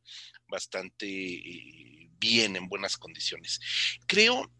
bastante 0.47 1.07
eh, 1.07 2.09
bien, 2.19 2.55
en 2.55 2.69
buenas 2.69 2.95
condiciones. 2.95 3.59
Creo 4.05 4.51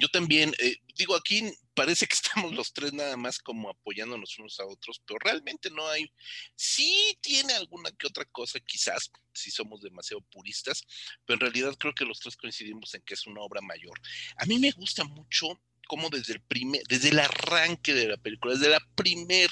yo 0.00 0.08
también, 0.08 0.54
eh, 0.58 0.76
digo, 0.96 1.14
aquí 1.14 1.52
parece 1.74 2.06
que 2.06 2.14
estamos 2.44 2.52
los 2.54 2.72
tres 2.72 2.92
nada 2.92 3.16
más 3.16 3.38
como 3.38 3.70
apoyándonos 3.70 4.38
unos 4.38 4.58
a 4.60 4.66
otros, 4.66 5.00
pero 5.06 5.18
realmente 5.20 5.70
no 5.70 5.86
hay, 5.88 6.12
sí 6.54 7.16
tiene 7.20 7.54
alguna 7.54 7.90
que 7.92 8.06
otra 8.06 8.24
cosa, 8.26 8.60
quizás, 8.60 9.10
si 9.34 9.50
somos 9.50 9.82
demasiado 9.82 10.22
puristas, 10.30 10.84
pero 11.24 11.36
en 11.36 11.40
realidad 11.40 11.76
creo 11.78 11.94
que 11.94 12.04
los 12.04 12.20
tres 12.20 12.36
coincidimos 12.36 12.94
en 12.94 13.02
que 13.02 13.14
es 13.14 13.26
una 13.26 13.40
obra 13.40 13.60
mayor. 13.60 13.98
A 14.36 14.46
mí 14.46 14.58
me 14.58 14.70
gusta 14.72 15.04
mucho 15.04 15.60
cómo 15.88 16.08
desde 16.08 16.34
el 16.34 16.40
primer, 16.42 16.82
desde 16.88 17.10
el 17.10 17.18
arranque 17.18 17.92
de 17.92 18.08
la 18.08 18.16
película, 18.16 18.54
desde 18.54 18.70
la 18.70 18.80
primer 18.94 19.50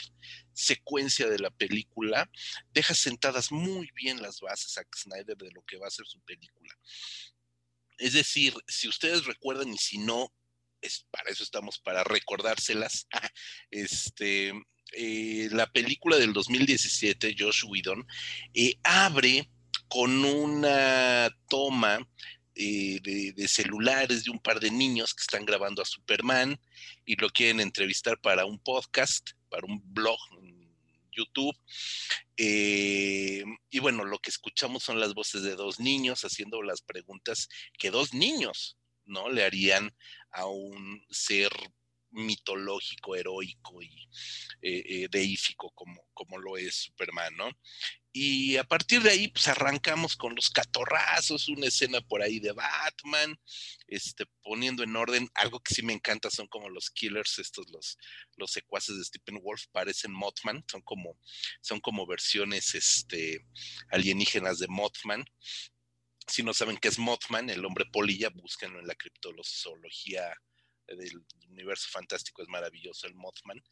secuencia 0.52 1.28
de 1.28 1.38
la 1.38 1.50
película, 1.50 2.30
deja 2.72 2.94
sentadas 2.94 3.50
muy 3.50 3.90
bien 3.94 4.22
las 4.22 4.40
bases 4.40 4.78
a 4.78 4.82
Snyder 4.94 5.36
de 5.36 5.50
lo 5.52 5.62
que 5.62 5.76
va 5.76 5.86
a 5.86 5.90
ser 5.90 6.06
su 6.06 6.20
película. 6.20 6.74
Es 8.00 8.14
decir, 8.14 8.54
si 8.66 8.88
ustedes 8.88 9.24
recuerdan 9.24 9.72
y 9.72 9.78
si 9.78 9.98
no, 9.98 10.32
es, 10.80 11.06
para 11.10 11.30
eso 11.30 11.42
estamos, 11.42 11.78
para 11.78 12.04
recordárselas. 12.04 13.06
este, 13.70 14.52
eh, 14.92 15.48
la 15.52 15.70
película 15.70 16.16
del 16.16 16.32
2017, 16.32 17.36
Josh 17.38 17.64
Whedon, 17.66 18.06
eh, 18.54 18.74
abre 18.82 19.50
con 19.88 20.24
una 20.24 21.30
toma 21.48 21.98
eh, 22.54 23.00
de, 23.02 23.32
de, 23.32 23.48
celulares 23.48 24.24
de 24.24 24.30
un 24.30 24.38
par 24.38 24.60
de 24.60 24.70
niños 24.70 25.14
que 25.14 25.22
están 25.22 25.44
grabando 25.44 25.82
a 25.82 25.86
Superman 25.86 26.60
y 27.04 27.16
lo 27.16 27.28
quieren 27.30 27.60
entrevistar 27.60 28.20
para 28.20 28.46
un 28.46 28.58
podcast, 28.58 29.30
para 29.48 29.66
un 29.66 29.80
blog, 29.92 30.18
YouTube. 31.20 31.56
Eh, 32.36 33.44
y 33.70 33.78
bueno, 33.78 34.04
lo 34.04 34.18
que 34.18 34.30
escuchamos 34.30 34.82
son 34.82 34.98
las 34.98 35.14
voces 35.14 35.42
de 35.42 35.56
dos 35.56 35.78
niños 35.80 36.24
haciendo 36.24 36.62
las 36.62 36.82
preguntas 36.82 37.48
que 37.78 37.90
dos 37.90 38.14
niños, 38.14 38.78
¿no? 39.04 39.28
Le 39.28 39.44
harían 39.44 39.94
a 40.30 40.46
un 40.46 41.04
ser 41.10 41.50
mitológico, 42.12 43.16
heroico 43.16 43.82
y 43.82 44.08
eh, 44.62 44.82
eh, 44.86 45.08
deífico 45.10 45.70
como, 45.74 46.06
como 46.12 46.38
lo 46.38 46.56
es 46.56 46.74
Superman, 46.74 47.34
¿no? 47.36 47.50
Y 48.12 48.56
a 48.56 48.64
partir 48.64 49.02
de 49.02 49.10
ahí, 49.10 49.28
pues 49.28 49.46
arrancamos 49.46 50.16
con 50.16 50.34
los 50.34 50.50
catorrazos, 50.50 51.48
una 51.48 51.66
escena 51.66 52.00
por 52.00 52.22
ahí 52.22 52.40
de 52.40 52.50
Batman, 52.50 53.38
este, 53.86 54.26
poniendo 54.42 54.82
en 54.82 54.96
orden, 54.96 55.28
algo 55.34 55.60
que 55.60 55.74
sí 55.74 55.82
me 55.82 55.92
encanta 55.92 56.28
son 56.28 56.48
como 56.48 56.68
los 56.68 56.90
killers, 56.90 57.38
estos, 57.38 57.70
los, 57.70 57.98
los 58.36 58.50
secuaces 58.50 58.96
de 58.98 59.04
Stephen 59.04 59.40
Wolf, 59.40 59.66
parecen 59.70 60.12
Mothman, 60.12 60.64
son 60.68 60.82
como, 60.82 61.16
son 61.60 61.78
como 61.78 62.04
versiones 62.04 62.74
este, 62.74 63.46
alienígenas 63.90 64.58
de 64.58 64.66
Mothman. 64.66 65.24
Si 66.26 66.42
no 66.42 66.52
saben 66.52 66.78
qué 66.78 66.88
es 66.88 66.98
Mothman, 66.98 67.48
el 67.48 67.64
hombre 67.64 67.86
polilla, 67.92 68.30
búsquenlo 68.30 68.80
en 68.80 68.88
la 68.88 68.94
criptozoología 68.96 70.34
del 70.96 71.22
universo 71.48 71.88
fantástico, 71.90 72.42
es 72.42 72.48
maravilloso 72.48 73.06
el 73.06 73.14
Mothman. 73.14 73.62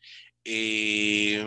Eh, 0.44 1.44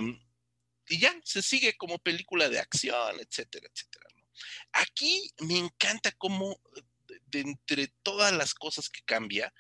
y 0.88 1.00
ya 1.00 1.16
se 1.24 1.42
sigue 1.42 1.78
como 1.78 2.00
película 2.00 2.50
de 2.50 2.60
acción, 2.60 3.20
etcétera, 3.20 3.68
etcétera. 3.74 4.06
Aquí 4.74 5.32
me 5.40 5.58
encanta 5.58 6.12
cómo 6.14 6.60
de 7.28 7.42
entre 7.42 7.88
todas 8.04 8.34
las 8.34 8.54
cosas 8.54 8.90
que 8.90 9.02
cambia, 9.04 9.54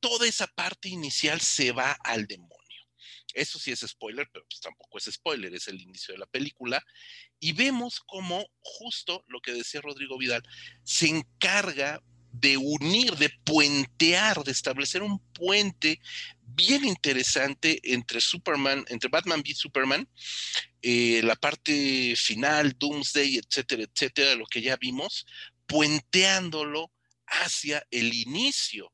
toda 0.00 0.26
esa 0.26 0.46
parte 0.46 0.88
inicial 0.88 1.40
se 1.40 1.72
va 1.72 1.92
al 2.04 2.26
demonio. 2.26 2.54
Eso 3.34 3.58
sí 3.58 3.72
es 3.72 3.80
spoiler, 3.80 4.28
pero 4.32 4.46
pues 4.48 4.60
tampoco 4.60 4.98
es 4.98 5.04
spoiler, 5.04 5.52
es 5.54 5.66
el 5.68 5.80
inicio 5.80 6.14
de 6.14 6.18
la 6.18 6.26
película. 6.26 6.82
Y 7.40 7.52
vemos 7.52 8.00
cómo 8.06 8.46
justo 8.60 9.24
lo 9.26 9.40
que 9.40 9.52
decía 9.52 9.80
Rodrigo 9.80 10.16
Vidal, 10.16 10.42
se 10.84 11.08
encarga 11.08 12.00
de 12.40 12.56
unir, 12.56 13.14
de 13.16 13.30
puentear, 13.44 14.42
de 14.42 14.50
establecer 14.50 15.02
un 15.02 15.20
puente 15.32 16.00
bien 16.46 16.84
interesante 16.84 17.80
entre 17.82 18.20
Superman, 18.20 18.84
entre 18.88 19.08
Batman 19.08 19.40
v 19.40 19.54
Superman, 19.54 20.08
eh, 20.82 21.20
la 21.22 21.36
parte 21.36 22.14
final, 22.16 22.74
Doomsday, 22.76 23.38
etcétera, 23.38 23.84
etcétera, 23.84 24.34
lo 24.34 24.46
que 24.46 24.62
ya 24.62 24.76
vimos, 24.76 25.26
puenteándolo 25.66 26.92
hacia 27.26 27.86
el 27.90 28.12
inicio 28.12 28.92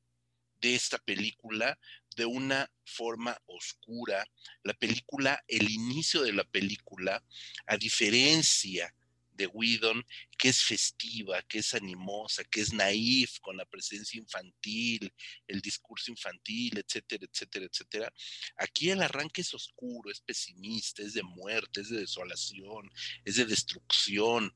de 0.61 0.75
esta 0.75 0.99
película 0.99 1.79
de 2.17 2.27
una 2.27 2.71
forma 2.85 3.39
oscura. 3.47 4.25
La 4.63 4.75
película, 4.75 5.43
el 5.49 5.71
inicio 5.71 6.23
de 6.23 6.35
la 6.35 6.45
película, 6.45 7.25
a 7.67 7.77
diferencia 7.79 8.95
de 9.41 9.47
Whedon, 9.47 10.05
que 10.37 10.51
es 10.51 10.63
festiva, 10.63 11.43
que 11.43 11.59
es 11.61 11.73
animosa, 11.73 12.45
que 12.45 12.61
es 12.61 12.73
naif 12.75 13.39
con 13.41 13.57
la 13.57 13.65
presencia 13.65 14.19
infantil, 14.19 15.13
el 15.47 15.61
discurso 15.63 16.11
infantil, 16.11 16.77
etcétera, 16.77 17.27
etcétera, 17.31 17.67
etcétera. 17.67 18.13
Aquí 18.57 18.91
el 18.91 19.03
arranque 19.03 19.41
es 19.41 19.55
oscuro, 19.55 20.11
es 20.11 20.21
pesimista, 20.21 21.03
es 21.03 21.15
de 21.15 21.23
muerte, 21.23 21.81
es 21.81 21.89
de 21.89 22.01
desolación, 22.01 22.91
es 23.25 23.37
de 23.37 23.47
destrucción. 23.47 24.55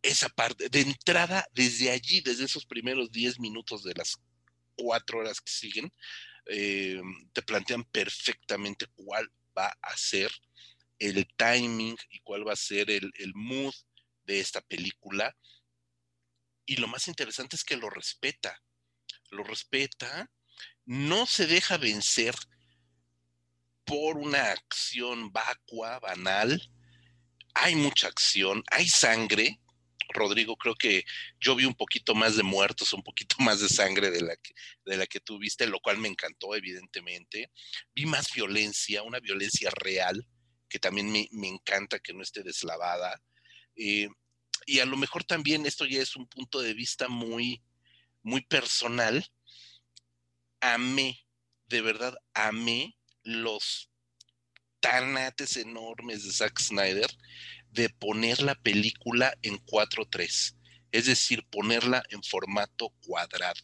Esa 0.00 0.28
parte, 0.28 0.68
de 0.68 0.80
entrada, 0.80 1.44
desde 1.52 1.90
allí, 1.90 2.20
desde 2.20 2.44
esos 2.44 2.64
primeros 2.64 3.10
10 3.10 3.40
minutos 3.40 3.82
de 3.82 3.94
las 3.94 4.16
cuatro 4.76 5.18
horas 5.18 5.40
que 5.40 5.50
siguen, 5.50 5.92
eh, 6.46 7.02
te 7.32 7.42
plantean 7.42 7.82
perfectamente 7.82 8.86
cuál 8.94 9.28
va 9.56 9.76
a 9.82 9.96
ser 9.96 10.30
el 10.98 11.26
timing 11.36 11.96
y 12.10 12.20
cuál 12.20 12.46
va 12.46 12.52
a 12.52 12.56
ser 12.56 12.90
el, 12.90 13.10
el 13.18 13.32
mood 13.34 13.74
de 14.28 14.40
esta 14.40 14.60
película. 14.60 15.36
Y 16.66 16.76
lo 16.76 16.86
más 16.86 17.08
interesante 17.08 17.56
es 17.56 17.64
que 17.64 17.76
lo 17.76 17.90
respeta, 17.90 18.62
lo 19.30 19.42
respeta, 19.42 20.30
no 20.84 21.26
se 21.26 21.46
deja 21.46 21.78
vencer 21.78 22.34
por 23.84 24.18
una 24.18 24.52
acción 24.52 25.32
vacua, 25.32 25.98
banal. 25.98 26.70
Hay 27.54 27.74
mucha 27.74 28.06
acción, 28.06 28.62
hay 28.70 28.86
sangre, 28.88 29.60
Rodrigo, 30.10 30.56
creo 30.56 30.74
que 30.74 31.04
yo 31.40 31.54
vi 31.54 31.64
un 31.64 31.74
poquito 31.74 32.14
más 32.14 32.36
de 32.36 32.42
muertos, 32.42 32.92
un 32.92 33.02
poquito 33.02 33.36
más 33.40 33.60
de 33.60 33.68
sangre 33.68 34.10
de 34.10 34.22
la 34.22 34.36
que, 34.36 34.54
de 34.84 34.96
la 34.96 35.06
que 35.06 35.20
tú 35.20 35.38
viste, 35.38 35.66
lo 35.66 35.80
cual 35.80 35.98
me 35.98 36.08
encantó, 36.08 36.54
evidentemente. 36.54 37.50
Vi 37.94 38.06
más 38.06 38.32
violencia, 38.32 39.02
una 39.02 39.20
violencia 39.20 39.70
real, 39.70 40.26
que 40.68 40.78
también 40.78 41.10
me, 41.10 41.48
encanta 41.48 41.98
que 41.98 42.12
no 42.12 42.22
esté 42.22 42.42
deslavada. 42.42 43.20
Eh, 43.78 44.08
y 44.66 44.80
a 44.80 44.84
lo 44.84 44.96
mejor 44.96 45.24
también 45.24 45.64
esto 45.64 45.86
ya 45.86 46.02
es 46.02 46.16
un 46.16 46.26
punto 46.26 46.60
de 46.60 46.74
vista 46.74 47.08
muy, 47.08 47.62
muy 48.22 48.42
personal. 48.42 49.24
Amé, 50.60 51.24
de 51.68 51.80
verdad, 51.80 52.14
amé 52.34 52.98
los 53.22 53.90
tanates 54.80 55.56
enormes 55.56 56.24
de 56.24 56.32
Zack 56.32 56.58
Snyder 56.60 57.10
de 57.70 57.88
poner 57.88 58.42
la 58.42 58.54
película 58.56 59.32
en 59.42 59.58
4.3, 59.64 60.56
es 60.92 61.06
decir, 61.06 61.46
ponerla 61.50 62.02
en 62.10 62.22
formato 62.22 62.90
cuadrado. 63.06 63.60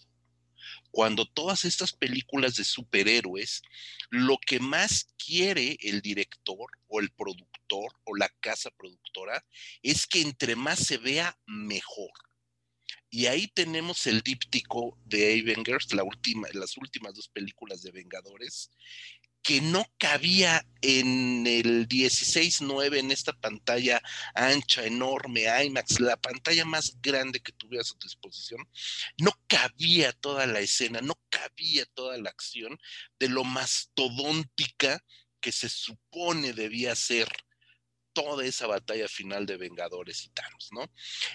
Cuando 0.90 1.26
todas 1.26 1.64
estas 1.64 1.92
películas 1.92 2.54
de 2.56 2.64
superhéroes, 2.64 3.62
lo 4.10 4.38
que 4.38 4.60
más 4.60 5.08
quiere 5.18 5.76
el 5.80 6.00
director 6.00 6.70
o 6.86 7.00
el 7.00 7.10
productor 7.10 7.53
o 7.76 8.16
la 8.16 8.28
casa 8.40 8.70
productora 8.70 9.44
es 9.82 10.06
que 10.06 10.22
entre 10.22 10.56
más 10.56 10.78
se 10.78 10.98
vea, 10.98 11.38
mejor. 11.46 12.10
Y 13.10 13.26
ahí 13.26 13.46
tenemos 13.46 14.06
el 14.08 14.22
díptico 14.22 14.98
de 15.04 15.40
Avengers, 15.40 15.94
la 15.94 16.02
última, 16.02 16.48
las 16.52 16.76
últimas 16.76 17.14
dos 17.14 17.28
películas 17.28 17.82
de 17.82 17.92
Vengadores, 17.92 18.70
que 19.44 19.60
no 19.60 19.84
cabía 19.98 20.66
en 20.80 21.46
el 21.46 21.86
16.9 21.86 22.98
en 22.98 23.10
esta 23.10 23.34
pantalla 23.34 24.02
ancha, 24.34 24.86
enorme, 24.86 25.44
IMAX, 25.64 26.00
la 26.00 26.16
pantalla 26.16 26.64
más 26.64 26.96
grande 27.02 27.40
que 27.40 27.52
tuvieras 27.52 27.92
a 27.92 27.98
tu 27.98 28.08
disposición, 28.08 28.66
no 29.18 29.32
cabía 29.46 30.12
toda 30.12 30.46
la 30.46 30.60
escena, 30.60 31.02
no 31.02 31.14
cabía 31.28 31.84
toda 31.94 32.16
la 32.16 32.30
acción 32.30 32.78
de 33.18 33.28
lo 33.28 33.44
mastodóntica 33.44 35.04
que 35.40 35.52
se 35.52 35.68
supone 35.68 36.54
debía 36.54 36.96
ser 36.96 37.28
toda 38.14 38.46
esa 38.46 38.66
batalla 38.66 39.08
final 39.08 39.44
de 39.44 39.58
Vengadores 39.58 40.24
y 40.24 40.30
Thanos, 40.30 40.70
¿no? 40.72 40.90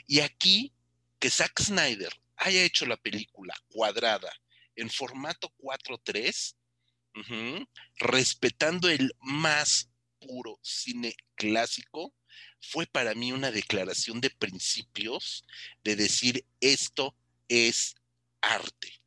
Y 0.07 0.21
aquí, 0.21 0.73
que 1.19 1.29
Zack 1.29 1.61
Snyder 1.61 2.11
haya 2.37 2.63
hecho 2.63 2.85
la 2.87 2.97
película 2.97 3.53
cuadrada 3.69 4.31
en 4.75 4.89
formato 4.89 5.53
4.3, 5.59 6.55
respetando 7.97 8.89
el 8.89 9.13
más 9.19 9.91
puro 10.19 10.59
cine 10.63 11.15
clásico, 11.35 12.15
fue 12.61 12.85
para 12.87 13.13
mí 13.13 13.31
una 13.31 13.51
declaración 13.51 14.21
de 14.21 14.29
principios, 14.29 15.45
de 15.83 15.95
decir 15.95 16.45
esto 16.61 17.15
es 17.47 17.95
arte. 18.41 19.01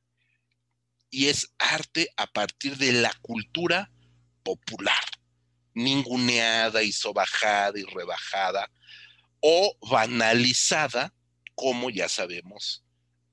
Y 1.10 1.28
es 1.28 1.52
arte 1.58 2.08
a 2.16 2.26
partir 2.26 2.76
de 2.76 2.92
la 2.92 3.12
cultura 3.20 3.90
popular, 4.42 5.04
ninguneada 5.74 6.82
y 6.82 6.92
sobajada 6.92 7.78
y 7.78 7.84
rebajada 7.84 8.70
o 9.40 9.76
banalizada, 9.90 11.12
como 11.54 11.90
ya 11.90 12.08
sabemos 12.08 12.84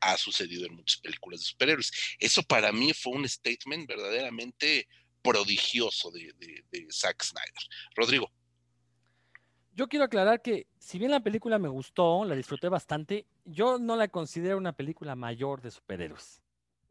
ha 0.01 0.17
sucedido 0.17 0.65
en 0.65 0.75
muchas 0.75 0.99
películas 1.01 1.41
de 1.41 1.45
superhéroes. 1.45 1.91
Eso 2.19 2.43
para 2.43 2.71
mí 2.71 2.93
fue 2.93 3.13
un 3.13 3.27
statement 3.27 3.87
verdaderamente 3.87 4.87
prodigioso 5.21 6.11
de, 6.11 6.33
Zack 6.91 7.23
Snyder. 7.23 7.63
Rodrigo. 7.95 8.31
Yo 9.73 9.87
quiero 9.87 10.05
aclarar 10.05 10.41
que 10.41 10.67
si 10.79 10.99
bien 10.99 11.11
la 11.11 11.21
película 11.21 11.59
me 11.59 11.69
gustó, 11.69 12.25
la 12.25 12.35
disfruté 12.35 12.69
bastante, 12.69 13.27
yo 13.45 13.77
no 13.77 13.95
la 13.95 14.07
considero 14.07 14.57
una 14.57 14.73
película 14.73 15.15
mayor 15.15 15.61
de 15.61 15.71
superhéroes. 15.71 16.41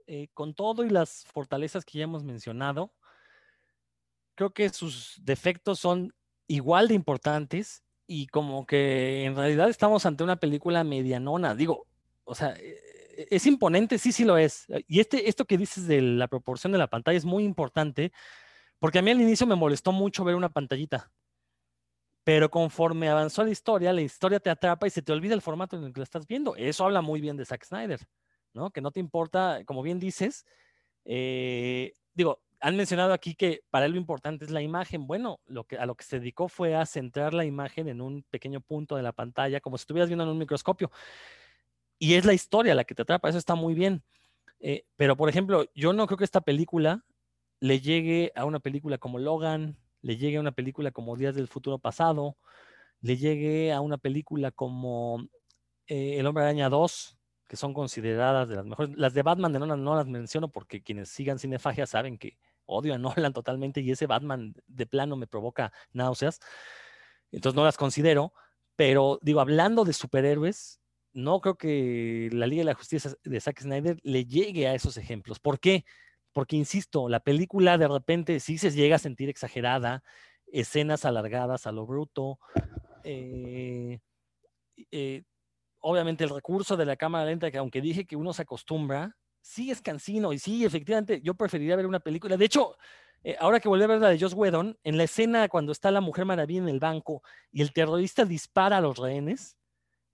Eh, 0.06 0.28
con 0.32 0.54
todo 0.54 0.84
y 0.84 0.90
las 0.90 1.24
fortalezas 1.26 1.84
que 1.84 1.98
ya 1.98 2.04
hemos 2.04 2.24
mencionado, 2.24 2.92
creo 4.38 4.50
que 4.50 4.68
sus 4.68 5.18
defectos 5.24 5.80
son 5.80 6.14
igual 6.46 6.86
de 6.86 6.94
importantes 6.94 7.82
y 8.06 8.28
como 8.28 8.66
que 8.66 9.24
en 9.24 9.34
realidad 9.34 9.68
estamos 9.68 10.06
ante 10.06 10.22
una 10.22 10.36
película 10.36 10.84
medianona. 10.84 11.56
Digo, 11.56 11.88
o 12.22 12.36
sea, 12.36 12.54
e-, 12.56 13.26
es 13.30 13.46
imponente, 13.46 13.98
sí, 13.98 14.12
sí 14.12 14.24
lo 14.24 14.38
es. 14.38 14.66
Y 14.86 15.00
este, 15.00 15.28
esto 15.28 15.44
que 15.44 15.58
dices 15.58 15.88
de 15.88 16.00
la 16.00 16.28
proporción 16.28 16.70
de 16.72 16.78
la 16.78 16.86
pantalla 16.86 17.18
es 17.18 17.24
muy 17.24 17.42
importante, 17.42 18.12
porque 18.78 19.00
a 19.00 19.02
mí 19.02 19.10
al 19.10 19.20
inicio 19.20 19.44
me 19.44 19.56
molestó 19.56 19.90
mucho 19.90 20.22
ver 20.22 20.36
una 20.36 20.50
pantallita. 20.50 21.10
Pero 22.22 22.48
conforme 22.48 23.08
avanzó 23.08 23.42
la 23.42 23.50
historia, 23.50 23.92
la 23.92 24.02
historia 24.02 24.38
te 24.38 24.50
atrapa 24.50 24.86
y 24.86 24.90
se 24.90 25.02
te 25.02 25.12
olvida 25.12 25.34
el 25.34 25.42
formato 25.42 25.76
en 25.76 25.82
el 25.82 25.92
que 25.92 25.98
lo 25.98 26.04
estás 26.04 26.28
viendo. 26.28 26.54
Eso 26.54 26.84
habla 26.84 27.00
muy 27.00 27.20
bien 27.20 27.36
de 27.36 27.44
Zack 27.44 27.64
Snyder, 27.64 28.06
¿no? 28.54 28.70
Que 28.70 28.80
no 28.82 28.92
te 28.92 29.00
importa, 29.00 29.64
como 29.64 29.82
bien 29.82 29.98
dices, 29.98 30.46
eh, 31.04 31.92
digo, 32.14 32.40
han 32.60 32.76
mencionado 32.76 33.12
aquí 33.12 33.34
que 33.34 33.62
para 33.70 33.86
él 33.86 33.92
lo 33.92 33.98
importante 33.98 34.44
es 34.44 34.50
la 34.50 34.62
imagen. 34.62 35.06
Bueno, 35.06 35.40
lo 35.46 35.64
que, 35.64 35.76
a 35.78 35.86
lo 35.86 35.94
que 35.94 36.04
se 36.04 36.18
dedicó 36.18 36.48
fue 36.48 36.74
a 36.74 36.86
centrar 36.86 37.34
la 37.34 37.44
imagen 37.44 37.88
en 37.88 38.00
un 38.00 38.24
pequeño 38.30 38.60
punto 38.60 38.96
de 38.96 39.02
la 39.02 39.12
pantalla, 39.12 39.60
como 39.60 39.78
si 39.78 39.82
estuvieras 39.82 40.08
viendo 40.08 40.24
en 40.24 40.30
un 40.30 40.38
microscopio 40.38 40.90
y 41.98 42.14
es 42.14 42.24
la 42.24 42.32
historia 42.32 42.74
la 42.74 42.84
que 42.84 42.94
te 42.94 43.02
atrapa, 43.02 43.28
eso 43.28 43.38
está 43.38 43.54
muy 43.54 43.74
bien. 43.74 44.02
Eh, 44.60 44.84
pero, 44.96 45.16
por 45.16 45.28
ejemplo, 45.28 45.66
yo 45.74 45.92
no 45.92 46.06
creo 46.06 46.18
que 46.18 46.24
esta 46.24 46.40
película 46.40 47.04
le 47.60 47.80
llegue 47.80 48.32
a 48.36 48.44
una 48.44 48.60
película 48.60 48.98
como 48.98 49.18
Logan, 49.18 49.76
le 50.02 50.16
llegue 50.16 50.36
a 50.36 50.40
una 50.40 50.52
película 50.52 50.90
como 50.92 51.16
Días 51.16 51.34
del 51.34 51.48
Futuro 51.48 51.78
Pasado, 51.78 52.36
le 53.00 53.16
llegue 53.16 53.72
a 53.72 53.80
una 53.80 53.98
película 53.98 54.50
como 54.52 55.28
eh, 55.86 56.18
El 56.18 56.26
Hombre 56.26 56.44
Araña 56.44 56.68
2, 56.68 57.18
que 57.48 57.56
son 57.56 57.74
consideradas 57.74 58.48
de 58.48 58.56
las 58.56 58.66
mejores. 58.66 58.96
Las 58.96 59.14
de 59.14 59.22
Batman 59.22 59.52
de 59.52 59.58
Nolan 59.58 59.82
no 59.82 59.96
las 59.96 60.06
menciono 60.06 60.48
porque 60.48 60.82
quienes 60.82 61.08
sigan 61.08 61.38
Cinefagia 61.38 61.86
saben 61.86 62.18
que 62.18 62.36
odio 62.68 62.94
a 62.94 62.98
Nolan 62.98 63.32
totalmente 63.34 63.80
y 63.80 63.90
ese 63.90 64.06
Batman 64.06 64.54
de 64.66 64.86
plano 64.86 65.16
me 65.16 65.26
provoca 65.26 65.72
náuseas. 65.92 66.38
Entonces 67.32 67.56
no 67.56 67.64
las 67.64 67.76
considero. 67.76 68.32
Pero 68.76 69.18
digo, 69.22 69.40
hablando 69.40 69.84
de 69.84 69.92
superhéroes, 69.92 70.80
no 71.12 71.40
creo 71.40 71.56
que 71.56 72.28
la 72.32 72.46
Liga 72.46 72.60
de 72.60 72.66
la 72.66 72.74
Justicia 72.74 73.12
de 73.24 73.40
Zack 73.40 73.62
Snyder 73.62 73.98
le 74.04 74.24
llegue 74.24 74.68
a 74.68 74.74
esos 74.74 74.96
ejemplos. 74.96 75.40
¿Por 75.40 75.58
qué? 75.58 75.84
Porque, 76.32 76.54
insisto, 76.54 77.08
la 77.08 77.20
película 77.20 77.76
de 77.76 77.88
repente 77.88 78.38
sí 78.38 78.56
se 78.58 78.70
llega 78.70 78.96
a 78.96 79.00
sentir 79.00 79.28
exagerada, 79.28 80.04
escenas 80.46 81.04
alargadas 81.04 81.66
a 81.66 81.72
lo 81.72 81.86
bruto. 81.86 82.38
Eh, 83.02 83.98
eh, 84.92 85.24
obviamente 85.80 86.22
el 86.22 86.30
recurso 86.30 86.76
de 86.76 86.86
la 86.86 86.96
cámara 86.96 87.24
lenta, 87.24 87.50
que 87.50 87.58
aunque 87.58 87.80
dije 87.80 88.04
que 88.04 88.16
uno 88.16 88.32
se 88.32 88.42
acostumbra, 88.42 89.16
sí 89.40 89.70
es 89.70 89.80
cansino 89.82 90.32
y 90.32 90.38
sí, 90.38 90.64
efectivamente, 90.64 91.20
yo 91.22 91.34
preferiría 91.34 91.76
ver 91.76 91.86
una 91.86 92.00
película. 92.00 92.36
De 92.36 92.44
hecho, 92.44 92.76
eh, 93.24 93.36
ahora 93.40 93.60
que 93.60 93.68
volví 93.68 93.84
a 93.84 93.88
ver 93.88 94.00
la 94.00 94.10
de 94.10 94.18
Joss 94.18 94.34
Whedon, 94.34 94.78
en 94.84 94.96
la 94.96 95.04
escena 95.04 95.48
cuando 95.48 95.72
está 95.72 95.90
la 95.90 96.00
Mujer 96.00 96.24
Maravilla 96.24 96.60
en 96.60 96.68
el 96.68 96.80
banco 96.80 97.22
y 97.50 97.62
el 97.62 97.72
terrorista 97.72 98.24
dispara 98.24 98.76
a 98.76 98.80
los 98.80 98.98
rehenes, 98.98 99.56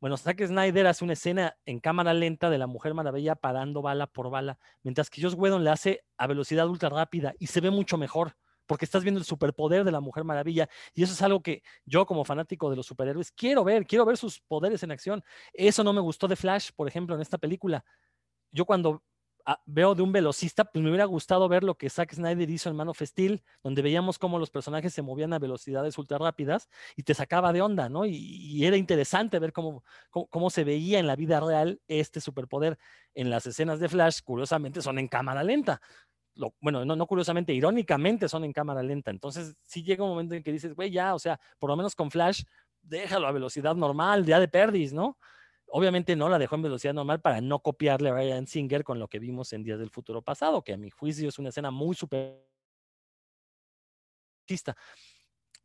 bueno, 0.00 0.16
Zack 0.16 0.46
Snyder 0.46 0.86
hace 0.86 1.04
una 1.04 1.14
escena 1.14 1.56
en 1.64 1.80
cámara 1.80 2.12
lenta 2.12 2.50
de 2.50 2.58
la 2.58 2.66
Mujer 2.66 2.92
Maravilla 2.92 3.36
parando 3.36 3.80
bala 3.82 4.06
por 4.06 4.30
bala, 4.30 4.58
mientras 4.82 5.08
que 5.08 5.22
Joss 5.22 5.34
Whedon 5.34 5.64
le 5.64 5.70
hace 5.70 6.04
a 6.18 6.26
velocidad 6.26 6.68
ultra 6.68 6.90
rápida 6.90 7.34
y 7.38 7.46
se 7.46 7.60
ve 7.60 7.70
mucho 7.70 7.96
mejor 7.96 8.36
porque 8.66 8.84
estás 8.84 9.02
viendo 9.02 9.18
el 9.18 9.24
superpoder 9.24 9.84
de 9.84 9.92
la 9.92 10.00
Mujer 10.00 10.24
Maravilla 10.24 10.68
y 10.94 11.02
eso 11.02 11.12
es 11.12 11.22
algo 11.22 11.42
que 11.42 11.62
yo 11.84 12.06
como 12.06 12.24
fanático 12.24 12.70
de 12.70 12.76
los 12.76 12.86
superhéroes 12.86 13.30
quiero 13.32 13.64
ver, 13.64 13.86
quiero 13.86 14.04
ver 14.04 14.16
sus 14.16 14.40
poderes 14.40 14.82
en 14.82 14.90
acción. 14.90 15.22
Eso 15.52 15.84
no 15.84 15.92
me 15.92 16.00
gustó 16.00 16.28
de 16.28 16.36
Flash, 16.36 16.70
por 16.74 16.88
ejemplo, 16.88 17.14
en 17.14 17.20
esta 17.22 17.38
película. 17.38 17.84
Yo 18.50 18.64
cuando 18.64 19.02
veo 19.66 19.94
de 19.94 20.02
un 20.02 20.12
velocista, 20.12 20.64
pues 20.64 20.82
me 20.82 20.90
hubiera 20.90 21.04
gustado 21.04 21.48
ver 21.48 21.64
lo 21.64 21.76
que 21.76 21.90
Zack 21.90 22.14
Snyder 22.14 22.48
hizo 22.48 22.70
en 22.70 22.76
Man 22.76 22.88
of 22.88 23.00
Steel, 23.00 23.42
donde 23.62 23.82
veíamos 23.82 24.18
cómo 24.18 24.38
los 24.38 24.50
personajes 24.50 24.94
se 24.94 25.02
movían 25.02 25.32
a 25.32 25.38
velocidades 25.38 25.98
ultra 25.98 26.18
rápidas 26.18 26.68
y 26.96 27.02
te 27.02 27.14
sacaba 27.14 27.52
de 27.52 27.60
onda, 27.60 27.88
¿no? 27.88 28.06
Y, 28.06 28.64
era 28.64 28.76
interesante 28.76 29.38
ver 29.38 29.52
cómo, 29.52 29.84
cómo, 30.10 30.48
se 30.50 30.64
veía 30.64 30.98
en 30.98 31.06
la 31.06 31.16
vida 31.16 31.40
real 31.40 31.80
este 31.88 32.20
superpoder. 32.20 32.78
En 33.14 33.30
las 33.30 33.46
escenas 33.46 33.80
de 33.80 33.88
Flash, 33.88 34.20
curiosamente, 34.24 34.80
son 34.80 34.98
en 34.98 35.08
cámara 35.08 35.44
lenta. 35.44 35.80
bueno, 36.60 36.84
no, 36.84 36.96
no 36.96 37.06
curiosamente, 37.06 37.52
irónicamente 37.52 38.28
son 38.28 38.44
en 38.44 38.52
cámara 38.52 38.82
lenta. 38.82 39.10
Entonces, 39.10 39.56
sí 39.62 39.82
llega 39.82 40.04
un 40.04 40.10
momento 40.10 40.34
en 40.34 40.42
que 40.42 40.52
dices, 40.52 40.74
güey, 40.74 40.90
ya, 40.90 41.14
o 41.14 41.18
sea, 41.18 41.38
por 41.58 41.70
lo 41.70 41.76
menos 41.76 41.94
con 41.94 42.10
Flash, 42.10 42.42
déjalo 42.82 43.26
a 43.26 43.32
velocidad 43.32 43.74
normal, 43.74 44.24
ya 44.24 44.40
de 44.40 44.48
perdis, 44.48 44.92
¿no? 44.92 45.18
Obviamente 45.76 46.14
no 46.14 46.28
la 46.28 46.38
dejó 46.38 46.54
en 46.54 46.62
velocidad 46.62 46.94
normal 46.94 47.20
para 47.20 47.40
no 47.40 47.58
copiarle 47.58 48.10
a 48.10 48.14
Ryan 48.14 48.46
Singer 48.46 48.84
con 48.84 49.00
lo 49.00 49.08
que 49.08 49.18
vimos 49.18 49.52
en 49.52 49.64
Días 49.64 49.80
del 49.80 49.90
Futuro 49.90 50.22
Pasado, 50.22 50.62
que 50.62 50.72
a 50.72 50.76
mi 50.76 50.88
juicio 50.88 51.28
es 51.28 51.36
una 51.40 51.48
escena 51.48 51.72
muy 51.72 51.96
super. 51.96 52.46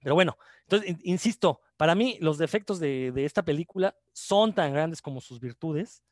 Pero 0.01 0.15
bueno, 0.15 0.35
entonces, 0.63 0.95
insisto, 1.03 1.61
para 1.77 1.93
mí 1.93 2.17
los 2.21 2.39
defectos 2.39 2.79
de, 2.79 3.11
de, 3.11 3.23
esta 3.23 3.45
película 3.45 3.95
son 4.11 4.55
tan 4.55 4.73
grandes 4.73 4.99
como 4.99 5.21
sus 5.21 5.39
virtudes 5.39 6.03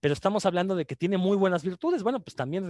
pero 0.00 0.14
estamos 0.14 0.46
hablando 0.46 0.74
de 0.74 0.86
que 0.86 0.96
tiene 0.96 1.18
muy 1.18 1.36
buenas 1.36 1.62
virtudes. 1.62 2.02
Bueno, 2.02 2.20
pues 2.20 2.34
también 2.34 2.66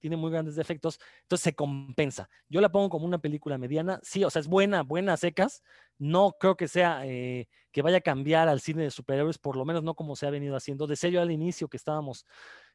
tiene 0.00 0.16
muy 0.16 0.30
grandes 0.30 0.56
defectos, 0.56 0.98
entonces 1.22 1.44
se 1.44 1.54
compensa. 1.54 2.28
Yo 2.48 2.60
la 2.60 2.72
pongo 2.72 2.88
como 2.88 3.04
una 3.04 3.18
película 3.18 3.58
mediana, 3.58 4.00
sí, 4.02 4.24
o 4.24 4.30
sea, 4.30 4.40
es 4.40 4.48
buena, 4.48 4.82
buena 4.82 5.16
secas. 5.16 5.62
No 5.98 6.36
creo 6.40 6.56
que 6.56 6.68
sea 6.68 7.02
eh, 7.04 7.48
que 7.70 7.82
vaya 7.82 7.98
a 7.98 8.00
cambiar 8.00 8.48
al 8.48 8.60
cine 8.60 8.82
de 8.84 8.90
superhéroes, 8.90 9.38
por 9.38 9.56
lo 9.56 9.64
menos 9.64 9.82
no 9.82 9.94
como 9.94 10.16
se 10.16 10.26
ha 10.26 10.30
venido 10.30 10.56
haciendo. 10.56 10.86
Desde 10.86 11.10
yo 11.10 11.20
al 11.20 11.30
inicio 11.30 11.68
que 11.68 11.76
estábamos 11.76 12.24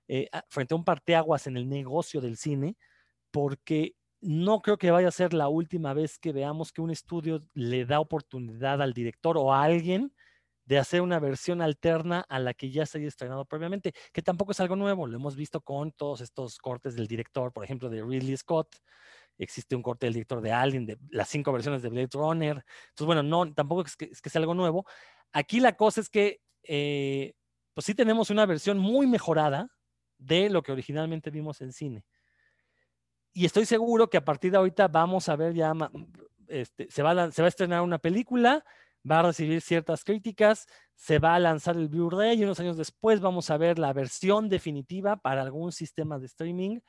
eh, 0.08 0.30
frente 0.50 0.76
a 0.76 0.78
un 0.78 0.86
parteaguas 0.86 1.48
en 1.48 1.58
el 1.58 1.68
negocio 1.68 2.22
del 2.22 2.38
cine, 2.38 2.78
porque 3.32 3.96
no 4.22 4.62
creo 4.62 4.78
que 4.78 4.92
vaya 4.92 5.08
a 5.08 5.12
ser 5.12 5.34
la 5.34 5.48
última 5.48 5.94
vez 5.94 6.20
que 6.20 6.32
veamos 6.32 6.72
que 6.72 6.82
un 6.82 6.92
estudio 6.92 7.44
le 7.54 7.86
da 7.86 8.00
oportunidad 8.00 8.82
al 8.82 8.94
director 8.94 9.38
o 9.38 9.54
a 9.54 9.64
alguien 9.64 10.14
de 10.66 10.80
hacer 10.80 11.02
una 11.02 11.20
versión 11.20 11.62
alterna 11.62 12.26
a 12.28 12.40
la 12.40 12.54
que 12.54 12.72
ya 12.72 12.86
se 12.86 12.98
había 12.98 13.08
estrenado 13.08 13.46
previamente, 13.46 13.94
que 14.12 14.22
tampoco 14.22 14.52
es 14.52 14.60
algo 14.60 14.76
nuevo, 14.76 15.08
lo 15.08 15.16
hemos 15.16 15.36
visto 15.36 15.62
con 15.62 15.92
todos 15.92 16.22
estos 16.22 16.58
cortes 16.58 16.96
del 16.96 17.08
director, 17.08 17.54
por 17.54 17.64
ejemplo, 17.64 17.90
de 17.90 18.02
Ridley 18.04 18.36
Scott, 18.36 18.76
existe 19.38 19.76
un 19.76 19.84
corte 19.84 20.08
del 20.08 20.14
director 20.14 20.42
de 20.42 20.52
Alien, 20.52 20.86
de 20.86 20.98
las 21.10 21.30
cinco 21.30 21.52
versiones 21.52 21.82
de 21.82 21.90
Blade 21.90 22.10
Runner, 22.14 22.66
entonces 22.90 23.06
bueno, 23.06 23.22
no, 23.22 23.54
tampoco 23.54 23.84
es 23.84 23.96
que, 23.96 24.06
es 24.06 24.20
sea 24.20 24.40
algo 24.40 24.54
nuevo. 24.54 24.86
Aquí 25.32 25.60
la 25.60 25.76
cosa 25.76 26.02
es 26.02 26.10
que, 26.10 26.42
eh, 26.64 27.34
pues 27.74 27.86
sí 27.86 27.94
tenemos 27.94 28.30
una 28.30 28.46
versión 28.46 28.80
muy 28.80 29.06
mejorada 29.06 29.70
de 30.18 30.50
lo 30.50 30.64
que 30.64 30.72
originalmente 30.72 31.30
vimos 31.30 31.62
en 31.62 31.74
cine. 31.74 32.06
Y 33.34 33.46
estoy 33.46 33.66
seguro 33.66 34.10
que 34.10 34.18
a 34.18 34.24
partir 34.24 34.52
de 34.52 34.58
ahorita 34.58 34.88
vamos 34.88 35.28
a 35.28 35.36
ver 35.36 35.54
ya, 35.54 35.74
este, 36.48 36.90
se, 36.90 37.04
va 37.04 37.32
se 37.32 37.42
va 37.42 37.48
a 37.48 37.50
estrenar 37.50 37.82
una 37.82 38.00
película, 38.00 38.64
va 39.10 39.20
a 39.20 39.24
recibir 39.24 39.62
ciertas 39.62 40.04
críticas, 40.04 40.68
se 40.96 41.20
va 41.20 41.36
a 41.36 41.40
lanzar 41.40 41.76
el 41.78 41.90
Blu-ray 41.90 42.40
y 42.40 42.44
unos 42.44 42.60
años 42.60 42.78
después 42.78 43.20
vamos 43.20 43.50
a 43.50 43.58
ver 43.58 43.80
la 43.80 43.94
versión 43.94 44.50
definitiva 44.50 45.18
para 45.18 45.42
algún 45.42 45.72
sistema 45.72 46.18
de 46.20 46.26
streaming, 46.26 46.80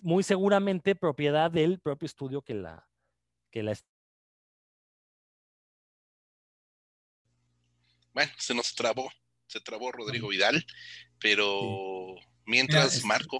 muy 0.00 0.22
seguramente 0.22 0.94
propiedad 0.94 1.50
del 1.50 1.80
propio 1.80 2.06
estudio 2.06 2.42
que 2.42 2.54
la, 2.54 2.88
que 3.50 3.62
la 3.62 3.74
Bueno, 8.14 8.32
se 8.36 8.54
nos 8.54 8.74
trabó, 8.74 9.10
se 9.46 9.60
trabó 9.60 9.90
Rodrigo 9.90 10.28
Vidal, 10.28 10.66
pero 11.18 12.16
mientras, 12.44 13.04
Marco. 13.04 13.38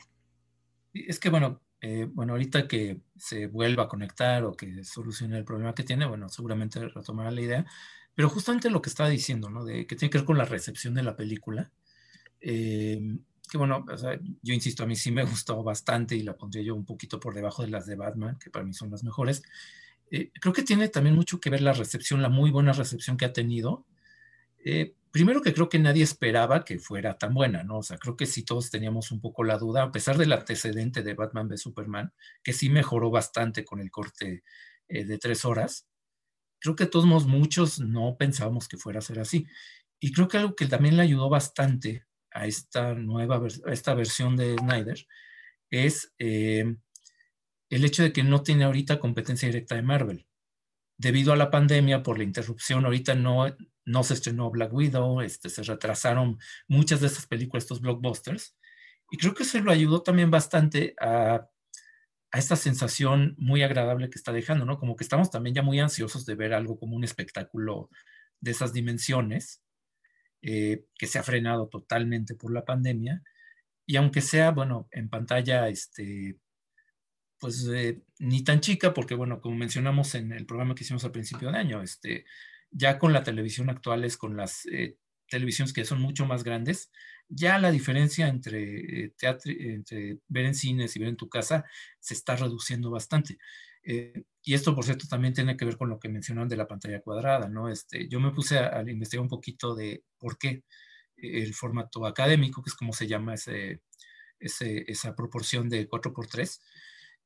Es 0.94 1.18
que 1.18 1.28
bueno, 1.28 1.60
eh, 1.84 2.08
bueno, 2.08 2.34
ahorita 2.34 2.68
que 2.68 3.00
se 3.16 3.48
vuelva 3.48 3.84
a 3.84 3.88
conectar 3.88 4.44
o 4.44 4.56
que 4.56 4.84
solucione 4.84 5.36
el 5.36 5.44
problema 5.44 5.74
que 5.74 5.82
tiene, 5.82 6.06
bueno, 6.06 6.28
seguramente 6.28 6.88
retomará 6.88 7.32
la 7.32 7.40
idea. 7.40 7.66
Pero 8.14 8.28
justamente 8.28 8.70
lo 8.70 8.80
que 8.80 8.88
estaba 8.88 9.08
diciendo, 9.08 9.50
¿no? 9.50 9.64
De 9.64 9.84
que 9.86 9.96
tiene 9.96 10.10
que 10.10 10.18
ver 10.18 10.24
con 10.24 10.38
la 10.38 10.44
recepción 10.44 10.94
de 10.94 11.02
la 11.02 11.16
película. 11.16 11.72
Eh, 12.40 13.00
que 13.50 13.58
bueno, 13.58 13.84
yo 14.42 14.54
insisto, 14.54 14.84
a 14.84 14.86
mí 14.86 14.94
sí 14.94 15.10
me 15.10 15.24
gustó 15.24 15.60
bastante 15.64 16.14
y 16.14 16.22
la 16.22 16.36
pondría 16.36 16.62
yo 16.62 16.76
un 16.76 16.84
poquito 16.84 17.18
por 17.18 17.34
debajo 17.34 17.62
de 17.62 17.68
las 17.68 17.84
de 17.86 17.96
Batman, 17.96 18.38
que 18.38 18.50
para 18.50 18.64
mí 18.64 18.72
son 18.74 18.90
las 18.90 19.02
mejores. 19.02 19.42
Eh, 20.12 20.30
creo 20.40 20.52
que 20.52 20.62
tiene 20.62 20.88
también 20.88 21.16
mucho 21.16 21.40
que 21.40 21.50
ver 21.50 21.62
la 21.62 21.72
recepción, 21.72 22.22
la 22.22 22.28
muy 22.28 22.52
buena 22.52 22.72
recepción 22.72 23.16
que 23.16 23.24
ha 23.24 23.32
tenido 23.32 23.86
primero 25.12 25.42
que 25.42 25.52
creo 25.52 25.68
que 25.68 25.78
nadie 25.78 26.02
esperaba 26.02 26.64
que 26.64 26.78
fuera 26.78 27.18
tan 27.18 27.34
buena, 27.34 27.62
¿no? 27.62 27.78
O 27.78 27.82
sea, 27.82 27.98
creo 27.98 28.16
que 28.16 28.26
sí 28.26 28.44
todos 28.44 28.70
teníamos 28.70 29.12
un 29.12 29.20
poco 29.20 29.44
la 29.44 29.58
duda, 29.58 29.84
a 29.84 29.92
pesar 29.92 30.16
del 30.16 30.32
antecedente 30.32 31.02
de 31.02 31.14
Batman 31.14 31.48
v 31.48 31.58
Superman, 31.58 32.12
que 32.42 32.54
sí 32.54 32.70
mejoró 32.70 33.10
bastante 33.10 33.64
con 33.64 33.80
el 33.80 33.90
corte 33.90 34.42
eh, 34.88 35.04
de 35.04 35.18
tres 35.18 35.44
horas. 35.44 35.86
Creo 36.60 36.76
que 36.76 36.86
todos 36.86 37.26
muchos 37.26 37.78
no 37.78 38.16
pensábamos 38.18 38.68
que 38.68 38.78
fuera 38.78 39.00
a 39.00 39.02
ser 39.02 39.20
así. 39.20 39.46
Y 40.00 40.12
creo 40.12 40.28
que 40.28 40.38
algo 40.38 40.56
que 40.56 40.66
también 40.66 40.96
le 40.96 41.02
ayudó 41.02 41.28
bastante 41.28 42.06
a 42.32 42.46
esta 42.46 42.94
nueva, 42.94 43.40
esta 43.66 43.94
versión 43.94 44.36
de 44.36 44.56
Snyder 44.56 45.06
es 45.70 46.12
eh, 46.18 46.76
el 47.70 47.84
hecho 47.84 48.02
de 48.02 48.12
que 48.12 48.22
no 48.22 48.42
tiene 48.42 48.64
ahorita 48.64 48.98
competencia 48.98 49.48
directa 49.48 49.74
de 49.74 49.82
Marvel 49.82 50.26
debido 50.98 51.32
a 51.32 51.36
la 51.36 51.50
pandemia, 51.50 52.02
por 52.02 52.18
la 52.18 52.24
interrupción, 52.24 52.84
ahorita 52.84 53.14
no, 53.14 53.46
no 53.84 54.02
se 54.02 54.14
estrenó 54.14 54.50
Black 54.50 54.72
Widow, 54.72 55.20
este, 55.20 55.48
se 55.48 55.62
retrasaron 55.62 56.38
muchas 56.68 57.00
de 57.00 57.08
estas 57.08 57.26
películas, 57.26 57.64
estos 57.64 57.80
blockbusters, 57.80 58.56
y 59.10 59.18
creo 59.18 59.34
que 59.34 59.42
eso 59.42 59.60
lo 59.60 59.72
ayudó 59.72 60.02
también 60.02 60.30
bastante 60.30 60.94
a, 61.00 61.46
a, 62.32 62.38
esta 62.38 62.56
sensación 62.56 63.34
muy 63.38 63.62
agradable 63.62 64.08
que 64.08 64.18
está 64.18 64.32
dejando, 64.32 64.64
¿no? 64.64 64.78
Como 64.78 64.96
que 64.96 65.04
estamos 65.04 65.30
también 65.30 65.54
ya 65.54 65.62
muy 65.62 65.80
ansiosos 65.80 66.24
de 66.24 66.34
ver 66.34 66.54
algo 66.54 66.78
como 66.78 66.96
un 66.96 67.04
espectáculo 67.04 67.90
de 68.40 68.50
esas 68.52 68.72
dimensiones, 68.72 69.62
eh, 70.42 70.86
que 70.98 71.06
se 71.06 71.18
ha 71.18 71.22
frenado 71.22 71.68
totalmente 71.68 72.34
por 72.34 72.52
la 72.52 72.64
pandemia, 72.64 73.22
y 73.86 73.96
aunque 73.96 74.20
sea, 74.20 74.50
bueno, 74.52 74.88
en 74.92 75.08
pantalla, 75.08 75.68
este, 75.68 76.38
pues 77.38 77.68
eh, 77.68 78.02
ni 78.20 78.44
tan 78.44 78.60
chica, 78.60 78.94
porque 78.94 79.14
bueno, 79.14 79.40
como 79.40 79.56
mencionamos 79.56 80.14
en 80.14 80.32
el 80.32 80.46
programa 80.46 80.74
que 80.74 80.84
hicimos 80.84 81.04
al 81.04 81.12
principio 81.12 81.50
de 81.50 81.58
año, 81.58 81.82
este, 81.82 82.24
ya 82.72 82.98
con 82.98 83.12
la 83.12 83.22
televisión 83.22 83.70
actual 83.70 84.04
es 84.04 84.16
con 84.16 84.36
las 84.36 84.66
eh, 84.66 84.96
televisiones 85.28 85.72
que 85.72 85.84
son 85.84 86.00
mucho 86.00 86.26
más 86.26 86.42
grandes, 86.42 86.90
ya 87.28 87.58
la 87.58 87.70
diferencia 87.70 88.28
entre, 88.28 89.04
eh, 89.04 89.14
entre 89.44 90.18
ver 90.28 90.46
en 90.46 90.54
cines 90.54 90.96
y 90.96 90.98
ver 90.98 91.08
en 91.10 91.16
tu 91.16 91.28
casa 91.28 91.64
se 92.00 92.14
está 92.14 92.34
reduciendo 92.36 92.90
bastante. 92.90 93.38
Eh, 93.84 94.24
y 94.42 94.54
esto, 94.54 94.74
por 94.74 94.84
cierto, 94.84 95.06
también 95.08 95.34
tiene 95.34 95.56
que 95.56 95.64
ver 95.64 95.76
con 95.76 95.88
lo 95.88 95.98
que 95.98 96.08
mencionaron 96.08 96.48
de 96.48 96.56
la 96.56 96.66
pantalla 96.66 97.00
cuadrada, 97.00 97.48
¿no? 97.48 97.68
Este, 97.68 98.08
yo 98.08 98.20
me 98.20 98.32
puse 98.32 98.58
a, 98.58 98.80
investigar 98.82 99.22
un 99.22 99.28
poquito 99.28 99.74
de 99.74 100.04
por 100.18 100.38
qué 100.38 100.64
el 101.16 101.54
formato 101.54 102.06
académico, 102.06 102.62
que 102.62 102.70
es 102.70 102.74
como 102.74 102.92
se 102.92 103.06
llama 103.06 103.34
ese, 103.34 103.82
esa 104.38 105.14
proporción 105.14 105.68
de 105.68 105.88
4x3, 105.88 106.60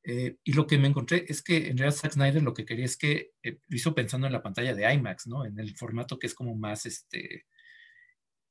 eh, 0.03 0.37
y 0.43 0.53
lo 0.53 0.67
que 0.67 0.77
me 0.77 0.87
encontré 0.87 1.25
es 1.27 1.41
que 1.41 1.69
en 1.69 1.77
realidad 1.77 1.99
Zack 1.99 2.13
Snyder 2.13 2.41
lo 2.41 2.53
que 2.53 2.65
quería 2.65 2.85
es 2.85 2.97
que 2.97 3.31
eh, 3.43 3.59
lo 3.67 3.75
hizo 3.75 3.93
pensando 3.93 4.27
en 4.27 4.33
la 4.33 4.43
pantalla 4.43 4.73
de 4.73 4.93
IMAX, 4.93 5.27
¿no? 5.27 5.45
En 5.45 5.59
el 5.59 5.75
formato 5.75 6.17
que 6.17 6.27
es 6.27 6.33
como 6.33 6.55
más, 6.55 6.85
este, 6.85 7.45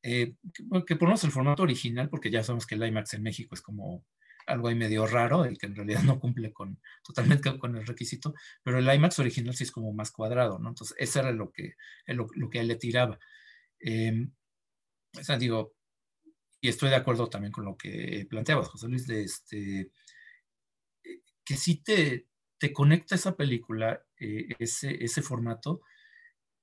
eh, 0.02 0.34
que, 0.52 0.84
que 0.86 0.96
ponemos 0.96 1.24
el 1.24 1.32
formato 1.32 1.62
original, 1.62 2.08
porque 2.10 2.30
ya 2.30 2.42
sabemos 2.42 2.66
que 2.66 2.74
el 2.74 2.86
IMAX 2.86 3.14
en 3.14 3.22
México 3.22 3.54
es 3.54 3.62
como 3.62 4.04
algo 4.46 4.68
ahí 4.68 4.74
medio 4.74 5.06
raro, 5.06 5.44
el 5.44 5.58
que 5.58 5.66
en 5.66 5.74
realidad 5.74 6.02
no 6.02 6.20
cumple 6.20 6.52
con 6.52 6.80
totalmente 7.04 7.58
con 7.58 7.76
el 7.76 7.86
requisito, 7.86 8.34
pero 8.62 8.78
el 8.78 8.94
IMAX 8.94 9.18
original 9.18 9.54
sí 9.54 9.64
es 9.64 9.72
como 9.72 9.92
más 9.92 10.10
cuadrado, 10.10 10.58
¿no? 10.58 10.68
Entonces, 10.68 10.96
eso 10.98 11.20
era 11.20 11.32
lo 11.32 11.50
que, 11.52 11.74
lo, 12.06 12.26
lo 12.34 12.48
que 12.48 12.60
él 12.60 12.68
le 12.68 12.76
tiraba. 12.76 13.18
Eh, 13.80 14.28
o 15.18 15.24
sea, 15.24 15.38
digo, 15.38 15.74
y 16.60 16.68
estoy 16.68 16.90
de 16.90 16.96
acuerdo 16.96 17.28
también 17.28 17.52
con 17.52 17.64
lo 17.64 17.76
que 17.76 18.26
planteabas, 18.28 18.68
José 18.68 18.88
Luis, 18.88 19.06
de 19.06 19.24
este 19.24 19.90
que 21.46 21.56
sí 21.56 21.76
te, 21.76 22.26
te 22.58 22.72
conecta 22.72 23.14
esa 23.14 23.36
película, 23.36 24.04
eh, 24.18 24.48
ese, 24.58 25.02
ese 25.02 25.22
formato, 25.22 25.80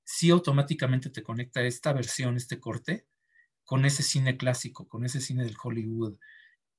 sí 0.04 0.30
automáticamente 0.30 1.08
te 1.10 1.22
conecta 1.22 1.62
esta 1.62 1.92
versión, 1.92 2.36
este 2.36 2.60
corte, 2.60 3.06
con 3.64 3.86
ese 3.86 4.02
cine 4.02 4.36
clásico, 4.36 4.86
con 4.86 5.06
ese 5.06 5.20
cine 5.20 5.42
del 5.44 5.56
Hollywood, 5.60 6.18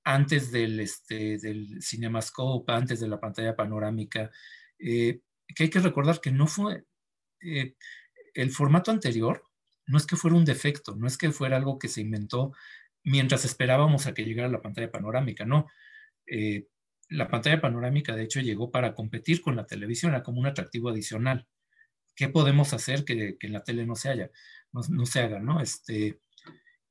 antes 0.04 0.52
del, 0.52 0.80
este, 0.80 1.40
del 1.40 1.82
CinemaScope, 1.82 2.72
antes 2.72 3.00
de 3.00 3.08
la 3.08 3.20
pantalla 3.20 3.56
panorámica, 3.56 4.30
eh, 4.78 5.22
que 5.56 5.64
hay 5.64 5.70
que 5.72 5.80
recordar 5.80 6.22
que 6.22 6.32
no 6.32 6.46
fue, 6.46 6.86
eh, 7.42 7.76
el 8.36 8.52
formato 8.52 8.92
anterior 8.92 9.44
no 9.88 9.98
es 9.98 10.06
que 10.06 10.16
fuera 10.16 10.38
un 10.38 10.46
defecto, 10.46 10.96
no 10.96 11.08
es 11.08 11.18
que 11.18 11.32
fuera 11.32 11.58
algo 11.58 11.80
que 11.80 11.88
se 11.88 12.02
inventó 12.02 12.54
mientras 13.04 13.46
esperábamos 13.46 14.06
a 14.06 14.14
que 14.14 14.26
llegara 14.26 14.50
la 14.50 14.62
pantalla 14.62 14.92
panorámica, 14.92 15.46
no 15.46 15.68
la 17.10 17.28
pantalla 17.30 17.62
panorámica, 17.62 18.16
de 18.16 18.24
hecho, 18.24 18.40
llegó 18.40 18.72
para 18.72 18.96
competir 18.96 19.42
con 19.42 19.56
la 19.56 19.66
televisión, 19.66 20.12
era 20.12 20.24
como 20.24 20.40
un 20.40 20.48
atractivo 20.48 20.90
adicional. 20.90 21.48
¿Qué 22.16 22.30
podemos 22.30 22.74
hacer 22.74 23.06
que, 23.06 23.38
en 23.40 23.54
la 23.54 23.64
tele 23.64 23.86
no 23.86 23.96
se 23.96 24.10
haya, 24.10 24.32
no, 24.72 25.06
se 25.06 25.20
haga, 25.20 25.40
no? 25.40 25.62
Este, 25.62 26.22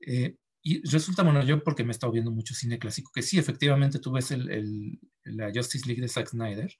eh, 0.01 0.37
y 0.63 0.83
resulta, 0.89 1.23
bueno, 1.23 1.43
yo 1.45 1.63
porque 1.63 1.85
me 1.85 1.91
he 1.91 1.93
estado 1.93 2.13
viendo 2.13 2.31
mucho 2.31 2.55
cine 2.55 2.79
clásico, 2.79 3.11
que 3.15 3.23
sí, 3.23 3.39
efectivamente 3.39 3.99
tú 3.99 4.13
ves 4.13 4.31
el, 4.31 4.99
la 5.25 5.51
Justice 5.55 5.87
League 5.87 6.01
de 6.01 6.09
Zack 6.09 6.29
Snyder 6.29 6.73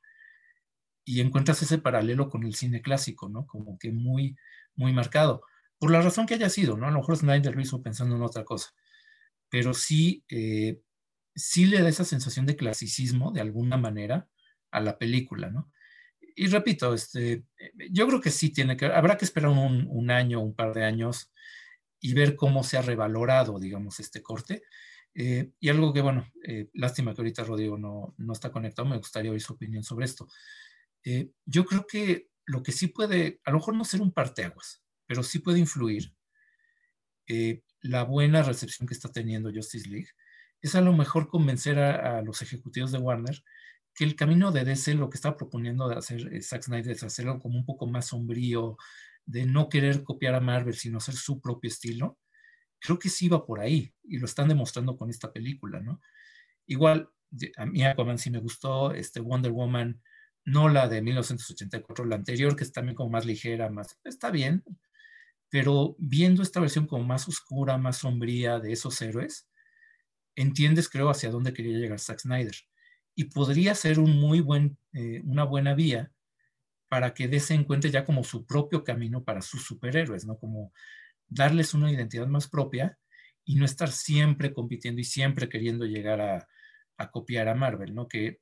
y 1.05 1.21
encuentras 1.21 1.63
ese 1.63 1.79
paralelo 1.79 2.31
con 2.31 2.45
el 2.45 2.55
cine 2.55 2.81
clásico, 2.81 3.29
¿no? 3.29 3.47
Como 3.47 3.79
que 3.79 3.93
muy, 3.93 4.37
muy 4.75 4.93
marcado. 4.93 5.43
Por 5.79 5.91
la 5.91 6.01
razón 6.01 6.27
que 6.27 6.35
haya 6.35 6.49
sido, 6.49 6.77
¿no? 6.77 6.87
A 6.87 6.91
lo 6.91 6.99
mejor 6.99 7.17
Snyder 7.17 7.55
lo 7.55 7.61
hizo 7.61 7.83
pensando 7.83 8.17
en 8.17 8.23
otra 8.23 8.45
cosa, 8.45 8.73
pero 9.51 9.75
sí, 9.75 10.25
eh, 10.31 10.81
sí 11.35 11.67
le 11.67 11.81
da 11.83 11.89
esa 11.89 12.05
sensación 12.05 12.47
de 12.47 12.57
clasicismo, 12.57 13.33
de 13.33 13.41
alguna 13.41 13.77
manera, 13.77 14.29
a 14.71 14.81
la 14.81 14.99
película, 14.99 15.51
¿no? 15.51 15.71
Y 16.37 16.49
repito, 16.49 16.95
este, 16.95 17.45
yo 17.91 18.09
creo 18.09 18.21
que 18.21 18.31
sí 18.31 18.51
tiene 18.51 18.77
que, 18.77 18.87
habrá 18.87 19.17
que 19.17 19.25
esperar 19.25 19.51
un, 19.51 20.11
año, 20.11 20.41
un 20.41 20.55
par 20.55 20.75
de 20.75 20.85
años 20.85 21.33
y 22.01 22.13
ver 22.13 22.35
cómo 22.35 22.65
se 22.65 22.77
ha 22.77 22.83
revalorado, 22.83 23.61
digamos, 23.61 24.01
este 24.01 24.21
corte. 24.21 24.63
Eh, 25.15 25.53
y 25.61 25.69
algo 25.69 25.93
que, 25.93 26.01
bueno, 26.01 26.29
eh, 26.45 26.71
lástima 26.75 27.15
que 27.15 27.21
ahorita 27.21 27.45
Rodrigo 27.45 27.79
no, 27.79 28.15
no, 28.19 28.33
está 28.33 28.51
conectado, 28.51 28.89
me 28.89 28.97
gustaría 28.97 29.31
oír 29.31 29.41
su 29.41 29.53
opinión 29.53 29.85
sobre 29.85 30.07
esto. 30.07 30.27
Eh, 31.05 31.31
yo 31.45 31.65
creo 31.65 31.87
que 31.87 32.31
lo 32.47 32.65
que 32.65 32.73
sí 32.73 32.89
puede, 32.89 33.41
a 33.45 33.53
lo 33.53 33.59
mejor 33.59 33.77
no 33.77 33.85
ser 33.85 34.01
un 34.03 34.13
parteaguas, 34.13 34.83
pero 35.07 35.23
sí 35.23 35.39
puede 35.39 35.61
influir 35.61 36.15
la 37.81 38.05
buena 38.05 38.43
recepción 38.43 38.87
que 38.87 38.93
está 38.93 39.11
teniendo 39.11 39.51
Justice 39.51 39.89
League, 39.89 40.09
es 40.65 40.75
a 40.75 40.81
lo 40.81 40.93
mejor 40.93 41.29
convencer 41.29 41.79
a, 41.79 42.19
a, 42.19 42.23
los 42.23 42.43
ejecutivos 42.43 42.93
de 42.93 42.99
Warner 42.99 43.43
que 43.95 44.05
el 44.05 44.17
camino 44.17 44.51
de 44.51 44.65
DC, 44.65 44.95
lo 44.95 45.09
que 45.09 45.17
está 45.17 45.37
proponiendo 45.37 45.89
de 45.89 45.97
hacer 45.97 46.43
Zack 46.43 46.65
Snyder, 46.65 46.93
es 46.93 47.03
hacerlo 47.05 47.39
como 47.39 47.59
un 47.59 47.65
poco 47.65 47.87
más 47.87 48.09
sombrío, 48.09 48.77
de 49.27 49.47
no 49.47 49.69
querer 49.69 50.03
copiar 50.03 50.35
a 50.35 50.41
Marvel, 50.41 50.75
sino 50.75 50.99
hacer 50.99 51.15
su 51.15 51.41
propio 51.41 51.69
estilo, 51.69 52.19
creo 52.81 52.99
que 52.99 53.09
sí 53.09 53.29
va 53.29 53.47
por 53.47 53.61
ahí 53.61 53.95
y 54.03 54.19
lo 54.19 54.27
están 54.27 54.49
demostrando 54.49 54.97
con 54.97 55.11
esta 55.11 55.33
película, 55.33 55.81
¿no? 55.81 56.01
Igual, 56.67 57.09
a 57.57 57.67
mí 57.67 57.85
Aquaman 57.85 58.19
sí 58.19 58.31
me 58.31 58.41
gustó, 58.41 58.93
este 58.93 59.21
Wonder 59.21 59.53
Woman, 59.53 60.03
no 60.45 60.69
la 60.69 60.89
de 60.89 61.01
1984, 61.01 62.05
la 62.05 62.17
anterior, 62.17 62.57
que 62.57 62.65
es 62.65 62.73
también 62.73 62.97
como 62.97 63.11
más 63.11 63.25
ligera, 63.25 63.71
más, 63.71 63.99
está 64.05 64.31
bien, 64.31 64.63
pero 65.49 65.97
viendo 65.99 66.43
esta 66.43 66.61
versión 66.61 66.87
como 66.87 67.05
más 67.05 67.29
oscura, 67.29 67.79
más 67.79 67.99
sombría 67.99 68.59
de 68.59 68.73
esos 68.73 69.01
héroes, 69.01 69.49
entiendes, 70.37 70.89
creo, 70.89 71.11
hacia 71.11 71.31
dónde 71.31 71.53
quería 71.53 71.79
llegar 71.79 72.01
Zack 72.01 72.21
Snyder. 72.21 72.57
Y 73.15 73.25
podría 73.25 73.75
ser 73.75 73.99
un 74.01 74.19
muy 74.21 74.41
buen, 74.41 74.79
eh, 74.93 75.23
una 75.25 75.45
buena 75.45 75.75
vía 75.75 76.13
para 76.89 77.15
que 77.15 77.29
DC 77.29 77.55
encuentre 77.55 77.91
ya 77.91 78.05
como 78.05 78.25
su 78.25 78.47
propio 78.47 78.85
camino 78.85 79.25
para 79.25 79.43
sus 79.43 79.65
superhéroes, 79.65 80.27
¿no? 80.27 80.39
Como 80.39 80.73
darles 81.29 81.75
una 81.75 81.91
identidad 81.91 82.27
más 82.27 82.49
propia 82.49 82.99
y 83.45 83.57
no 83.57 83.65
estar 83.65 83.91
siempre 83.91 84.53
compitiendo 84.53 85.01
y 85.01 85.05
siempre 85.05 85.49
queriendo 85.49 85.87
llegar 85.87 86.21
a, 86.21 86.49
copiar 87.11 87.49
a 87.49 87.55
Marvel, 87.55 87.95
¿no? 87.95 88.09
Que 88.09 88.41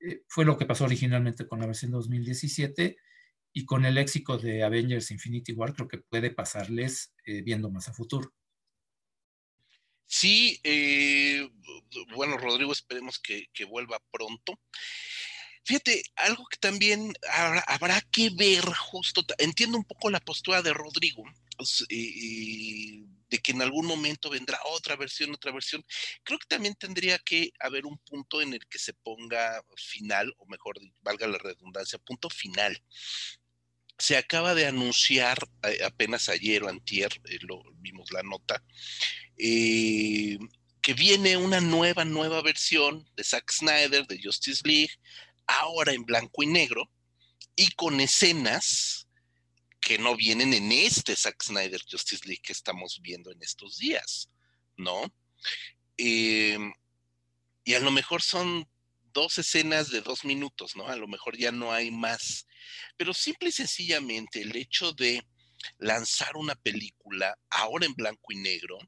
eh, 0.00 0.22
fue 0.28 0.44
lo 0.44 0.58
que 0.58 0.66
pasó 0.66 0.84
originalmente 0.84 1.46
con 1.46 1.60
la 1.60 1.66
versión 1.66 1.92
2017 1.92 2.96
y 3.52 3.64
con 3.64 3.84
el 3.84 3.98
éxito 3.98 4.38
de 4.38 4.62
Avengers 4.62 5.10
Infinity 5.10 5.52
War 5.52 5.72
creo 5.72 5.88
que 5.88 5.98
puede 5.98 6.30
pasarles 6.30 7.14
eh, 7.24 7.42
viendo 7.42 7.70
más 7.70 7.88
a 7.88 7.92
futuro. 7.92 8.32
Sí, 10.06 10.60
eh, 10.62 11.48
bueno, 12.14 12.36
Rodrigo, 12.36 12.72
esperemos 12.72 13.18
que, 13.18 13.46
que 13.52 13.64
vuelva 13.64 13.98
pronto. 14.10 14.58
Fíjate, 15.64 16.02
algo 16.16 16.44
que 16.46 16.56
también 16.56 17.12
habrá, 17.66 18.00
que 18.10 18.30
ver 18.30 18.64
justo, 18.64 19.22
entiendo 19.38 19.78
un 19.78 19.84
poco 19.84 20.10
la 20.10 20.18
postura 20.18 20.60
de 20.60 20.72
Rodrigo, 20.72 21.22
de 21.58 23.38
que 23.38 23.52
en 23.52 23.62
algún 23.62 23.86
momento 23.86 24.28
vendrá 24.28 24.58
otra 24.64 24.96
versión, 24.96 25.32
otra 25.32 25.52
versión. 25.52 25.84
Creo 26.24 26.38
que 26.40 26.48
también 26.48 26.74
tendría 26.74 27.16
que 27.20 27.52
haber 27.60 27.86
un 27.86 27.96
punto 27.98 28.42
en 28.42 28.54
el 28.54 28.66
que 28.66 28.80
se 28.80 28.92
ponga 28.92 29.64
final, 29.76 30.34
o 30.38 30.46
mejor, 30.46 30.80
valga 31.00 31.28
la 31.28 31.38
redundancia, 31.38 31.98
punto 32.00 32.28
final. 32.28 32.76
Se 33.98 34.16
acaba 34.16 34.54
de 34.54 34.66
anunciar 34.66 35.38
eh, 35.62 35.78
apenas 35.84 36.28
ayer 36.28 36.62
o 36.62 36.68
antier, 36.68 37.12
eh, 37.24 37.38
lo 37.42 37.62
vimos 37.76 38.10
la 38.12 38.22
nota, 38.22 38.64
eh, 39.36 40.38
que 40.80 40.94
viene 40.94 41.36
una 41.36 41.60
nueva, 41.60 42.04
nueva 42.04 42.42
versión 42.42 43.08
de 43.14 43.24
Zack 43.24 43.50
Snyder, 43.52 44.06
de 44.06 44.20
Justice 44.22 44.62
League, 44.64 44.92
ahora 45.46 45.92
en 45.92 46.04
blanco 46.04 46.42
y 46.42 46.46
negro 46.46 46.90
y 47.54 47.70
con 47.72 48.00
escenas 48.00 49.08
que 49.80 49.98
no 49.98 50.16
vienen 50.16 50.54
en 50.54 50.72
este 50.72 51.14
Zack 51.14 51.42
Snyder 51.42 51.82
Justice 51.88 52.26
League 52.26 52.42
que 52.42 52.52
estamos 52.52 53.00
viendo 53.02 53.30
en 53.30 53.42
estos 53.42 53.78
días, 53.78 54.28
¿no? 54.76 55.12
Y 55.96 56.54
a 57.74 57.80
lo 57.80 57.90
mejor 57.90 58.22
son 58.22 58.68
dos 59.12 59.38
escenas 59.38 59.90
de 59.90 60.00
dos 60.00 60.24
minutos, 60.24 60.76
¿no? 60.76 60.86
A 60.88 60.96
lo 60.96 61.08
mejor 61.08 61.36
ya 61.36 61.52
no 61.52 61.72
hay 61.72 61.90
más. 61.90 62.46
Pero 62.96 63.14
simple 63.14 63.50
y 63.50 63.52
sencillamente 63.52 64.42
el 64.42 64.54
hecho 64.56 64.92
de 64.92 65.24
lanzar 65.78 66.36
una 66.36 66.54
película 66.54 67.36
ahora 67.50 67.86
en 67.86 67.94
blanco 67.94 68.32
y 68.32 68.36
negro 68.36 68.78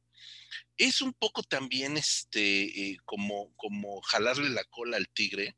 es 0.76 1.00
un 1.00 1.12
poco 1.12 1.42
también 1.42 1.96
este 1.96 2.90
eh, 2.90 2.96
como, 3.04 3.54
como 3.56 4.00
jalarle 4.02 4.50
la 4.50 4.64
cola 4.64 4.96
al 4.96 5.08
tigre 5.08 5.54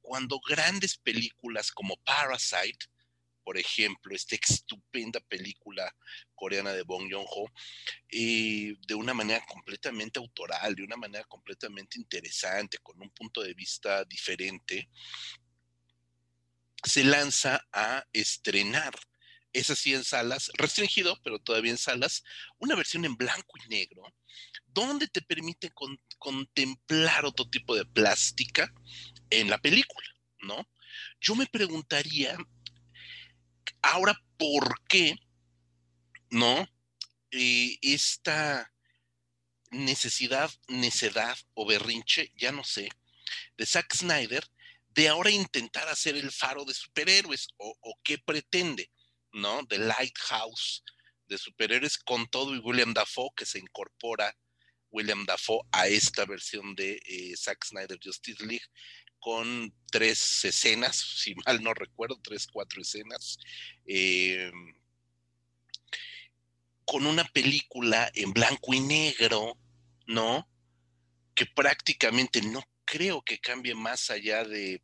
cuando 0.00 0.40
grandes 0.40 0.96
películas 0.96 1.70
como 1.70 1.96
Parasite, 1.98 2.86
por 3.48 3.56
ejemplo, 3.56 4.14
esta 4.14 4.36
estupenda 4.36 5.20
película 5.20 5.90
coreana 6.34 6.74
de 6.74 6.82
Bong 6.82 7.10
Joon-ho, 7.10 7.50
eh, 8.10 8.76
de 8.86 8.94
una 8.94 9.14
manera 9.14 9.42
completamente 9.46 10.18
autoral, 10.18 10.74
de 10.74 10.82
una 10.82 10.98
manera 10.98 11.24
completamente 11.24 11.98
interesante, 11.98 12.76
con 12.82 13.00
un 13.00 13.08
punto 13.08 13.40
de 13.40 13.54
vista 13.54 14.04
diferente, 14.04 14.90
se 16.84 17.04
lanza 17.04 17.66
a 17.72 18.04
estrenar, 18.12 18.94
es 19.54 19.70
así 19.70 19.94
en 19.94 20.04
salas, 20.04 20.50
restringido, 20.52 21.18
pero 21.24 21.38
todavía 21.38 21.70
en 21.70 21.78
salas, 21.78 22.24
una 22.58 22.74
versión 22.74 23.06
en 23.06 23.16
blanco 23.16 23.54
y 23.64 23.68
negro, 23.70 24.02
donde 24.66 25.08
te 25.08 25.22
permite 25.22 25.72
contemplar 26.18 27.24
otro 27.24 27.48
tipo 27.48 27.74
de 27.74 27.86
plástica 27.86 28.70
en 29.30 29.48
la 29.48 29.56
película, 29.56 30.06
¿no? 30.42 30.68
Yo 31.20 31.34
me 31.34 31.46
preguntaría, 31.46 32.36
ahora, 33.82 34.14
¿por 34.36 34.82
qué, 34.88 35.16
no? 36.30 36.68
Eh, 37.30 37.78
esta 37.82 38.72
necesidad, 39.70 40.50
necedad 40.68 41.36
o 41.54 41.66
berrinche, 41.66 42.32
ya 42.36 42.52
no 42.52 42.64
sé, 42.64 42.88
de 43.56 43.66
Zack 43.66 43.94
Snyder, 43.94 44.44
de 44.88 45.08
ahora 45.08 45.30
intentar 45.30 45.88
hacer 45.88 46.16
el 46.16 46.32
faro 46.32 46.64
de 46.64 46.74
superhéroes, 46.74 47.48
o, 47.58 47.76
o 47.80 47.94
qué 48.02 48.18
pretende, 48.18 48.90
¿no? 49.32 49.66
The 49.66 49.78
Lighthouse 49.78 50.82
de 51.28 51.38
superhéroes 51.38 51.98
con 51.98 52.26
todo 52.28 52.54
y 52.54 52.58
William 52.58 52.94
Dafoe 52.94 53.30
que 53.36 53.46
se 53.46 53.58
incorpora 53.58 54.34
William 54.90 55.24
Dafoe 55.26 55.60
a 55.72 55.86
esta 55.86 56.24
versión 56.24 56.74
de 56.74 57.00
eh, 57.04 57.36
Zack 57.36 57.64
Snyder 57.64 57.98
Justice 58.02 58.44
League 58.44 58.64
con 59.20 59.74
tres 59.90 60.44
escenas, 60.44 60.96
si 61.16 61.34
mal 61.46 61.62
no 61.62 61.74
recuerdo, 61.74 62.18
tres, 62.22 62.46
cuatro 62.46 62.82
escenas, 62.82 63.38
eh, 63.86 64.50
con 66.84 67.06
una 67.06 67.24
película 67.24 68.10
en 68.14 68.32
blanco 68.32 68.72
y 68.72 68.80
negro, 68.80 69.58
¿no? 70.06 70.48
Que 71.34 71.44
prácticamente 71.46 72.40
no 72.40 72.62
creo 72.84 73.22
que 73.22 73.38
cambie 73.38 73.74
más 73.74 74.10
allá 74.10 74.44
de 74.44 74.82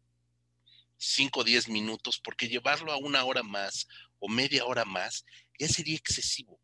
cinco 0.99 1.41
o 1.41 1.45
diez 1.45 1.69
minutos, 1.69 2.21
porque 2.23 2.49
llevarlo 2.49 2.93
a 2.93 2.99
una 2.99 3.25
hora 3.25 3.43
más 3.43 3.89
o 4.19 4.29
media 4.29 4.67
hora 4.67 4.85
más 4.85 5.25
ya 5.59 5.69
sería 5.69 5.97
excesivo. 5.97 6.61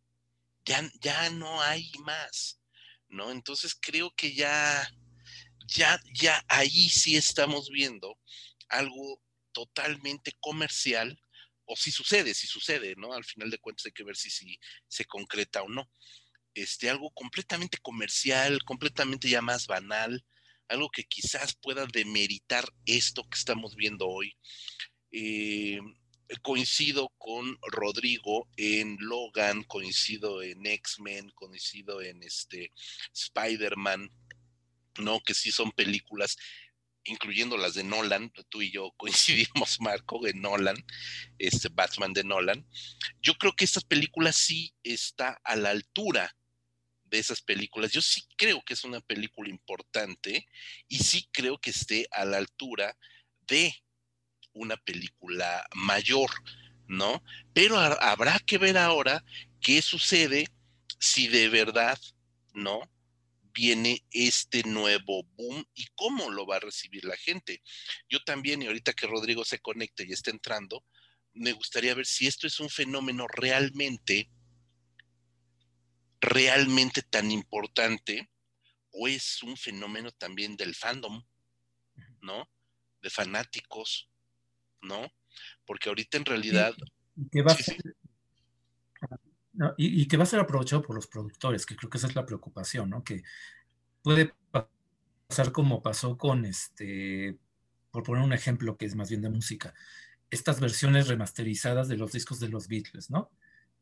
Ya, 0.64 0.88
ya 1.00 1.30
no 1.30 1.60
hay 1.62 1.90
más. 2.04 2.60
¿no? 3.10 3.30
Entonces 3.30 3.76
creo 3.78 4.12
que 4.16 4.34
ya, 4.34 4.88
ya, 5.70 6.00
ya 6.12 6.44
ahí 6.48 6.88
sí 6.88 7.16
estamos 7.16 7.70
viendo 7.70 8.18
algo 8.68 9.22
totalmente 9.52 10.32
comercial, 10.40 11.20
o 11.64 11.76
si 11.76 11.90
sucede, 11.90 12.34
si 12.34 12.46
sucede, 12.46 12.94
¿no? 12.96 13.12
Al 13.12 13.24
final 13.24 13.50
de 13.50 13.58
cuentas 13.58 13.86
hay 13.86 13.92
que 13.92 14.04
ver 14.04 14.16
si, 14.16 14.30
si 14.30 14.58
se 14.88 15.04
concreta 15.04 15.62
o 15.62 15.68
no. 15.68 15.90
Este, 16.54 16.90
algo 16.90 17.10
completamente 17.12 17.78
comercial, 17.78 18.62
completamente 18.64 19.28
ya 19.28 19.40
más 19.40 19.66
banal, 19.66 20.24
algo 20.68 20.90
que 20.90 21.04
quizás 21.04 21.54
pueda 21.54 21.86
demeritar 21.86 22.64
esto 22.86 23.22
que 23.28 23.38
estamos 23.38 23.76
viendo 23.76 24.08
hoy. 24.08 24.36
Eh, 25.12 25.78
coincido 26.42 27.12
con 27.18 27.58
Rodrigo 27.62 28.48
en 28.56 28.96
Logan, 29.00 29.64
coincido 29.64 30.42
en 30.42 30.64
X-Men, 30.66 31.30
coincido 31.30 32.02
en 32.02 32.22
este 32.22 32.72
Spider-Man, 33.12 34.10
¿no? 34.98 35.20
Que 35.20 35.34
sí 35.34 35.50
son 35.50 35.72
películas, 35.72 36.36
incluyendo 37.04 37.56
las 37.56 37.74
de 37.74 37.84
Nolan, 37.84 38.32
tú 38.48 38.62
y 38.62 38.70
yo 38.70 38.92
coincidimos, 38.96 39.80
Marco, 39.80 40.26
en 40.26 40.40
Nolan, 40.40 40.76
este 41.38 41.68
Batman 41.70 42.12
de 42.12 42.24
Nolan. 42.24 42.66
Yo 43.20 43.34
creo 43.34 43.52
que 43.54 43.64
esta 43.64 43.80
película 43.80 44.32
sí 44.32 44.74
está 44.82 45.40
a 45.44 45.56
la 45.56 45.70
altura 45.70 46.36
de 47.04 47.18
esas 47.18 47.42
películas. 47.42 47.92
Yo 47.92 48.00
sí 48.00 48.22
creo 48.36 48.62
que 48.64 48.74
es 48.74 48.84
una 48.84 49.00
película 49.00 49.50
importante 49.50 50.46
y 50.88 50.98
sí 50.98 51.28
creo 51.32 51.58
que 51.58 51.70
esté 51.70 52.06
a 52.12 52.24
la 52.24 52.38
altura 52.38 52.96
de 53.46 53.74
una 54.52 54.76
película 54.76 55.66
mayor, 55.74 56.30
¿no? 56.86 57.22
Pero 57.52 57.78
habrá 57.78 58.38
que 58.40 58.58
ver 58.58 58.78
ahora 58.78 59.24
qué 59.60 59.82
sucede 59.82 60.48
si 60.98 61.28
de 61.28 61.48
verdad, 61.48 61.98
¿no? 62.54 62.80
Viene 63.60 64.06
este 64.10 64.62
nuevo 64.62 65.22
boom 65.36 65.62
y 65.74 65.84
cómo 65.94 66.30
lo 66.30 66.46
va 66.46 66.56
a 66.56 66.60
recibir 66.60 67.04
la 67.04 67.16
gente. 67.18 67.62
Yo 68.08 68.24
también, 68.24 68.62
y 68.62 68.66
ahorita 68.66 68.94
que 68.94 69.06
Rodrigo 69.06 69.44
se 69.44 69.58
conecte 69.58 70.06
y 70.08 70.12
esté 70.12 70.30
entrando, 70.30 70.82
me 71.34 71.52
gustaría 71.52 71.94
ver 71.94 72.06
si 72.06 72.26
esto 72.26 72.46
es 72.46 72.58
un 72.58 72.70
fenómeno 72.70 73.26
realmente, 73.28 74.30
realmente 76.22 77.02
tan 77.02 77.30
importante 77.30 78.30
o 78.92 79.08
es 79.08 79.42
un 79.42 79.58
fenómeno 79.58 80.10
también 80.10 80.56
del 80.56 80.74
fandom, 80.74 81.22
¿no? 82.22 82.50
De 83.02 83.10
fanáticos, 83.10 84.08
¿no? 84.80 85.12
Porque 85.66 85.90
ahorita 85.90 86.16
en 86.16 86.24
realidad... 86.24 86.74
¿Qué 87.30 87.42
va 87.42 87.52
a 87.52 87.56
ser, 87.56 87.76
y, 89.76 90.06
que 90.06 90.16
va 90.16 90.24
a 90.24 90.26
ser 90.26 90.40
aprovechado 90.40 90.82
por 90.82 90.94
los 90.96 91.06
productores, 91.06 91.66
que 91.66 91.76
creo 91.76 91.90
que 91.90 91.98
esa 91.98 92.06
es 92.06 92.14
la 92.14 92.26
preocupación, 92.26 92.90
¿no? 92.90 93.04
Que 93.04 93.22
puede 94.02 94.34
pasar 94.50 95.52
como 95.52 95.82
pasó 95.82 96.16
con 96.16 96.44
este, 96.44 97.38
por 97.90 98.02
poner 98.02 98.24
un 98.24 98.32
ejemplo 98.32 98.76
que 98.76 98.86
es 98.86 98.96
más 98.96 99.10
bien 99.10 99.22
de 99.22 99.30
música, 99.30 99.74
estas 100.30 100.60
versiones 100.60 101.08
remasterizadas 101.08 101.88
de 101.88 101.96
los 101.96 102.12
discos 102.12 102.40
de 102.40 102.48
los 102.48 102.68
Beatles, 102.68 103.10
¿no? 103.10 103.30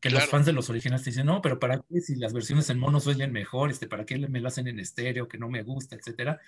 Que 0.01 0.11
los 0.11 0.27
fans 0.27 0.47
de 0.47 0.53
los 0.53 0.71
originales 0.71 1.05
dicen, 1.05 1.27
no, 1.27 1.43
pero 1.43 1.59
¿para 1.59 1.81
qué 1.81 2.01
si 2.01 2.15
las 2.15 2.33
versiones 2.33 2.71
en 2.71 2.79
mono 2.79 3.01
suenan 3.01 3.33
mejor? 3.33 3.71
Este, 3.71 3.89
¿Para 3.89 4.05
qué 4.07 4.17
me 4.29 4.41
lo 4.41 4.47
hacen 4.47 4.69
en 4.69 4.79
estéreo 4.79 5.27
que 5.27 5.39
no 5.39 5.49
me 5.49 5.65
gusta, 5.65 5.97
etcétera? 5.97 6.41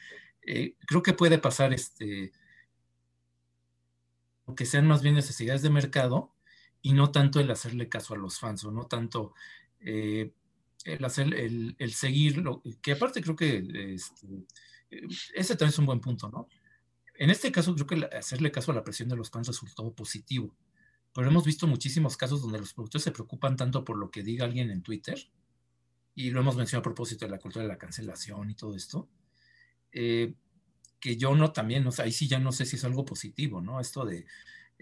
Eh, 0.46 0.76
creo 0.86 1.02
que 1.02 1.14
puede 1.14 1.38
pasar 1.38 1.72
este, 1.72 2.30
que 4.54 4.66
sean 4.66 4.86
más 4.86 5.02
bien 5.02 5.14
necesidades 5.14 5.62
de 5.62 5.70
mercado 5.70 6.32
y 6.82 6.92
no 6.92 7.10
tanto 7.10 7.40
el 7.40 7.50
hacerle 7.50 7.88
caso 7.88 8.14
a 8.14 8.18
los 8.18 8.38
fans 8.38 8.64
o 8.64 8.70
no 8.70 8.86
tanto 8.86 9.34
eh, 9.80 10.32
el 10.84 11.04
hacer, 11.04 11.34
el, 11.34 11.76
el 11.78 11.92
seguirlo, 11.92 12.62
que 12.80 12.92
aparte 12.92 13.22
creo 13.22 13.36
que 13.36 13.94
este, 13.94 14.26
ese 15.34 15.56
también 15.56 15.70
es 15.70 15.78
un 15.78 15.86
buen 15.86 16.00
punto, 16.00 16.28
¿no? 16.30 16.48
En 17.14 17.28
este 17.28 17.52
caso 17.52 17.74
creo 17.74 17.86
que 17.86 18.16
hacerle 18.16 18.50
caso 18.50 18.72
a 18.72 18.74
la 18.74 18.84
presión 18.84 19.08
de 19.08 19.16
los 19.16 19.30
fans 19.30 19.48
resultó 19.48 19.92
positivo, 19.92 20.54
pero 21.12 21.28
hemos 21.28 21.44
visto 21.44 21.66
muchísimos 21.66 22.16
casos 22.16 22.40
donde 22.40 22.58
los 22.58 22.72
productores 22.72 23.04
se 23.04 23.12
preocupan 23.12 23.56
tanto 23.56 23.84
por 23.84 23.98
lo 23.98 24.10
que 24.10 24.22
diga 24.22 24.46
alguien 24.46 24.70
en 24.70 24.82
Twitter, 24.82 25.18
y 26.14 26.30
lo 26.30 26.40
hemos 26.40 26.56
mencionado 26.56 26.80
a 26.80 26.90
propósito 26.90 27.24
de 27.26 27.30
la 27.30 27.38
cultura 27.38 27.62
de 27.62 27.68
la 27.68 27.78
cancelación 27.78 28.50
y 28.50 28.54
todo 28.54 28.74
esto, 28.74 29.08
eh, 29.92 30.34
que 30.98 31.16
yo 31.16 31.34
no 31.34 31.52
también, 31.52 31.86
o 31.86 31.92
sea, 31.92 32.04
ahí 32.04 32.12
sí 32.12 32.28
ya 32.28 32.38
no 32.38 32.52
sé 32.52 32.64
si 32.64 32.76
es 32.76 32.84
algo 32.84 33.04
positivo, 33.04 33.60
¿no? 33.60 33.80
Esto 33.80 34.04
de, 34.04 34.26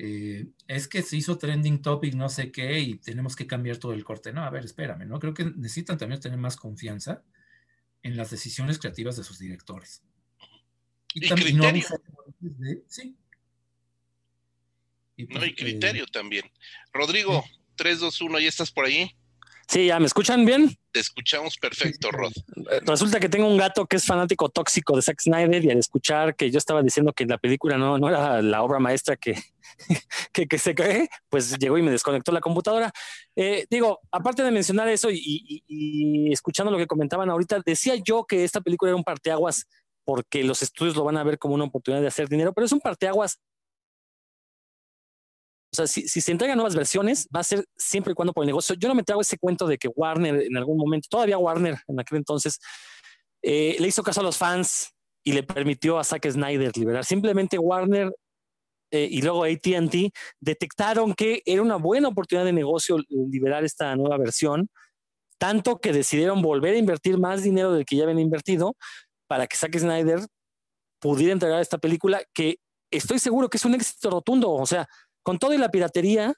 eh, 0.01 0.47
es 0.69 0.87
que 0.87 1.03
se 1.03 1.17
hizo 1.17 1.39
trending 1.39 1.83
topic 1.83 2.15
no 2.15 2.29
sé 2.29 2.53
qué 2.53 2.79
y 2.79 2.95
tenemos 2.99 3.35
que 3.35 3.49
cambiar 3.49 3.79
todo 3.79 3.93
el 3.93 4.05
corte. 4.05 4.33
No, 4.33 4.45
a 4.45 4.51
ver, 4.51 4.65
espérame, 4.65 5.09
¿no? 5.09 5.19
Creo 5.19 5.35
que 5.35 5.45
necesitan 5.45 5.99
también 5.99 6.21
tener 6.21 6.39
más 6.39 6.57
confianza 6.57 7.25
en 8.05 8.17
las 8.17 8.31
decisiones 8.31 8.79
creativas 8.79 9.17
de 9.17 9.25
sus 9.25 9.41
directores. 9.41 10.05
Y, 11.15 11.29
también, 11.29 11.59
criterio. 11.59 11.85
sí. 12.87 13.17
Y 15.17 15.25
no, 15.25 15.41
hay 15.41 15.51
pues, 15.51 15.57
criterio 15.57 16.05
eh, 16.05 16.11
también. 16.13 16.45
Rodrigo, 16.93 17.45
3, 17.75 17.99
2, 17.99 18.21
1, 18.21 18.39
¿ya 18.39 18.49
estás 18.49 18.71
por 18.71 18.85
ahí? 18.85 19.17
Sí, 19.69 19.87
¿ya 19.87 20.01
me 20.01 20.07
escuchan 20.07 20.47
bien? 20.47 20.75
Te 20.93 21.01
escuchamos 21.01 21.59
perfecto, 21.59 22.11
Rod. 22.11 22.33
Resulta 22.87 23.21
que 23.21 23.29
tengo 23.29 23.47
un 23.47 23.59
gato 23.59 23.85
que 23.85 23.97
es 23.97 24.07
fanático 24.07 24.49
tóxico 24.49 24.97
de 24.97 25.03
Zack 25.03 25.21
Snyder 25.21 25.63
y 25.63 25.71
al 25.71 25.79
escuchar 25.79 26.35
que 26.37 26.51
yo 26.51 26.57
estaba 26.57 26.83
diciendo 26.83 27.13
que 27.13 27.27
la 27.27 27.37
película 27.37 27.77
no, 27.77 27.99
no 27.99 28.09
era 28.09 28.41
la 28.41 28.63
obra 28.63 28.79
maestra 28.79 29.17
que, 29.17 29.35
que, 30.33 30.59
se 30.59 30.75
cree, 30.75 31.11
pues 31.29 31.59
llegó 31.59 31.77
y 31.77 31.83
me 31.83 31.91
desconectó 31.91 32.33
la 32.33 32.41
computadora. 32.41 32.91
Eh, 33.37 33.67
digo, 33.69 34.01
aparte 34.11 34.43
de 34.43 34.51
mencionar 34.51 34.89
eso 34.89 35.11
y, 35.11 35.63
y, 35.67 36.33
escuchando 36.33 36.73
lo 36.73 36.79
que 36.79 36.87
comentaban 36.87 37.29
ahorita, 37.29 37.61
decía 37.65 37.95
yo 37.97 38.25
que 38.25 38.45
esta 38.45 38.63
película 38.63 38.89
era 38.91 38.97
un 38.97 39.05
parteaguas 39.05 39.67
porque 40.03 40.45
los 40.45 40.63
estudios 40.63 40.97
lo 40.97 41.05
van 41.05 41.19
a 41.19 41.25
ver 41.25 41.39
como 41.39 41.55
una 41.55 41.65
oportunidad 41.65 42.01
de 42.01 42.09
hacer 42.09 42.31
dinero, 42.31 42.55
pero 42.55 42.65
es 42.65 42.73
un 42.73 42.81
parteaguas 42.81 43.39
sea, 45.87 45.87
si, 45.87 46.09
se 46.09 46.33
entregan 46.33 46.57
nuevas 46.57 46.75
versiones, 46.75 47.29
va 47.35 47.41
a 47.41 47.45
ser 47.45 47.65
siempre 47.77 48.13
y 48.13 48.15
cuando 48.15 48.33
por 48.33 48.45
el 48.45 48.49
negocio. 48.49 48.75
Yo 48.79 48.89
no 48.89 48.95
me 48.95 49.03
trago 49.03 49.21
ese 49.21 49.39
cuento 49.39 49.67
de 49.67 49.79
que 49.79 49.89
Warner 49.89 50.43
en 50.43 50.57
algún 50.57 50.77
momento, 50.77 51.09
todavía 51.11 51.39
Warner 51.39 51.77
en 51.87 52.01
aquel 52.01 52.19
entonces, 52.19 52.59
eh, 53.43 53.77
le 53.79 53.89
hizo 53.89 54.03
caso 54.03 54.21
a 54.21 54.25
los 54.25 54.37
fans 54.37 54.93
y 55.25 55.33
le 55.33 55.43
permitió 55.43 55.99
a 55.99 56.05
Zack 56.05 56.31
Snyder 56.31 56.77
liberar. 56.77 57.05
Simplemente 57.05 57.59
Warner 57.59 58.13
eh, 58.91 59.09
y 59.11 59.23
luego 59.23 59.45
ATT 59.45 60.13
detectaron 60.41 61.15
que 61.15 61.43
era 61.45 61.63
una 61.63 61.77
buena 61.77 62.09
oportunidad 62.09 62.47
de 62.47 62.53
negocio 62.53 62.99
liberar 63.09 63.65
esta 63.65 63.95
nueva 63.97 64.17
versión, 64.17 64.69
tanto 65.39 65.81
que 65.81 65.93
decidieron 65.93 66.43
volver 66.43 66.75
a 66.75 66.79
invertir 66.79 67.19
más 67.19 67.43
dinero 67.43 67.73
del 67.73 67.85
que 67.85 67.97
ya 67.97 68.05
habían 68.05 68.19
invertido 68.19 68.77
para 69.27 69.47
que 69.47 69.57
Zack 69.57 69.79
Snyder 69.79 70.21
pudiera 71.01 71.33
entregar 71.33 71.61
esta 71.61 71.79
película 71.79 72.23
que 72.35 72.59
estoy 72.91 73.19
seguro 73.19 73.49
que 73.49 73.59
es 73.59 73.65
un 73.65 73.75
éxito 73.75 74.11
rotundo. 74.11 74.51
O 74.51 74.67
sea, 74.67 74.89
con 75.29 75.39
todo 75.39 75.53
y 75.53 75.59
la 75.59 75.71
piratería, 75.71 76.33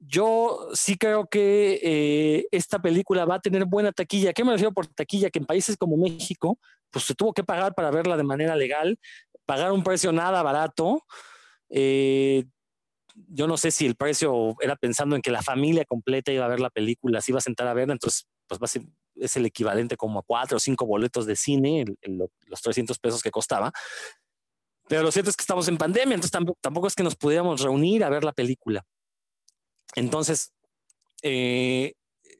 yo 0.00 0.70
sí 0.72 0.96
creo 0.96 1.26
que 1.26 1.78
eh, 1.82 2.46
esta 2.50 2.80
película 2.80 3.26
va 3.26 3.34
a 3.34 3.40
tener 3.40 3.66
buena 3.66 3.92
taquilla. 3.92 4.32
¿Qué 4.32 4.42
me 4.42 4.52
refiero 4.52 4.72
por 4.72 4.86
taquilla? 4.86 5.28
Que 5.28 5.38
en 5.38 5.44
países 5.44 5.76
como 5.76 5.98
México, 5.98 6.58
pues 6.90 7.04
se 7.04 7.14
tuvo 7.14 7.34
que 7.34 7.44
pagar 7.44 7.74
para 7.74 7.90
verla 7.90 8.16
de 8.16 8.22
manera 8.22 8.56
legal, 8.56 8.98
pagar 9.44 9.70
un 9.70 9.84
precio 9.84 10.12
nada 10.12 10.42
barato. 10.42 11.04
Eh, 11.68 12.44
yo 13.14 13.46
no 13.46 13.58
sé 13.58 13.70
si 13.70 13.84
el 13.84 13.96
precio 13.96 14.56
era 14.62 14.76
pensando 14.76 15.14
en 15.14 15.20
que 15.20 15.30
la 15.30 15.42
familia 15.42 15.84
completa 15.84 16.32
iba 16.32 16.46
a 16.46 16.48
ver 16.48 16.60
la 16.60 16.70
película, 16.70 17.20
se 17.20 17.32
iba 17.32 17.38
a 17.38 17.42
sentar 17.42 17.68
a 17.68 17.74
verla, 17.74 17.92
entonces 17.92 18.26
pues 18.46 18.62
va 18.62 18.82
es 19.16 19.36
el 19.36 19.44
equivalente 19.44 19.98
como 19.98 20.20
a 20.20 20.22
cuatro 20.22 20.56
o 20.56 20.60
cinco 20.60 20.86
boletos 20.86 21.26
de 21.26 21.36
cine, 21.36 21.84
los 22.00 22.62
300 22.62 22.98
pesos 22.98 23.22
que 23.22 23.30
costaba. 23.30 23.72
Pero 24.88 25.02
lo 25.02 25.12
cierto 25.12 25.30
es 25.30 25.36
que 25.36 25.42
estamos 25.42 25.68
en 25.68 25.78
pandemia, 25.78 26.14
entonces 26.14 26.30
tampoco, 26.60 26.86
es 26.86 26.94
que 26.94 27.02
nos 27.02 27.16
pudiéramos 27.16 27.60
reunir 27.60 28.04
a 28.04 28.10
ver 28.10 28.24
la 28.24 28.32
película. 28.32 28.84
Entonces, 29.94 30.52
eh, 31.22 31.94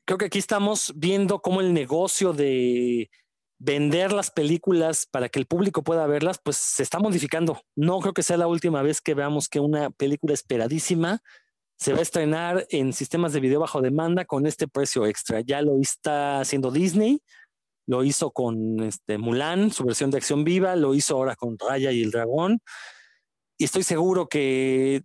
creo 0.04 0.18
que 0.18 0.26
aquí 0.26 0.38
estamos 0.38 0.92
viendo 0.96 1.40
cómo 1.40 1.60
el 1.60 1.72
negocio 1.72 2.32
de 2.32 3.10
vender 3.58 4.12
las 4.12 4.30
películas 4.30 5.06
para 5.06 5.28
que 5.28 5.38
el 5.38 5.46
público 5.46 5.84
pueda 5.84 6.06
verlas, 6.06 6.40
pues 6.42 6.56
se 6.56 6.82
está 6.82 6.98
modificando. 6.98 7.60
No 7.76 8.00
creo 8.00 8.12
que 8.12 8.24
sea 8.24 8.36
la 8.36 8.48
última 8.48 8.82
vez 8.82 9.00
que 9.00 9.14
veamos 9.14 9.48
que 9.48 9.60
una 9.60 9.90
película 9.90 10.34
esperadísima 10.34 11.22
se 11.76 11.92
va 11.92 12.00
a 12.00 12.02
estrenar 12.02 12.66
en 12.70 12.92
sistemas 12.92 13.32
de 13.32 13.40
video 13.40 13.60
bajo 13.60 13.80
demanda 13.80 14.24
con 14.24 14.46
este 14.46 14.66
precio 14.66 15.06
extra. 15.06 15.40
Ya 15.40 15.62
lo 15.62 15.80
está 15.80 16.40
haciendo 16.40 16.70
Disney, 16.72 17.22
lo 17.92 18.02
hizo 18.04 18.30
con 18.30 18.82
este, 18.82 19.18
Mulan, 19.18 19.70
su 19.70 19.84
versión 19.84 20.10
de 20.10 20.16
acción 20.16 20.44
viva, 20.44 20.76
lo 20.76 20.94
hizo 20.94 21.14
ahora 21.14 21.36
con 21.36 21.58
Raya 21.58 21.92
y 21.92 22.02
el 22.02 22.10
Dragón. 22.10 22.60
Y 23.58 23.64
estoy 23.64 23.82
seguro 23.82 24.30
que 24.30 25.02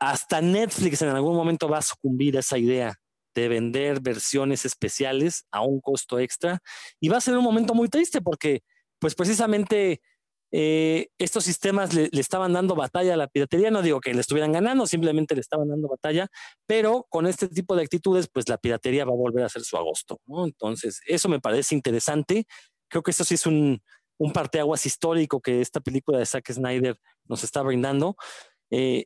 hasta 0.00 0.40
Netflix 0.40 1.02
en 1.02 1.10
algún 1.10 1.36
momento 1.36 1.68
va 1.68 1.78
a 1.78 1.82
sucumbir 1.82 2.38
a 2.38 2.40
esa 2.40 2.56
idea 2.56 2.94
de 3.34 3.48
vender 3.48 4.00
versiones 4.00 4.64
especiales 4.64 5.44
a 5.52 5.60
un 5.60 5.82
costo 5.82 6.18
extra. 6.18 6.60
Y 6.98 7.10
va 7.10 7.18
a 7.18 7.20
ser 7.20 7.36
un 7.36 7.44
momento 7.44 7.74
muy 7.74 7.90
triste 7.90 8.22
porque, 8.22 8.62
pues 8.98 9.14
precisamente 9.14 10.00
eh, 10.52 11.08
estos 11.18 11.44
sistemas 11.44 11.94
le, 11.94 12.08
estaban 12.12 12.52
dando 12.52 12.74
batalla 12.74 13.14
a 13.14 13.16
la 13.16 13.28
piratería. 13.28 13.70
No 13.70 13.82
digo 13.82 14.00
que 14.00 14.14
le 14.14 14.20
estuvieran 14.20 14.52
ganando, 14.52 14.86
simplemente 14.86 15.34
le 15.34 15.40
estaban 15.40 15.68
dando 15.68 15.88
batalla, 15.88 16.28
pero 16.66 17.06
con 17.08 17.26
este 17.26 17.48
tipo 17.48 17.76
de 17.76 17.82
actitudes, 17.82 18.28
pues 18.32 18.48
la 18.48 18.58
piratería 18.58 19.04
va 19.04 19.12
a 19.12 19.16
volver 19.16 19.44
a 19.44 19.48
ser 19.48 19.62
su 19.62 19.76
agosto. 19.76 20.20
Entonces, 20.44 21.00
eso 21.06 21.28
me 21.28 21.40
parece 21.40 21.74
interesante. 21.74 22.46
Creo 22.88 23.02
que 23.02 23.12
eso 23.12 23.24
sí 23.24 23.34
es 23.34 23.46
un, 23.46 23.82
un 24.18 24.32
parteaguas 24.32 24.86
histórico 24.86 25.40
que 25.40 25.60
esta 25.60 25.80
película 25.80 26.18
de 26.18 26.26
Zack 26.26 26.52
Snyder 26.52 26.98
nos 27.26 27.44
está 27.44 27.62
brindando. 27.62 28.16
Eh, 28.70 29.04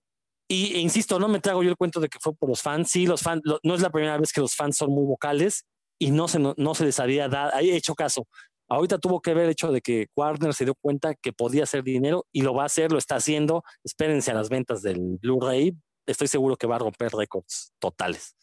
y 0.48 0.74
e 0.74 0.78
insisto, 0.80 1.18
no 1.18 1.28
me 1.28 1.40
trago 1.40 1.62
yo 1.62 1.70
el 1.70 1.76
cuento 1.76 2.00
de 2.00 2.08
que 2.08 2.18
fue 2.20 2.34
por 2.34 2.48
los 2.48 2.60
fans. 2.62 2.90
Sí, 2.90 3.06
los 3.06 3.22
fans, 3.22 3.42
no 3.62 3.74
es 3.74 3.80
la 3.80 3.90
primera 3.90 4.18
vez 4.18 4.32
que 4.32 4.40
los 4.40 4.54
fans 4.54 4.76
son 4.76 4.90
muy 4.90 5.04
vocales 5.04 5.64
y 5.98 6.10
no 6.10 6.28
se, 6.28 6.38
no, 6.38 6.74
se 6.74 6.84
les 6.84 7.00
había 7.00 7.28
dado, 7.28 7.52
hecho 7.60 7.94
caso. 7.94 8.26
Ahorita 8.68 8.98
tuvo 8.98 9.20
que 9.20 9.34
ver 9.34 9.44
el 9.44 9.50
hecho 9.50 9.70
de 9.70 9.82
que 9.82 10.08
Warner 10.16 10.54
se 10.54 10.64
dio 10.64 10.74
cuenta 10.74 11.14
que 11.14 11.32
podía 11.32 11.64
hacer 11.64 11.82
dinero 11.82 12.26
y 12.32 12.42
lo 12.42 12.54
va 12.54 12.62
a 12.62 12.66
hacer, 12.66 12.92
lo 12.92 12.98
está 12.98 13.16
haciendo. 13.16 13.62
Espérense 13.84 14.30
a 14.30 14.34
las 14.34 14.48
ventas 14.48 14.82
del 14.82 15.18
Blu-ray. 15.20 15.74
Estoy 16.06 16.28
seguro 16.28 16.56
que 16.56 16.66
va 16.66 16.76
a 16.76 16.80
romper 16.80 17.12
récords 17.12 17.72
totales. 17.78 18.34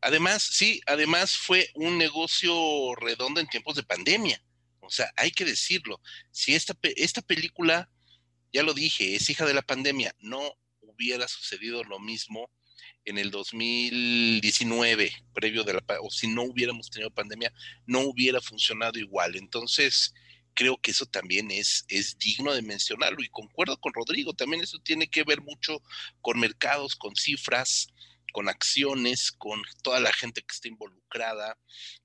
Además, 0.00 0.42
sí, 0.42 0.80
además 0.86 1.36
fue 1.36 1.68
un 1.74 1.98
negocio 1.98 2.94
redondo 2.94 3.40
en 3.40 3.48
tiempos 3.48 3.74
de 3.74 3.82
pandemia. 3.82 4.40
O 4.80 4.90
sea, 4.90 5.12
hay 5.16 5.32
que 5.32 5.44
decirlo. 5.44 6.00
Si 6.30 6.54
esta, 6.54 6.76
esta 6.82 7.20
película, 7.22 7.90
ya 8.52 8.62
lo 8.62 8.74
dije, 8.74 9.16
es 9.16 9.28
hija 9.28 9.44
de 9.44 9.54
la 9.54 9.62
pandemia, 9.62 10.14
no 10.20 10.40
hubiera 10.80 11.26
sucedido 11.26 11.82
lo 11.82 11.98
mismo 11.98 12.50
en 13.04 13.18
el 13.18 13.30
2019, 13.30 15.12
previo 15.34 15.64
de 15.64 15.74
la, 15.74 15.84
o 16.00 16.10
si 16.10 16.28
no 16.28 16.42
hubiéramos 16.42 16.90
tenido 16.90 17.10
pandemia, 17.10 17.52
no 17.86 18.00
hubiera 18.00 18.40
funcionado 18.40 18.98
igual. 18.98 19.36
Entonces, 19.36 20.14
creo 20.54 20.76
que 20.76 20.90
eso 20.90 21.06
también 21.06 21.50
es, 21.50 21.84
es 21.88 22.18
digno 22.18 22.52
de 22.52 22.62
mencionarlo 22.62 23.22
y 23.22 23.28
concuerdo 23.28 23.78
con 23.78 23.92
Rodrigo, 23.94 24.34
también 24.34 24.62
eso 24.62 24.78
tiene 24.80 25.08
que 25.08 25.22
ver 25.22 25.40
mucho 25.40 25.80
con 26.20 26.40
mercados, 26.40 26.96
con 26.96 27.14
cifras, 27.14 27.88
con 28.32 28.48
acciones, 28.48 29.32
con 29.32 29.62
toda 29.82 30.00
la 30.00 30.12
gente 30.12 30.42
que 30.42 30.52
está 30.52 30.68
involucrada, 30.68 31.56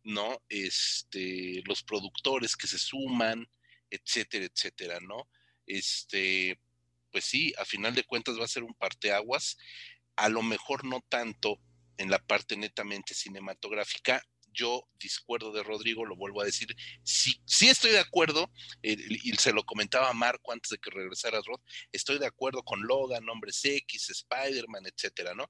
¿no? 0.03 0.41
Este, 0.49 1.61
los 1.65 1.83
productores 1.83 2.55
que 2.55 2.67
se 2.67 2.77
suman, 2.77 3.47
etcétera, 3.89 4.45
etcétera, 4.45 4.99
¿no? 4.99 5.27
Este, 5.65 6.59
pues 7.11 7.25
sí, 7.25 7.53
a 7.57 7.65
final 7.65 7.95
de 7.95 8.03
cuentas 8.03 8.39
va 8.39 8.45
a 8.45 8.47
ser 8.47 8.63
un 8.63 8.73
parteaguas, 8.73 9.57
a 10.15 10.29
lo 10.29 10.41
mejor 10.41 10.85
no 10.85 11.03
tanto 11.09 11.59
en 11.97 12.09
la 12.09 12.19
parte 12.19 12.57
netamente 12.57 13.13
cinematográfica, 13.13 14.23
yo 14.53 14.87
discuerdo 14.99 15.51
de 15.51 15.63
Rodrigo, 15.63 16.05
lo 16.05 16.15
vuelvo 16.15 16.41
a 16.41 16.45
decir, 16.45 16.75
sí, 17.03 17.41
estoy 17.59 17.91
de 17.91 17.99
acuerdo, 17.99 18.51
eh, 18.83 18.95
y 19.09 19.33
se 19.33 19.51
lo 19.51 19.63
comentaba 19.63 20.13
Marco 20.13 20.51
antes 20.51 20.69
de 20.69 20.77
que 20.77 20.91
regresara 20.91 21.41
Rod, 21.45 21.59
estoy 21.91 22.19
de 22.19 22.27
acuerdo 22.27 22.63
con 22.63 22.81
Logan, 22.83 23.27
Hombres 23.29 23.63
X, 23.65 24.09
Spider-Man, 24.09 24.83
etcétera, 24.85 25.33
¿no? 25.33 25.49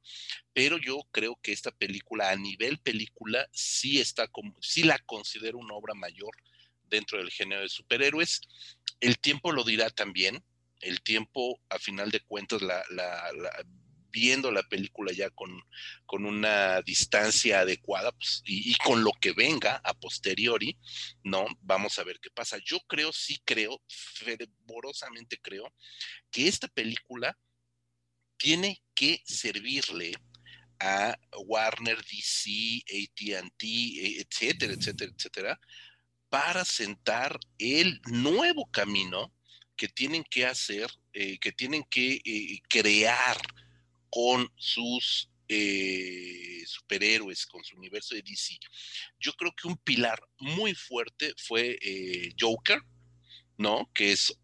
Pero 0.53 0.77
yo 0.77 0.99
creo 1.11 1.37
que 1.41 1.51
esta 1.51 1.71
película, 1.71 2.29
a 2.29 2.35
nivel 2.35 2.79
película, 2.79 3.47
sí 3.51 3.99
está 3.99 4.27
como, 4.27 4.55
sí 4.61 4.83
la 4.83 4.97
considero 4.99 5.57
una 5.57 5.75
obra 5.75 5.93
mayor 5.93 6.35
dentro 6.83 7.17
del 7.17 7.31
género 7.31 7.61
de 7.61 7.69
superhéroes. 7.69 8.41
El 8.99 9.19
tiempo 9.19 9.51
lo 9.51 9.63
dirá 9.63 9.89
también, 9.89 10.43
el 10.79 11.01
tiempo, 11.01 11.59
a 11.69 11.79
final 11.79 12.11
de 12.11 12.21
cuentas, 12.21 12.61
la, 12.61 12.83
la, 12.89 13.31
la 13.33 13.65
viendo 14.13 14.51
la 14.51 14.61
película 14.63 15.11
ya 15.11 15.29
con, 15.31 15.59
con 16.05 16.25
una 16.25 16.81
distancia 16.83 17.61
adecuada 17.61 18.11
pues, 18.11 18.43
y, 18.45 18.75
con 18.75 19.03
lo 19.03 19.11
que 19.19 19.33
venga 19.33 19.81
a 19.83 19.93
posteriori, 19.95 20.77
¿no? 21.23 21.45
Vamos 21.61 21.97
a 21.97 22.03
ver 22.03 22.19
qué 22.21 22.29
pasa. 22.29 22.59
Yo 22.63 22.79
creo, 22.81 23.11
sí 23.11 23.41
creo, 23.43 23.81
fervorosamente 23.89 25.39
creo, 25.41 25.73
que 26.29 26.47
esta 26.47 26.67
película 26.67 27.35
tiene 28.37 28.81
que 28.93 29.21
servirle 29.25 30.13
a 30.79 31.17
Warner, 31.45 31.97
DC, 32.05 32.83
ATT, 32.87 33.63
etcétera, 33.63 34.73
etcétera, 34.73 35.11
etcétera, 35.15 35.59
para 36.29 36.65
sentar 36.65 37.39
el 37.57 37.99
nuevo 38.05 38.69
camino 38.69 39.33
que 39.75 39.87
tienen 39.87 40.23
que 40.23 40.45
hacer, 40.45 40.91
eh, 41.13 41.39
que 41.39 41.51
tienen 41.51 41.83
que 41.89 42.21
eh, 42.23 42.61
crear 42.69 43.37
con 44.13 44.47
sus 44.57 45.27
eh, 45.47 46.63
superhéroes, 46.67 47.47
con 47.47 47.63
su 47.63 47.75
universo 47.75 48.13
de 48.13 48.21
DC. 48.21 48.59
Yo 49.19 49.33
creo 49.33 49.51
que 49.59 49.67
un 49.67 49.75
pilar 49.75 50.21
muy 50.37 50.75
fuerte 50.75 51.33
fue 51.35 51.79
eh, 51.81 52.31
Joker, 52.39 52.79
¿no? 53.57 53.89
Que 53.91 54.11
es, 54.11 54.37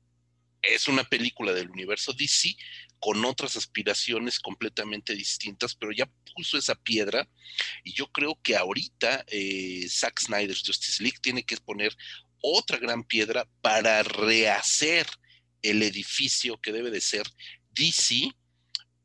es 0.63 0.88
una 0.88 1.03
película 1.03 1.53
del 1.53 1.70
universo 1.70 2.13
DC 2.13 2.55
con 2.99 3.24
otras 3.26 3.57
aspiraciones 3.57 4.39
completamente 4.39 5.13
distintas, 5.13 5.76
pero 5.76 5.91
ya 5.91 6.09
puso 6.36 6.57
esa 6.57 6.74
piedra 6.74 7.30
y 7.84 7.93
yo 7.93 8.07
creo 8.11 8.39
que 8.41 8.55
ahorita 8.55 9.24
eh, 9.28 9.86
Zack 9.88 10.20
Snyder's 10.20 10.63
Justice 10.65 11.03
League 11.03 11.20
tiene 11.22 11.43
que 11.43 11.57
poner 11.57 11.95
otra 12.41 12.80
gran 12.80 13.03
piedra 13.03 13.47
para 13.61 14.01
rehacer 14.01 15.05
el 15.61 15.84
edificio 15.84 16.59
que 16.59 16.72
debe 16.72 16.89
de 16.89 17.01
ser 17.01 17.28
DC 17.76 18.32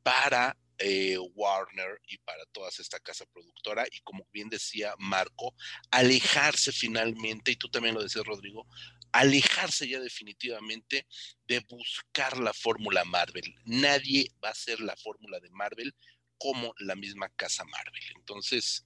para 0.05 0.57
eh, 0.78 1.18
Warner 1.18 2.00
y 2.07 2.18
para 2.18 2.44
toda 2.46 2.68
esta 2.68 3.00
casa 3.00 3.24
productora 3.32 3.86
y 3.90 4.00
como 4.00 4.26
bien 4.32 4.48
decía 4.48 4.94
Marco, 4.98 5.55
alejarse 5.90 6.72
finalmente, 6.72 7.52
y 7.52 7.57
tú 7.57 7.68
también 7.68 7.94
lo 7.94 8.02
decías 8.02 8.24
Rodrigo, 8.24 8.66
alejarse 9.12 9.88
ya 9.88 10.00
definitivamente 10.00 11.07
de 11.46 11.61
buscar 11.68 12.38
la 12.38 12.52
fórmula 12.52 13.05
Marvel. 13.05 13.55
Nadie 13.64 14.30
va 14.44 14.50
a 14.50 14.55
ser 14.55 14.80
la 14.80 14.96
fórmula 14.96 15.40
de 15.40 15.50
Marvel 15.50 15.94
como 16.38 16.74
la 16.78 16.96
misma 16.96 17.28
casa 17.30 17.64
Marvel. 17.64 18.02
Entonces, 18.16 18.84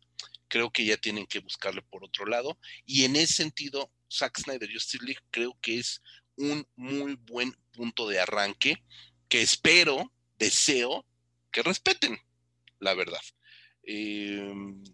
creo 0.49 0.71
que 0.71 0.85
ya 0.85 0.99
tienen 0.99 1.27
que 1.27 1.41
buscarle 1.41 1.83
por 1.83 2.05
otro 2.05 2.27
lado. 2.27 2.59
Y 2.85 3.05
en 3.05 3.17
ese 3.17 3.35
sentido, 3.35 3.91
Zack 4.13 4.39
Snyder 4.39 4.71
Justice 4.71 5.05
League 5.05 5.23
creo 5.31 5.59
que 5.63 5.79
es 5.79 6.03
un 6.37 6.69
muy 6.77 7.15
buen 7.15 7.53
punto 7.73 8.07
de 8.07 8.21
arranque 8.21 8.85
que 9.29 9.41
espero, 9.41 10.13
deseo 10.39 11.07
que 11.59 11.63
respeten 11.65 12.17
la 12.79 12.95
verdad. 12.95 13.21
Em, 13.83 14.85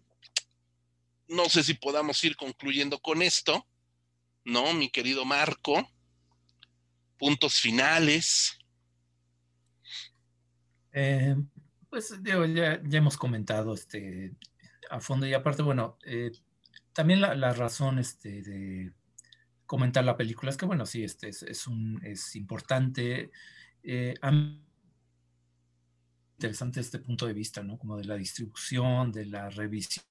no 1.27 1.47
sé 1.47 1.63
si 1.63 1.75
podamos 1.75 2.23
ir 2.23 2.35
concluyendo 2.35 2.99
con 2.99 3.21
esto, 3.21 3.67
¿no? 4.43 4.73
Mi 4.73 4.89
querido 4.89 5.25
Marco. 5.25 5.87
Puntos 7.19 7.59
finales. 7.59 8.57
Eh, 10.91 11.35
pues 11.89 12.19
ya, 12.23 12.81
hemos 12.91 13.15
comentado 13.15 13.75
este, 13.75 14.33
a 14.89 14.99
fondo 14.99 15.27
y 15.27 15.33
aparte, 15.35 15.61
bueno, 15.61 15.99
eh, 16.03 16.31
también 16.93 17.21
la, 17.21 17.53
razón 17.53 17.99
este, 17.99 18.41
de 18.41 18.91
comentar 19.67 20.03
la 20.03 20.17
película 20.17 20.49
es 20.49 20.57
que, 20.57 20.65
bueno, 20.65 20.87
sí, 20.87 21.03
este 21.03 21.29
es, 21.29 21.67
un, 21.67 22.01
es 22.03 22.35
importante. 22.35 23.29
Eh, 23.83 24.15
interesante 26.35 26.81
este 26.81 26.99
punto 26.99 27.25
de 27.25 27.33
vista, 27.33 27.63
¿no? 27.63 27.77
Como 27.77 27.97
de 27.97 28.05
la 28.05 28.15
distribución, 28.15 29.11
de 29.11 29.25
la 29.25 29.49
revisión 29.49 30.05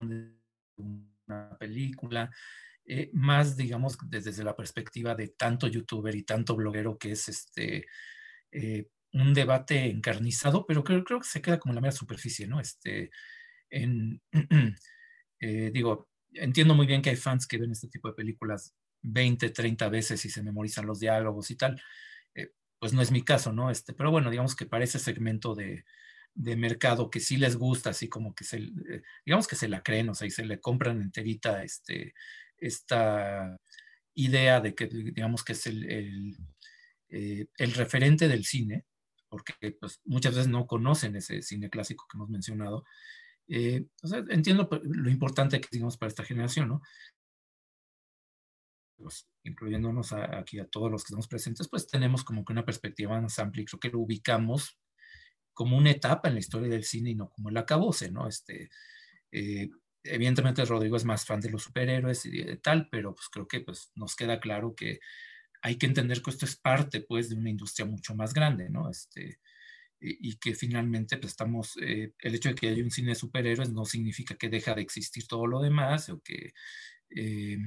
de 0.00 0.34
una 0.76 1.56
película, 1.58 2.30
eh, 2.84 3.10
más, 3.12 3.56
digamos, 3.56 3.98
desde 4.08 4.44
la 4.44 4.56
perspectiva 4.56 5.14
de 5.14 5.28
tanto 5.28 5.68
youtuber 5.68 6.14
y 6.14 6.24
tanto 6.24 6.56
bloguero 6.56 6.98
que 6.98 7.12
es 7.12 7.28
este 7.28 7.86
eh, 8.52 8.88
un 9.12 9.34
debate 9.34 9.90
encarnizado, 9.90 10.66
pero 10.66 10.84
creo, 10.84 11.04
creo, 11.04 11.20
que 11.20 11.28
se 11.28 11.42
queda 11.42 11.58
como 11.58 11.72
en 11.72 11.76
la 11.76 11.80
mera 11.82 11.92
superficie, 11.92 12.46
¿no? 12.46 12.60
Este, 12.60 13.10
eh, 13.70 15.70
digo, 15.72 16.08
entiendo 16.32 16.74
muy 16.74 16.86
bien 16.86 17.02
que 17.02 17.10
hay 17.10 17.16
fans 17.16 17.46
que 17.46 17.58
ven 17.58 17.72
este 17.72 17.88
tipo 17.88 18.08
de 18.08 18.14
películas 18.14 18.74
20, 19.02 19.50
30 19.50 19.88
veces 19.88 20.24
y 20.24 20.30
se 20.30 20.42
memorizan 20.42 20.86
los 20.86 21.00
diálogos 21.00 21.50
y 21.50 21.56
tal 21.56 21.80
pues 22.78 22.92
no 22.92 23.02
es 23.02 23.10
mi 23.10 23.22
caso, 23.22 23.52
¿no? 23.52 23.70
Este, 23.70 23.92
pero 23.92 24.10
bueno, 24.10 24.30
digamos 24.30 24.56
que 24.56 24.66
para 24.66 24.84
ese 24.84 24.98
segmento 24.98 25.54
de, 25.54 25.84
mercado 26.34 27.10
que 27.10 27.20
sí 27.20 27.36
les 27.36 27.56
gusta, 27.56 27.90
así 27.90 28.08
como 28.08 28.34
que 28.34 28.44
se, 28.44 28.58
eh, 28.58 29.02
digamos 29.26 29.48
que 29.48 29.56
se 29.56 29.68
la 29.68 29.82
creen, 29.82 30.08
o 30.10 30.14
sea, 30.14 30.26
y 30.28 30.30
se 30.30 30.44
le 30.44 30.60
compran 30.60 31.02
enterita 31.02 31.64
este, 31.64 32.14
esta 32.56 33.58
idea 34.14 34.60
de 34.60 34.74
que, 34.74 34.86
digamos 34.86 35.42
que 35.42 35.52
es 35.52 35.66
el, 35.66 36.36
eh, 37.10 37.46
el, 37.56 37.72
referente 37.74 38.28
del 38.28 38.44
cine, 38.44 38.84
porque 39.28 39.54
pues, 39.80 40.00
muchas 40.04 40.34
veces 40.34 40.48
no 40.48 40.66
conocen 40.66 41.16
ese 41.16 41.42
cine 41.42 41.70
clásico 41.70 42.06
que 42.08 42.16
hemos 42.16 42.30
mencionado. 42.30 42.84
Eh, 43.48 43.86
entiendo 44.28 44.68
lo 44.82 45.10
importante 45.10 45.60
que 45.60 45.68
digamos 45.72 45.96
para 45.96 46.08
esta 46.08 46.24
generación, 46.24 46.68
¿no? 46.68 46.82
Pues, 48.98 49.28
incluyéndonos 49.44 50.12
aquí 50.12 50.58
a 50.58 50.66
todos 50.66 50.90
los 50.90 51.02
que 51.02 51.08
estamos 51.08 51.28
presentes, 51.28 51.68
pues 51.68 51.86
tenemos 51.86 52.24
como 52.24 52.44
que 52.44 52.52
una 52.52 52.64
perspectiva 52.64 53.20
más 53.20 53.38
amplia 53.38 53.62
y 53.62 53.64
creo 53.64 53.80
que 53.80 53.90
lo 53.90 54.00
ubicamos 54.00 54.78
como 55.54 55.76
una 55.76 55.90
etapa 55.90 56.28
en 56.28 56.34
la 56.34 56.40
historia 56.40 56.68
del 56.68 56.84
cine 56.84 57.10
y 57.10 57.14
no 57.14 57.30
como 57.30 57.48
el 57.48 57.56
acabose, 57.56 58.10
¿no? 58.10 58.28
Este, 58.28 58.70
eh, 59.32 59.68
evidentemente 60.04 60.64
Rodrigo 60.64 60.96
es 60.96 61.04
más 61.04 61.26
fan 61.26 61.40
de 61.40 61.50
los 61.50 61.62
superhéroes 61.64 62.26
y 62.26 62.30
de, 62.44 62.56
tal, 62.56 62.88
pero 62.90 63.14
pues 63.14 63.28
creo 63.28 63.48
que 63.48 63.60
pues 63.60 63.90
nos 63.94 64.14
queda 64.14 64.40
claro 64.40 64.74
que 64.74 65.00
hay 65.62 65.76
que 65.76 65.86
entender 65.86 66.22
que 66.22 66.30
esto 66.30 66.44
es 66.44 66.56
parte 66.56 67.00
pues 67.00 67.28
de 67.28 67.36
una 67.36 67.50
industria 67.50 67.86
mucho 67.86 68.14
más 68.14 68.32
grande, 68.32 68.70
¿no? 68.70 68.90
Este, 68.90 69.40
y, 70.00 70.36
que 70.36 70.54
finalmente 70.54 71.16
pues 71.16 71.32
estamos, 71.32 71.76
eh, 71.82 72.12
el 72.20 72.34
hecho 72.34 72.50
de 72.50 72.54
que 72.54 72.68
haya 72.68 72.84
un 72.84 72.90
cine 72.90 73.10
de 73.10 73.14
superhéroes 73.16 73.72
no 73.72 73.84
significa 73.84 74.36
que 74.36 74.48
deja 74.48 74.74
de 74.74 74.82
existir 74.82 75.26
todo 75.26 75.46
lo 75.46 75.60
demás 75.60 76.08
o 76.08 76.20
que 76.20 76.52
eh, 77.10 77.58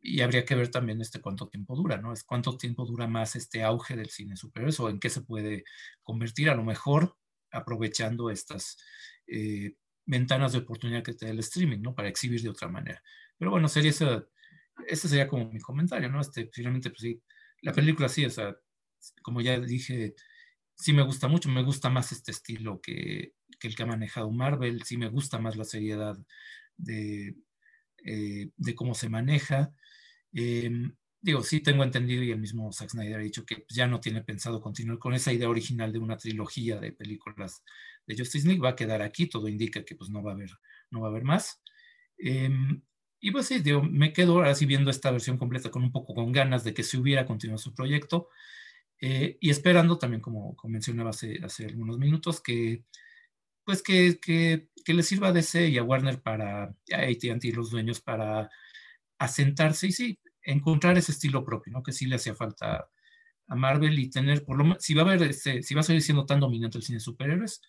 y 0.00 0.20
habría 0.20 0.44
que 0.44 0.54
ver 0.54 0.70
también 0.70 1.00
este 1.00 1.20
cuánto 1.20 1.48
tiempo 1.48 1.74
dura, 1.76 1.96
¿no? 1.98 2.12
Es 2.12 2.24
cuánto 2.24 2.56
tiempo 2.56 2.84
dura 2.86 3.06
más 3.06 3.36
este 3.36 3.62
auge 3.62 3.96
del 3.96 4.10
cine 4.10 4.36
superior 4.36 4.72
o 4.78 4.90
en 4.90 5.00
qué 5.00 5.10
se 5.10 5.22
puede 5.22 5.64
convertir, 6.02 6.50
a 6.50 6.54
lo 6.54 6.64
mejor 6.64 7.16
aprovechando 7.50 8.30
estas 8.30 8.76
eh, 9.26 9.74
ventanas 10.04 10.52
de 10.52 10.58
oportunidad 10.58 11.02
que 11.02 11.14
te 11.14 11.26
da 11.26 11.32
el 11.32 11.40
streaming, 11.40 11.80
¿no? 11.80 11.94
Para 11.94 12.08
exhibir 12.08 12.40
de 12.42 12.50
otra 12.50 12.68
manera. 12.68 13.02
Pero 13.38 13.50
bueno, 13.50 13.68
sería 13.68 13.90
ese, 13.90 14.24
ese 14.86 15.08
sería 15.08 15.28
como 15.28 15.50
mi 15.50 15.60
comentario, 15.60 16.08
¿no? 16.08 16.20
Este, 16.20 16.48
finalmente, 16.52 16.90
pues 16.90 17.00
sí, 17.00 17.22
la 17.62 17.72
película 17.72 18.08
sí, 18.08 18.24
o 18.24 18.30
sea, 18.30 18.56
como 19.22 19.40
ya 19.40 19.58
dije, 19.58 20.14
sí 20.74 20.92
me 20.92 21.02
gusta 21.02 21.28
mucho, 21.28 21.48
me 21.48 21.62
gusta 21.62 21.90
más 21.90 22.12
este 22.12 22.30
estilo 22.30 22.80
que, 22.80 23.34
que 23.58 23.68
el 23.68 23.76
que 23.76 23.82
ha 23.82 23.86
manejado 23.86 24.30
Marvel, 24.30 24.82
sí 24.84 24.96
me 24.96 25.08
gusta 25.08 25.38
más 25.38 25.56
la 25.56 25.64
seriedad 25.64 26.16
de, 26.76 27.36
eh, 28.04 28.50
de 28.56 28.74
cómo 28.74 28.94
se 28.94 29.08
maneja. 29.08 29.72
Em, 30.32 30.94
digo, 31.20 31.42
sí 31.42 31.60
tengo 31.60 31.82
entendido 31.84 32.22
y 32.22 32.30
el 32.30 32.38
mismo 32.38 32.72
Zack 32.72 32.90
Snyder 32.90 33.16
ha 33.16 33.22
dicho 33.22 33.44
que 33.44 33.64
ya 33.68 33.86
no 33.86 34.00
tiene 34.00 34.22
pensado 34.22 34.60
continuar 34.60 34.98
con 34.98 35.14
esa 35.14 35.32
idea 35.32 35.48
original 35.48 35.92
de 35.92 35.98
una 35.98 36.16
trilogía 36.16 36.78
de 36.78 36.92
películas 36.92 37.62
de 38.06 38.16
Justice 38.16 38.46
League 38.46 38.62
va 38.62 38.70
a 38.70 38.76
quedar 38.76 39.02
aquí, 39.02 39.26
todo 39.26 39.48
indica 39.48 39.84
que 39.84 39.96
pues 39.96 40.10
no 40.10 40.22
va 40.22 40.32
a 40.32 40.34
haber, 40.34 40.50
no 40.90 41.00
va 41.00 41.08
a 41.08 41.10
haber 41.10 41.24
más. 41.24 41.60
Em, 42.18 42.82
y 43.20 43.30
pues 43.32 43.46
sí, 43.46 43.60
digo, 43.60 43.82
me 43.82 44.12
quedo 44.12 44.34
ahora 44.34 44.54
sí 44.54 44.66
viendo 44.66 44.90
esta 44.90 45.10
versión 45.10 45.38
completa 45.38 45.70
con 45.70 45.82
un 45.82 45.92
poco 45.92 46.14
con 46.14 46.32
ganas 46.32 46.64
de 46.64 46.74
que 46.74 46.82
se 46.82 46.98
hubiera 46.98 47.26
continuado 47.26 47.58
su 47.58 47.74
proyecto 47.74 48.28
eh, 49.00 49.36
y 49.40 49.50
esperando 49.50 49.98
también, 49.98 50.20
como, 50.22 50.56
como 50.56 50.72
mencionaba 50.72 51.10
hace, 51.10 51.40
hace, 51.42 51.66
algunos 51.66 51.98
minutos, 51.98 52.40
que 52.40 52.84
pues 53.64 53.82
que, 53.82 54.18
que, 54.20 54.68
que 54.84 54.94
le 54.94 55.02
sirva 55.02 55.28
a 55.28 55.32
DC 55.32 55.68
y 55.68 55.78
a 55.78 55.82
Warner 55.82 56.22
para, 56.22 56.64
a 56.64 56.72
AT&T 56.92 57.52
los 57.52 57.70
dueños 57.70 58.00
para 58.00 58.50
asentarse 59.18 59.88
y 59.88 59.92
sí, 59.92 60.18
encontrar 60.42 60.96
ese 60.98 61.12
estilo 61.12 61.44
propio. 61.44 61.82
Que 61.82 61.92
sí 61.92 62.06
le 62.06 62.16
hacía 62.16 62.34
falta 62.34 62.88
a 63.48 63.54
Marvel 63.54 63.98
y 63.98 64.10
tener, 64.10 64.44
por 64.44 64.58
lo 64.58 64.64
menos, 64.64 64.82
si 64.82 64.94
va 64.94 65.02
a 65.02 65.04
haber, 65.06 65.22
este, 65.22 65.62
si 65.62 65.74
va 65.74 65.80
a 65.80 65.84
seguir 65.84 66.02
siendo 66.02 66.26
tan 66.26 66.40
dominante 66.40 66.78
el 66.78 66.84
cine 66.84 66.96
de 66.96 67.00
superhéroes, 67.00 67.62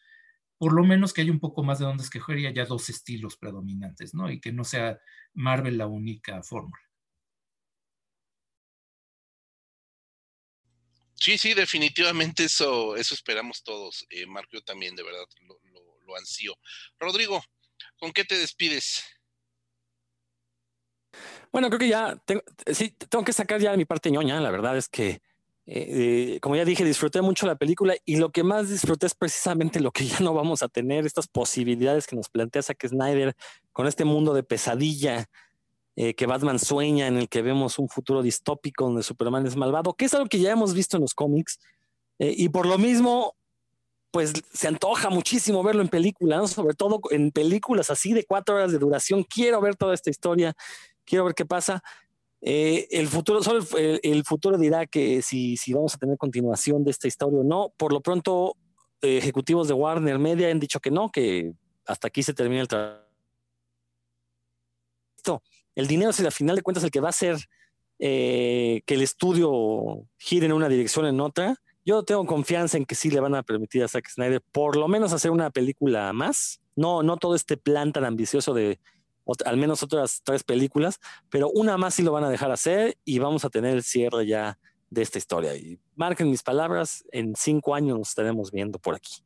por 0.58 0.74
lo 0.74 0.84
menos 0.84 1.14
que 1.14 1.22
haya 1.22 1.32
un 1.32 1.40
poco 1.40 1.64
más 1.64 1.80
de 1.80 1.86
donde 1.86 2.04
escoger 2.04 2.40
y 2.40 2.48
haya 2.48 2.66
dos 2.66 2.90
estilos 2.90 3.38
predominantes, 3.38 4.14
¿no? 4.14 4.32
Y 4.32 4.40
que 4.42 4.52
no 4.52 4.64
sea 4.64 5.00
Marvel 5.34 5.78
la 5.78 5.88
única 5.88 6.42
fórmula. 6.44 6.82
Sí, 11.16 11.38
sí, 11.38 11.54
definitivamente 11.54 12.46
eso, 12.46 12.96
eso 12.96 13.14
esperamos 13.14 13.64
todos. 13.64 14.06
Eh, 14.10 14.26
Marco, 14.26 14.52
yo 14.54 14.62
también, 14.62 14.96
de 14.96 15.04
verdad, 15.04 15.26
lo, 15.42 15.60
lo 16.08 16.16
ansío. 16.16 16.58
Rodrigo, 17.00 17.44
¿con 17.98 18.12
qué 18.12 18.24
te 18.24 18.38
despides? 18.38 19.04
Bueno, 21.52 21.70
creo 21.70 21.80
que 21.80 21.90
ya 21.90 22.18
tengo, 22.26 22.42
sí, 22.68 22.96
tengo 23.10 23.24
que 23.24 23.34
sacar 23.34 23.60
ya 23.60 23.76
mi 23.76 23.86
parte 23.86 24.12
ñoña. 24.12 24.40
La 24.42 24.52
verdad 24.52 24.78
es 24.78 24.90
que 24.90 25.22
eh, 25.70 26.40
como 26.42 26.56
ya 26.56 26.64
dije, 26.64 26.86
disfruté 26.86 27.22
mucho 27.22 27.46
la 27.46 27.56
película 27.56 27.94
y 28.06 28.16
lo 28.16 28.32
que 28.32 28.44
más 28.44 28.70
disfruté 28.70 29.06
es 29.06 29.16
precisamente 29.16 29.82
lo 29.82 29.92
que 29.92 30.06
ya 30.08 30.20
no 30.22 30.34
vamos 30.34 30.64
a 30.64 30.70
tener, 30.70 31.06
estas 31.06 31.28
posibilidades 31.28 32.08
que 32.08 32.16
nos 32.16 32.30
plantea 32.30 32.64
Zack 32.64 32.88
Snyder 32.88 33.36
con 33.74 33.86
este 33.86 34.06
mundo 34.06 34.34
de 34.34 34.44
pesadilla 34.44 35.30
eh, 35.98 36.14
que 36.14 36.26
Batman 36.26 36.60
sueña, 36.60 37.08
en 37.08 37.18
el 37.18 37.28
que 37.28 37.42
vemos 37.42 37.80
un 37.80 37.90
futuro 37.90 38.22
distópico 38.22 38.86
donde 38.86 39.02
Superman 39.02 39.48
es 39.48 39.56
malvado, 39.56 39.94
que 39.94 40.06
es 40.06 40.14
algo 40.14 40.30
que 40.30 40.40
ya 40.40 40.52
hemos 40.52 40.74
visto 40.74 40.96
en 40.96 41.02
los 41.02 41.14
cómics. 41.14 41.60
Eh, 42.20 42.36
y 42.38 42.50
por 42.50 42.66
lo 42.66 42.78
mismo, 42.78 43.36
pues 44.12 44.32
se 44.54 44.68
antoja 44.68 45.10
muchísimo 45.10 45.64
verlo 45.64 45.82
en 45.82 45.90
películas, 45.90 46.52
sobre 46.52 46.76
todo 46.76 47.02
en 47.10 47.32
películas 47.32 47.90
así 47.90 48.14
de 48.14 48.26
cuatro 48.26 48.56
horas 48.56 48.72
de 48.72 48.78
duración. 48.78 49.24
Quiero 49.24 49.60
ver 49.60 49.76
toda 49.76 49.96
esta 49.96 50.12
historia, 50.12 50.56
quiero 51.08 51.26
ver 51.26 51.34
qué 51.34 51.46
pasa. 51.46 51.82
Eh, 52.42 52.88
el 52.92 53.08
futuro, 53.08 53.42
solo 53.42 53.66
el, 54.04 54.24
futuro 54.24 54.58
dirá 54.60 54.86
que 54.86 55.24
si, 55.24 55.58
si 55.58 55.74
vamos 55.74 55.96
a 55.96 55.98
tener 55.98 56.18
continuación 56.18 56.84
de 56.84 56.92
esta 56.92 57.08
historia 57.08 57.40
o 57.40 57.44
no. 57.44 57.74
Por 57.78 57.94
lo 57.94 58.02
pronto, 58.02 58.56
eh, 59.02 59.18
ejecutivos 59.18 59.68
de 59.68 59.74
Warner 59.74 60.20
Media 60.20 60.50
han 60.50 60.60
dicho 60.60 60.80
que 60.80 60.92
no, 60.92 61.10
que 61.10 61.54
hasta 61.86 62.10
aquí 62.10 62.22
se 62.22 62.34
termina 62.34 62.62
el 62.62 62.68
trabajo. 62.68 63.02
El 65.76 65.88
dinero 65.88 66.12
es 66.12 66.20
al 66.20 66.32
final 66.32 66.56
de 66.56 66.62
cuentas 66.62 66.84
el 66.84 66.92
que 66.92 67.00
va 67.00 67.08
a 67.08 67.10
hacer 67.10 67.38
eh, 68.00 68.82
que 68.86 68.94
el 68.94 69.02
estudio 69.02 70.06
gire 70.18 70.46
en 70.46 70.54
una 70.54 70.70
dirección 70.70 71.06
o 71.06 71.10
en 71.10 71.20
otra. 71.20 71.56
Yo 71.86 72.04
tengo 72.04 72.26
confianza 72.26 72.78
en 72.78 72.86
que 72.86 72.96
sí 72.96 73.10
le 73.10 73.20
van 73.20 73.36
a 73.36 73.44
permitir 73.44 73.84
a 73.84 73.88
Zack 73.88 74.10
Snyder 74.10 74.42
por 74.52 74.76
lo 74.76 74.88
menos 74.88 75.14
hacer 75.14 75.32
una 75.32 75.50
película 75.50 76.12
más. 76.14 76.60
No, 76.76 77.02
no 77.02 77.18
todo 77.18 77.36
este 77.36 77.58
plan 77.58 77.92
tan 77.92 78.06
ambicioso 78.06 78.54
de 78.54 78.80
al 79.46 79.58
menos 79.58 79.84
otras 79.84 80.22
tres 80.24 80.44
películas, 80.44 81.00
pero 81.30 81.50
una 81.50 81.78
más 81.78 81.96
sí 81.96 82.04
lo 82.04 82.12
van 82.12 82.24
a 82.24 82.30
dejar 82.30 82.52
hacer 82.52 82.98
y 83.06 83.20
vamos 83.20 83.46
a 83.46 83.50
tener 83.50 83.76
el 83.76 83.84
cierre 83.84 84.26
ya 84.26 84.58
de 84.90 85.02
esta 85.02 85.18
historia. 85.18 85.56
Y 85.56 85.80
marquen 85.96 86.30
mis 86.30 86.44
palabras, 86.44 87.04
en 87.12 87.36
cinco 87.36 87.76
años 87.76 87.98
nos 87.98 88.10
estaremos 88.10 88.52
viendo 88.52 88.80
por 88.80 88.96
aquí. 88.96 89.24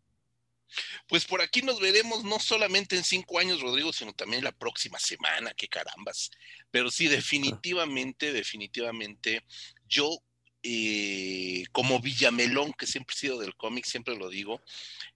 Pues 1.08 1.26
por 1.26 1.42
aquí 1.42 1.62
nos 1.62 1.80
veremos 1.80 2.24
no 2.24 2.40
solamente 2.40 2.96
en 2.96 3.04
cinco 3.04 3.40
años, 3.40 3.62
Rodrigo, 3.62 3.92
sino 3.92 4.14
también 4.14 4.44
la 4.44 4.54
próxima 4.54 5.00
semana, 5.00 5.54
qué 5.56 5.68
carambas. 5.68 6.32
Pero 6.72 6.90
sí, 6.90 7.08
definitivamente, 7.08 8.32
definitivamente, 8.32 9.44
yo 9.88 10.24
eh, 10.64 11.64
como 11.72 12.00
Villamelón, 12.00 12.74
que 12.74 12.86
siempre 12.86 13.16
he 13.16 13.18
sido 13.18 13.40
del 13.40 13.56
cómic, 13.56 13.86
siempre 13.86 14.16
lo 14.16 14.30
digo, 14.30 14.62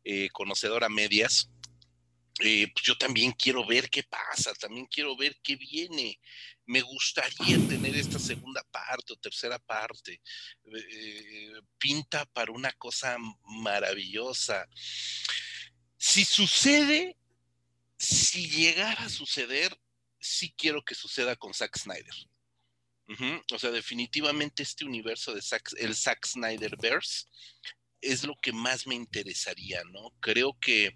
eh, 0.04 0.30
conocedor 0.32 0.84
a 0.84 0.90
medias, 0.90 1.52
eh, 2.40 2.70
pues 2.74 2.86
yo 2.86 2.98
también 2.98 3.32
quiero 3.32 3.66
ver 3.66 3.90
qué 3.90 4.04
pasa, 4.04 4.54
también 4.56 4.88
quiero 4.88 5.16
ver 5.16 5.38
qué 5.42 5.56
viene. 5.56 6.20
Me 6.66 6.82
gustaría 6.82 7.58
tener 7.68 7.96
esta 7.96 8.20
segunda 8.20 8.64
parte 8.72 9.14
o 9.14 9.18
tercera 9.18 9.58
parte. 9.60 10.22
Eh, 10.66 11.54
pinta 11.78 12.26
para 12.26 12.52
una 12.52 12.74
cosa 12.74 13.18
maravillosa. 13.44 14.68
Si 15.98 16.26
sucede, 16.26 17.18
si 17.98 18.50
llegara 18.50 19.06
a 19.06 19.10
suceder, 19.10 19.80
sí 20.20 20.54
quiero 20.58 20.84
que 20.84 20.96
suceda 20.96 21.36
con 21.36 21.54
Zack 21.54 21.78
Snyder. 21.78 22.16
O 23.54 23.60
sea, 23.60 23.70
definitivamente 23.70 24.64
este 24.64 24.84
universo 24.84 25.34
de 25.34 25.42
Zack, 25.42 25.74
el 25.78 25.96
Zack 25.96 26.26
Snyderverse 26.26 27.26
es 28.02 28.24
lo 28.24 28.36
que 28.42 28.52
más 28.52 28.88
me 28.88 28.96
interesaría, 28.96 29.84
¿no? 29.86 30.12
Creo 30.20 30.58
que 30.60 30.96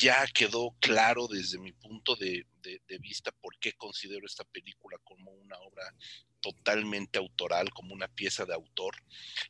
ya 0.00 0.26
quedó 0.32 0.74
claro 0.80 1.28
desde 1.28 1.58
mi 1.58 1.72
punto 1.72 2.16
de, 2.16 2.46
vista 3.00 3.30
por 3.32 3.58
qué 3.58 3.72
considero 3.74 4.26
esta 4.26 4.44
película 4.44 4.96
como 5.04 5.30
una 5.30 5.58
obra 5.58 5.94
totalmente 6.40 7.18
autoral, 7.18 7.70
como 7.70 7.94
una 7.94 8.08
pieza 8.08 8.46
de 8.46 8.54
autor. 8.54 8.94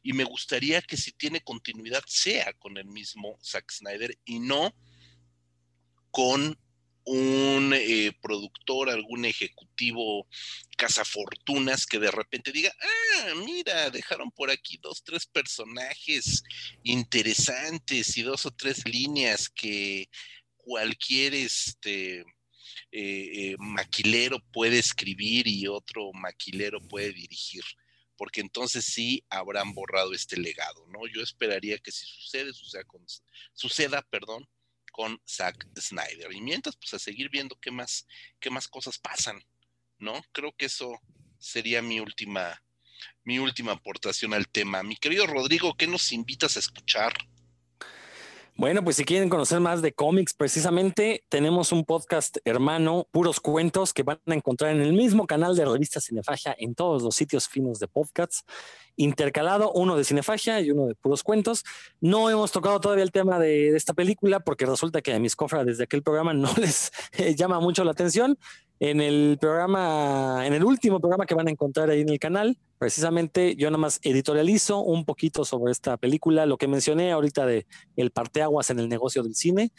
Y 0.02 0.12
me 0.12 0.24
gustaría 0.24 0.82
que 0.82 0.96
si 0.96 1.12
tiene 1.12 1.40
continuidad 1.40 2.02
sea 2.06 2.52
con 2.54 2.76
el 2.76 2.86
mismo 2.86 3.38
Zack 3.42 3.70
Snyder 3.70 4.18
y 4.24 4.40
no 4.40 4.74
con 6.10 6.58
un 7.04 7.72
eh, 7.74 8.12
productor, 8.20 8.90
algún 8.90 9.24
ejecutivo 9.24 10.26
cazafortunas 10.76 11.86
que 11.86 11.98
de 11.98 12.10
repente 12.10 12.52
diga, 12.52 12.72
ah, 12.80 13.34
mira, 13.44 13.90
dejaron 13.90 14.30
por 14.30 14.50
aquí 14.50 14.78
dos, 14.82 15.02
tres 15.02 15.26
personajes 15.26 16.42
interesantes 16.82 18.16
y 18.16 18.22
dos 18.22 18.46
o 18.46 18.50
tres 18.50 18.86
líneas 18.86 19.48
que 19.48 20.08
cualquier 20.70 21.34
este, 21.34 22.20
eh, 22.20 22.24
eh, 22.92 23.56
maquilero 23.58 24.38
puede 24.52 24.78
escribir 24.78 25.48
y 25.48 25.66
otro 25.66 26.12
maquilero 26.12 26.80
puede 26.80 27.12
dirigir, 27.12 27.64
porque 28.16 28.40
entonces 28.40 28.84
sí 28.84 29.24
habrán 29.30 29.74
borrado 29.74 30.12
este 30.12 30.36
legado, 30.36 30.86
¿no? 30.86 31.08
Yo 31.12 31.22
esperaría 31.22 31.76
que 31.78 31.90
si 31.90 32.06
sucede, 32.06 32.52
suceda 32.52 32.84
con, 32.84 33.04
suceda, 33.52 34.00
perdón, 34.10 34.48
con 34.92 35.20
Zack 35.28 35.66
Snyder. 35.76 36.32
Y 36.32 36.40
mientras, 36.40 36.76
pues 36.76 36.94
a 36.94 37.00
seguir 37.00 37.30
viendo 37.30 37.58
qué 37.60 37.72
más, 37.72 38.06
qué 38.38 38.48
más 38.48 38.68
cosas 38.68 38.96
pasan, 38.96 39.42
¿no? 39.98 40.22
Creo 40.30 40.54
que 40.56 40.66
eso 40.66 41.00
sería 41.40 41.82
mi 41.82 41.98
última, 41.98 42.62
mi 43.24 43.40
última 43.40 43.72
aportación 43.72 44.34
al 44.34 44.46
tema. 44.46 44.84
Mi 44.84 44.94
querido 44.94 45.26
Rodrigo, 45.26 45.74
¿qué 45.76 45.88
nos 45.88 46.12
invitas 46.12 46.56
a 46.56 46.60
escuchar? 46.60 47.12
Bueno, 48.60 48.84
pues 48.84 48.96
si 48.96 49.06
quieren 49.06 49.30
conocer 49.30 49.58
más 49.58 49.80
de 49.80 49.94
cómics, 49.94 50.34
precisamente 50.34 51.24
tenemos 51.30 51.72
un 51.72 51.86
podcast 51.86 52.36
hermano, 52.44 53.06
puros 53.10 53.40
cuentos, 53.40 53.94
que 53.94 54.02
van 54.02 54.20
a 54.26 54.34
encontrar 54.34 54.72
en 54.72 54.82
el 54.82 54.92
mismo 54.92 55.26
canal 55.26 55.56
de 55.56 55.64
revista 55.64 55.98
Cinefagia 55.98 56.54
en 56.58 56.74
todos 56.74 57.02
los 57.02 57.14
sitios 57.14 57.48
finos 57.48 57.78
de 57.78 57.88
podcasts, 57.88 58.44
intercalado 58.96 59.72
uno 59.72 59.96
de 59.96 60.04
Cinefagia 60.04 60.60
y 60.60 60.72
uno 60.72 60.88
de 60.88 60.94
puros 60.94 61.22
cuentos. 61.22 61.64
No 62.02 62.28
hemos 62.28 62.52
tocado 62.52 62.80
todavía 62.80 63.02
el 63.02 63.12
tema 63.12 63.38
de, 63.38 63.74
esta 63.74 63.94
película 63.94 64.40
porque 64.40 64.66
resulta 64.66 65.00
que 65.00 65.14
a 65.14 65.18
mis 65.18 65.36
cofras 65.36 65.64
desde 65.64 65.84
aquel 65.84 66.02
programa 66.02 66.34
no 66.34 66.52
les 66.58 66.92
eh, 67.12 67.34
llama 67.34 67.60
mucho 67.60 67.82
la 67.82 67.92
atención. 67.92 68.38
En 68.82 69.02
el 69.02 69.36
programa, 69.38 70.46
en 70.46 70.54
el 70.54 70.64
último 70.64 71.00
programa 71.00 71.26
que 71.26 71.34
van 71.34 71.46
a 71.48 71.50
encontrar 71.50 71.90
ahí 71.90 72.00
en 72.00 72.08
el 72.08 72.18
canal, 72.18 72.56
precisamente 72.78 73.54
yo 73.54 73.68
nada 73.68 73.76
más 73.76 74.00
editorializo 74.02 74.80
un 74.80 75.04
poquito 75.04 75.44
sobre 75.44 75.70
esta 75.70 75.98
película, 75.98 76.46
lo 76.46 76.56
que 76.56 76.66
mencioné 76.66 77.12
ahorita 77.12 77.44
de 77.44 77.66
el 77.96 78.10
parteaguas 78.10 78.70
en 78.70 78.78
el 78.78 78.88
negocio 78.88 79.22
del 79.22 79.34
cine. 79.34 79.70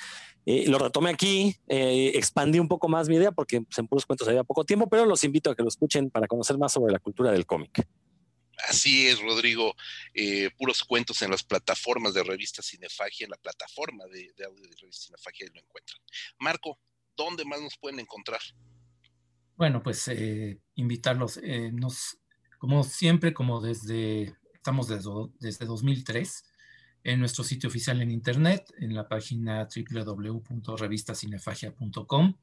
Eh, 0.46 0.66
lo 0.68 0.78
retomé 0.78 1.10
aquí, 1.10 1.56
eh, 1.68 2.12
expandí 2.14 2.60
un 2.60 2.68
poco 2.68 2.90
más 2.90 3.10
mi 3.10 3.16
idea 3.16 3.32
porque 3.32 3.62
pues, 3.62 3.80
en 3.80 3.88
puros 3.88 4.06
cuentos 4.06 4.28
había 4.28 4.44
poco 4.44 4.66
tiempo, 4.66 4.88
pero 4.88 5.08
los 5.08 5.24
invito 5.24 5.50
a 5.50 5.56
que 5.56 5.64
lo 5.64 5.70
escuchen 5.70 6.12
para 6.12 6.28
conocer 6.28 6.60
más 6.60 6.72
sobre 6.72 6.94
la 6.94 7.00
cultura 7.00 7.32
del 7.32 7.48
cómic. 7.48 7.88
Así 8.68 9.08
es, 9.08 9.20
Rodrigo. 9.20 9.74
Eh, 10.14 10.52
puros 10.60 10.84
cuentos 10.84 11.24
en 11.24 11.32
las 11.32 11.42
plataformas 11.42 12.14
de 12.14 12.24
revista 12.24 12.62
Cinefagia, 12.62 13.24
en 13.24 13.32
la 13.32 13.38
plataforma 13.38 14.06
de, 14.06 14.32
audio 14.46 14.62
de 14.62 14.76
revista 14.80 15.06
Cinefagia 15.08 15.48
lo 15.52 15.60
encuentran. 15.60 16.00
Marco, 16.38 16.78
¿dónde 17.16 17.46
más 17.46 17.62
nos 17.62 17.76
pueden 17.80 18.00
encontrar? 18.00 18.42
Bueno, 19.62 19.84
pues 19.84 20.08
eh, 20.08 20.60
invitarlos. 20.74 21.38
Eh, 21.44 21.72
nos, 21.72 22.18
como 22.58 22.84
siempre, 22.84 23.32
como 23.32 23.62
desde, 23.62 24.36
estamos 24.56 24.88
desde, 24.88 25.12
desde 25.40 25.68
2003, 25.68 26.46
en 27.04 27.20
nuestro 27.20 27.44
sitio 27.44 27.70
oficial 27.70 28.02
en 28.02 28.10
internet, 28.10 28.74
en 28.80 28.96
la 28.96 29.08
página 29.08 29.68
www.revistacinefagia.com, 29.68 32.38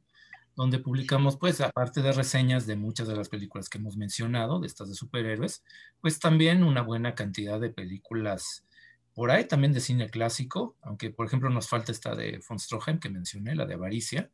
donde 0.54 0.78
publicamos, 0.78 1.36
pues, 1.38 1.60
aparte 1.60 2.02
de 2.02 2.12
reseñas 2.12 2.68
de 2.68 2.76
muchas 2.76 3.08
de 3.08 3.16
las 3.16 3.28
películas 3.28 3.68
que 3.68 3.78
hemos 3.78 3.96
mencionado, 3.96 4.60
de 4.60 4.68
estas 4.68 4.88
de 4.88 4.94
superhéroes, 4.94 5.64
pues 6.00 6.20
también 6.20 6.62
una 6.62 6.82
buena 6.82 7.16
cantidad 7.16 7.58
de 7.58 7.70
películas 7.70 8.64
por 9.12 9.32
ahí 9.32 9.48
también 9.48 9.72
de 9.72 9.80
cine 9.80 10.08
clásico, 10.08 10.76
aunque 10.82 11.10
por 11.10 11.26
ejemplo 11.26 11.50
nos 11.50 11.68
falta 11.68 11.90
esta 11.90 12.14
de 12.14 12.40
von 12.48 12.60
Stroheim 12.60 13.00
que 13.00 13.08
mencioné, 13.08 13.56
la 13.56 13.66
de 13.66 13.74
Avaricia, 13.74 14.30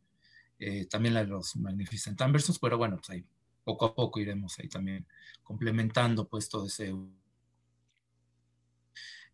eh, 0.66 0.86
también 0.86 1.12
la 1.12 1.22
de 1.22 1.30
los 1.30 1.56
Magnificent 1.56 2.18
Ambersons, 2.22 2.58
pero 2.58 2.78
bueno, 2.78 2.96
pues 2.96 3.10
ahí 3.10 3.24
poco 3.64 3.84
a 3.84 3.94
poco 3.94 4.18
iremos 4.18 4.58
ahí 4.58 4.66
también 4.66 5.06
complementando 5.42 6.26
pues 6.26 6.48
todo 6.48 6.68
ese... 6.68 6.94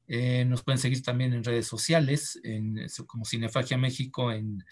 Eh, 0.09 0.45
nos 0.45 0.65
pueden 0.65 0.81
seguir 0.81 1.05
también 1.05 1.33
en 1.33 1.45
redes 1.45 1.69
sociales, 1.69 2.41
en, 2.43 2.85
como 3.07 3.25
Cinefagia 3.25 3.79
México 3.79 4.33
en 4.33 4.65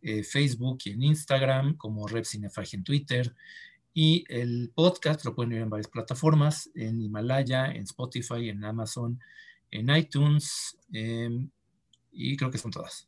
eh, 0.00 0.22
Facebook 0.22 0.78
y 0.86 0.92
en 0.92 1.02
Instagram, 1.02 1.76
como 1.76 2.08
Rep 2.08 2.24
Cinefagia 2.24 2.78
en 2.78 2.84
Twitter. 2.84 3.34
Y 3.92 4.24
el 4.28 4.72
podcast 4.74 5.22
lo 5.26 5.34
pueden 5.34 5.50
ver 5.50 5.60
en 5.60 5.68
varias 5.68 5.88
plataformas, 5.88 6.70
en 6.74 6.98
Himalaya, 6.98 7.66
en 7.66 7.82
Spotify, 7.82 8.48
en 8.48 8.64
Amazon, 8.64 9.20
en 9.70 9.94
iTunes, 9.94 10.78
em, 10.90 11.50
y 12.10 12.38
creo 12.38 12.50
que 12.50 12.56
son 12.56 12.70
todas. 12.70 13.06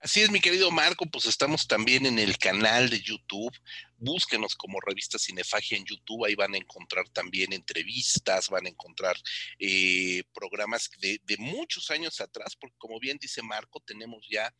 Así 0.00 0.22
es, 0.22 0.30
mi 0.30 0.40
querido 0.40 0.70
Marco, 0.70 1.04
pues 1.06 1.26
estamos 1.26 1.68
también 1.68 2.06
en 2.06 2.18
el 2.18 2.38
canal 2.38 2.88
de 2.88 3.00
YouTube. 3.00 3.52
Búsquenos 4.00 4.56
como 4.56 4.80
revista 4.80 5.18
Cinefagia 5.18 5.78
en 5.78 5.84
YouTube, 5.84 6.24
ahí 6.24 6.34
van 6.34 6.54
a 6.54 6.58
encontrar 6.58 7.08
también 7.10 7.52
entrevistas, 7.52 8.48
van 8.48 8.66
a 8.66 8.70
encontrar 8.70 9.16
eh, 9.58 10.22
programas 10.32 10.90
de, 11.00 11.20
muchos 11.38 11.90
años 11.90 12.20
atrás, 12.20 12.56
porque 12.56 12.76
como 12.78 12.98
bien 12.98 13.18
dice 13.20 13.42
Marco, 13.42 13.80
tenemos 13.80 14.26
ya 14.28 14.52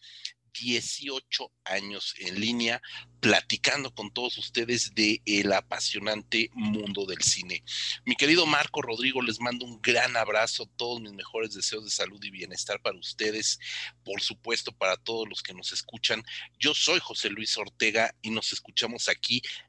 18 0.52 1.52
años 1.64 2.14
en 2.18 2.40
línea 2.40 2.82
platicando 3.20 3.94
con 3.94 4.10
todos 4.12 4.38
ustedes 4.38 4.94
de 4.94 5.20
el 5.26 5.52
apasionante 5.52 6.50
mundo 6.54 7.04
del 7.04 7.22
cine. 7.22 7.62
Mi 8.04 8.16
querido 8.16 8.46
Marco 8.46 8.80
Rodrigo, 8.80 9.20
les 9.20 9.40
mando 9.40 9.66
un 9.66 9.80
gran 9.82 10.16
abrazo, 10.16 10.66
todos 10.76 11.00
mis 11.02 11.12
mejores 11.12 11.54
deseos 11.54 11.84
de 11.84 11.90
salud 11.90 12.18
y 12.24 12.30
bienestar 12.30 12.80
para 12.80 12.98
ustedes, 12.98 13.58
por 14.04 14.22
supuesto 14.22 14.72
para 14.72 14.96
todos 14.96 15.28
los 15.28 15.42
que 15.42 15.52
nos 15.52 15.72
escuchan. 15.72 16.24
Yo 16.58 16.74
soy 16.74 16.98
José 16.98 17.28
Luis 17.28 17.56
Ortega 17.58 18.14
y 18.22 18.30
nos 18.30 18.52
escuchamos 18.52 19.08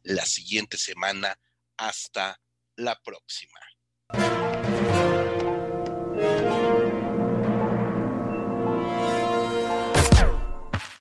la 0.03 0.25
siguiente 0.25 0.77
semana. 0.77 1.37
Hasta 1.77 2.39
la 2.75 2.99
próxima. 3.01 3.59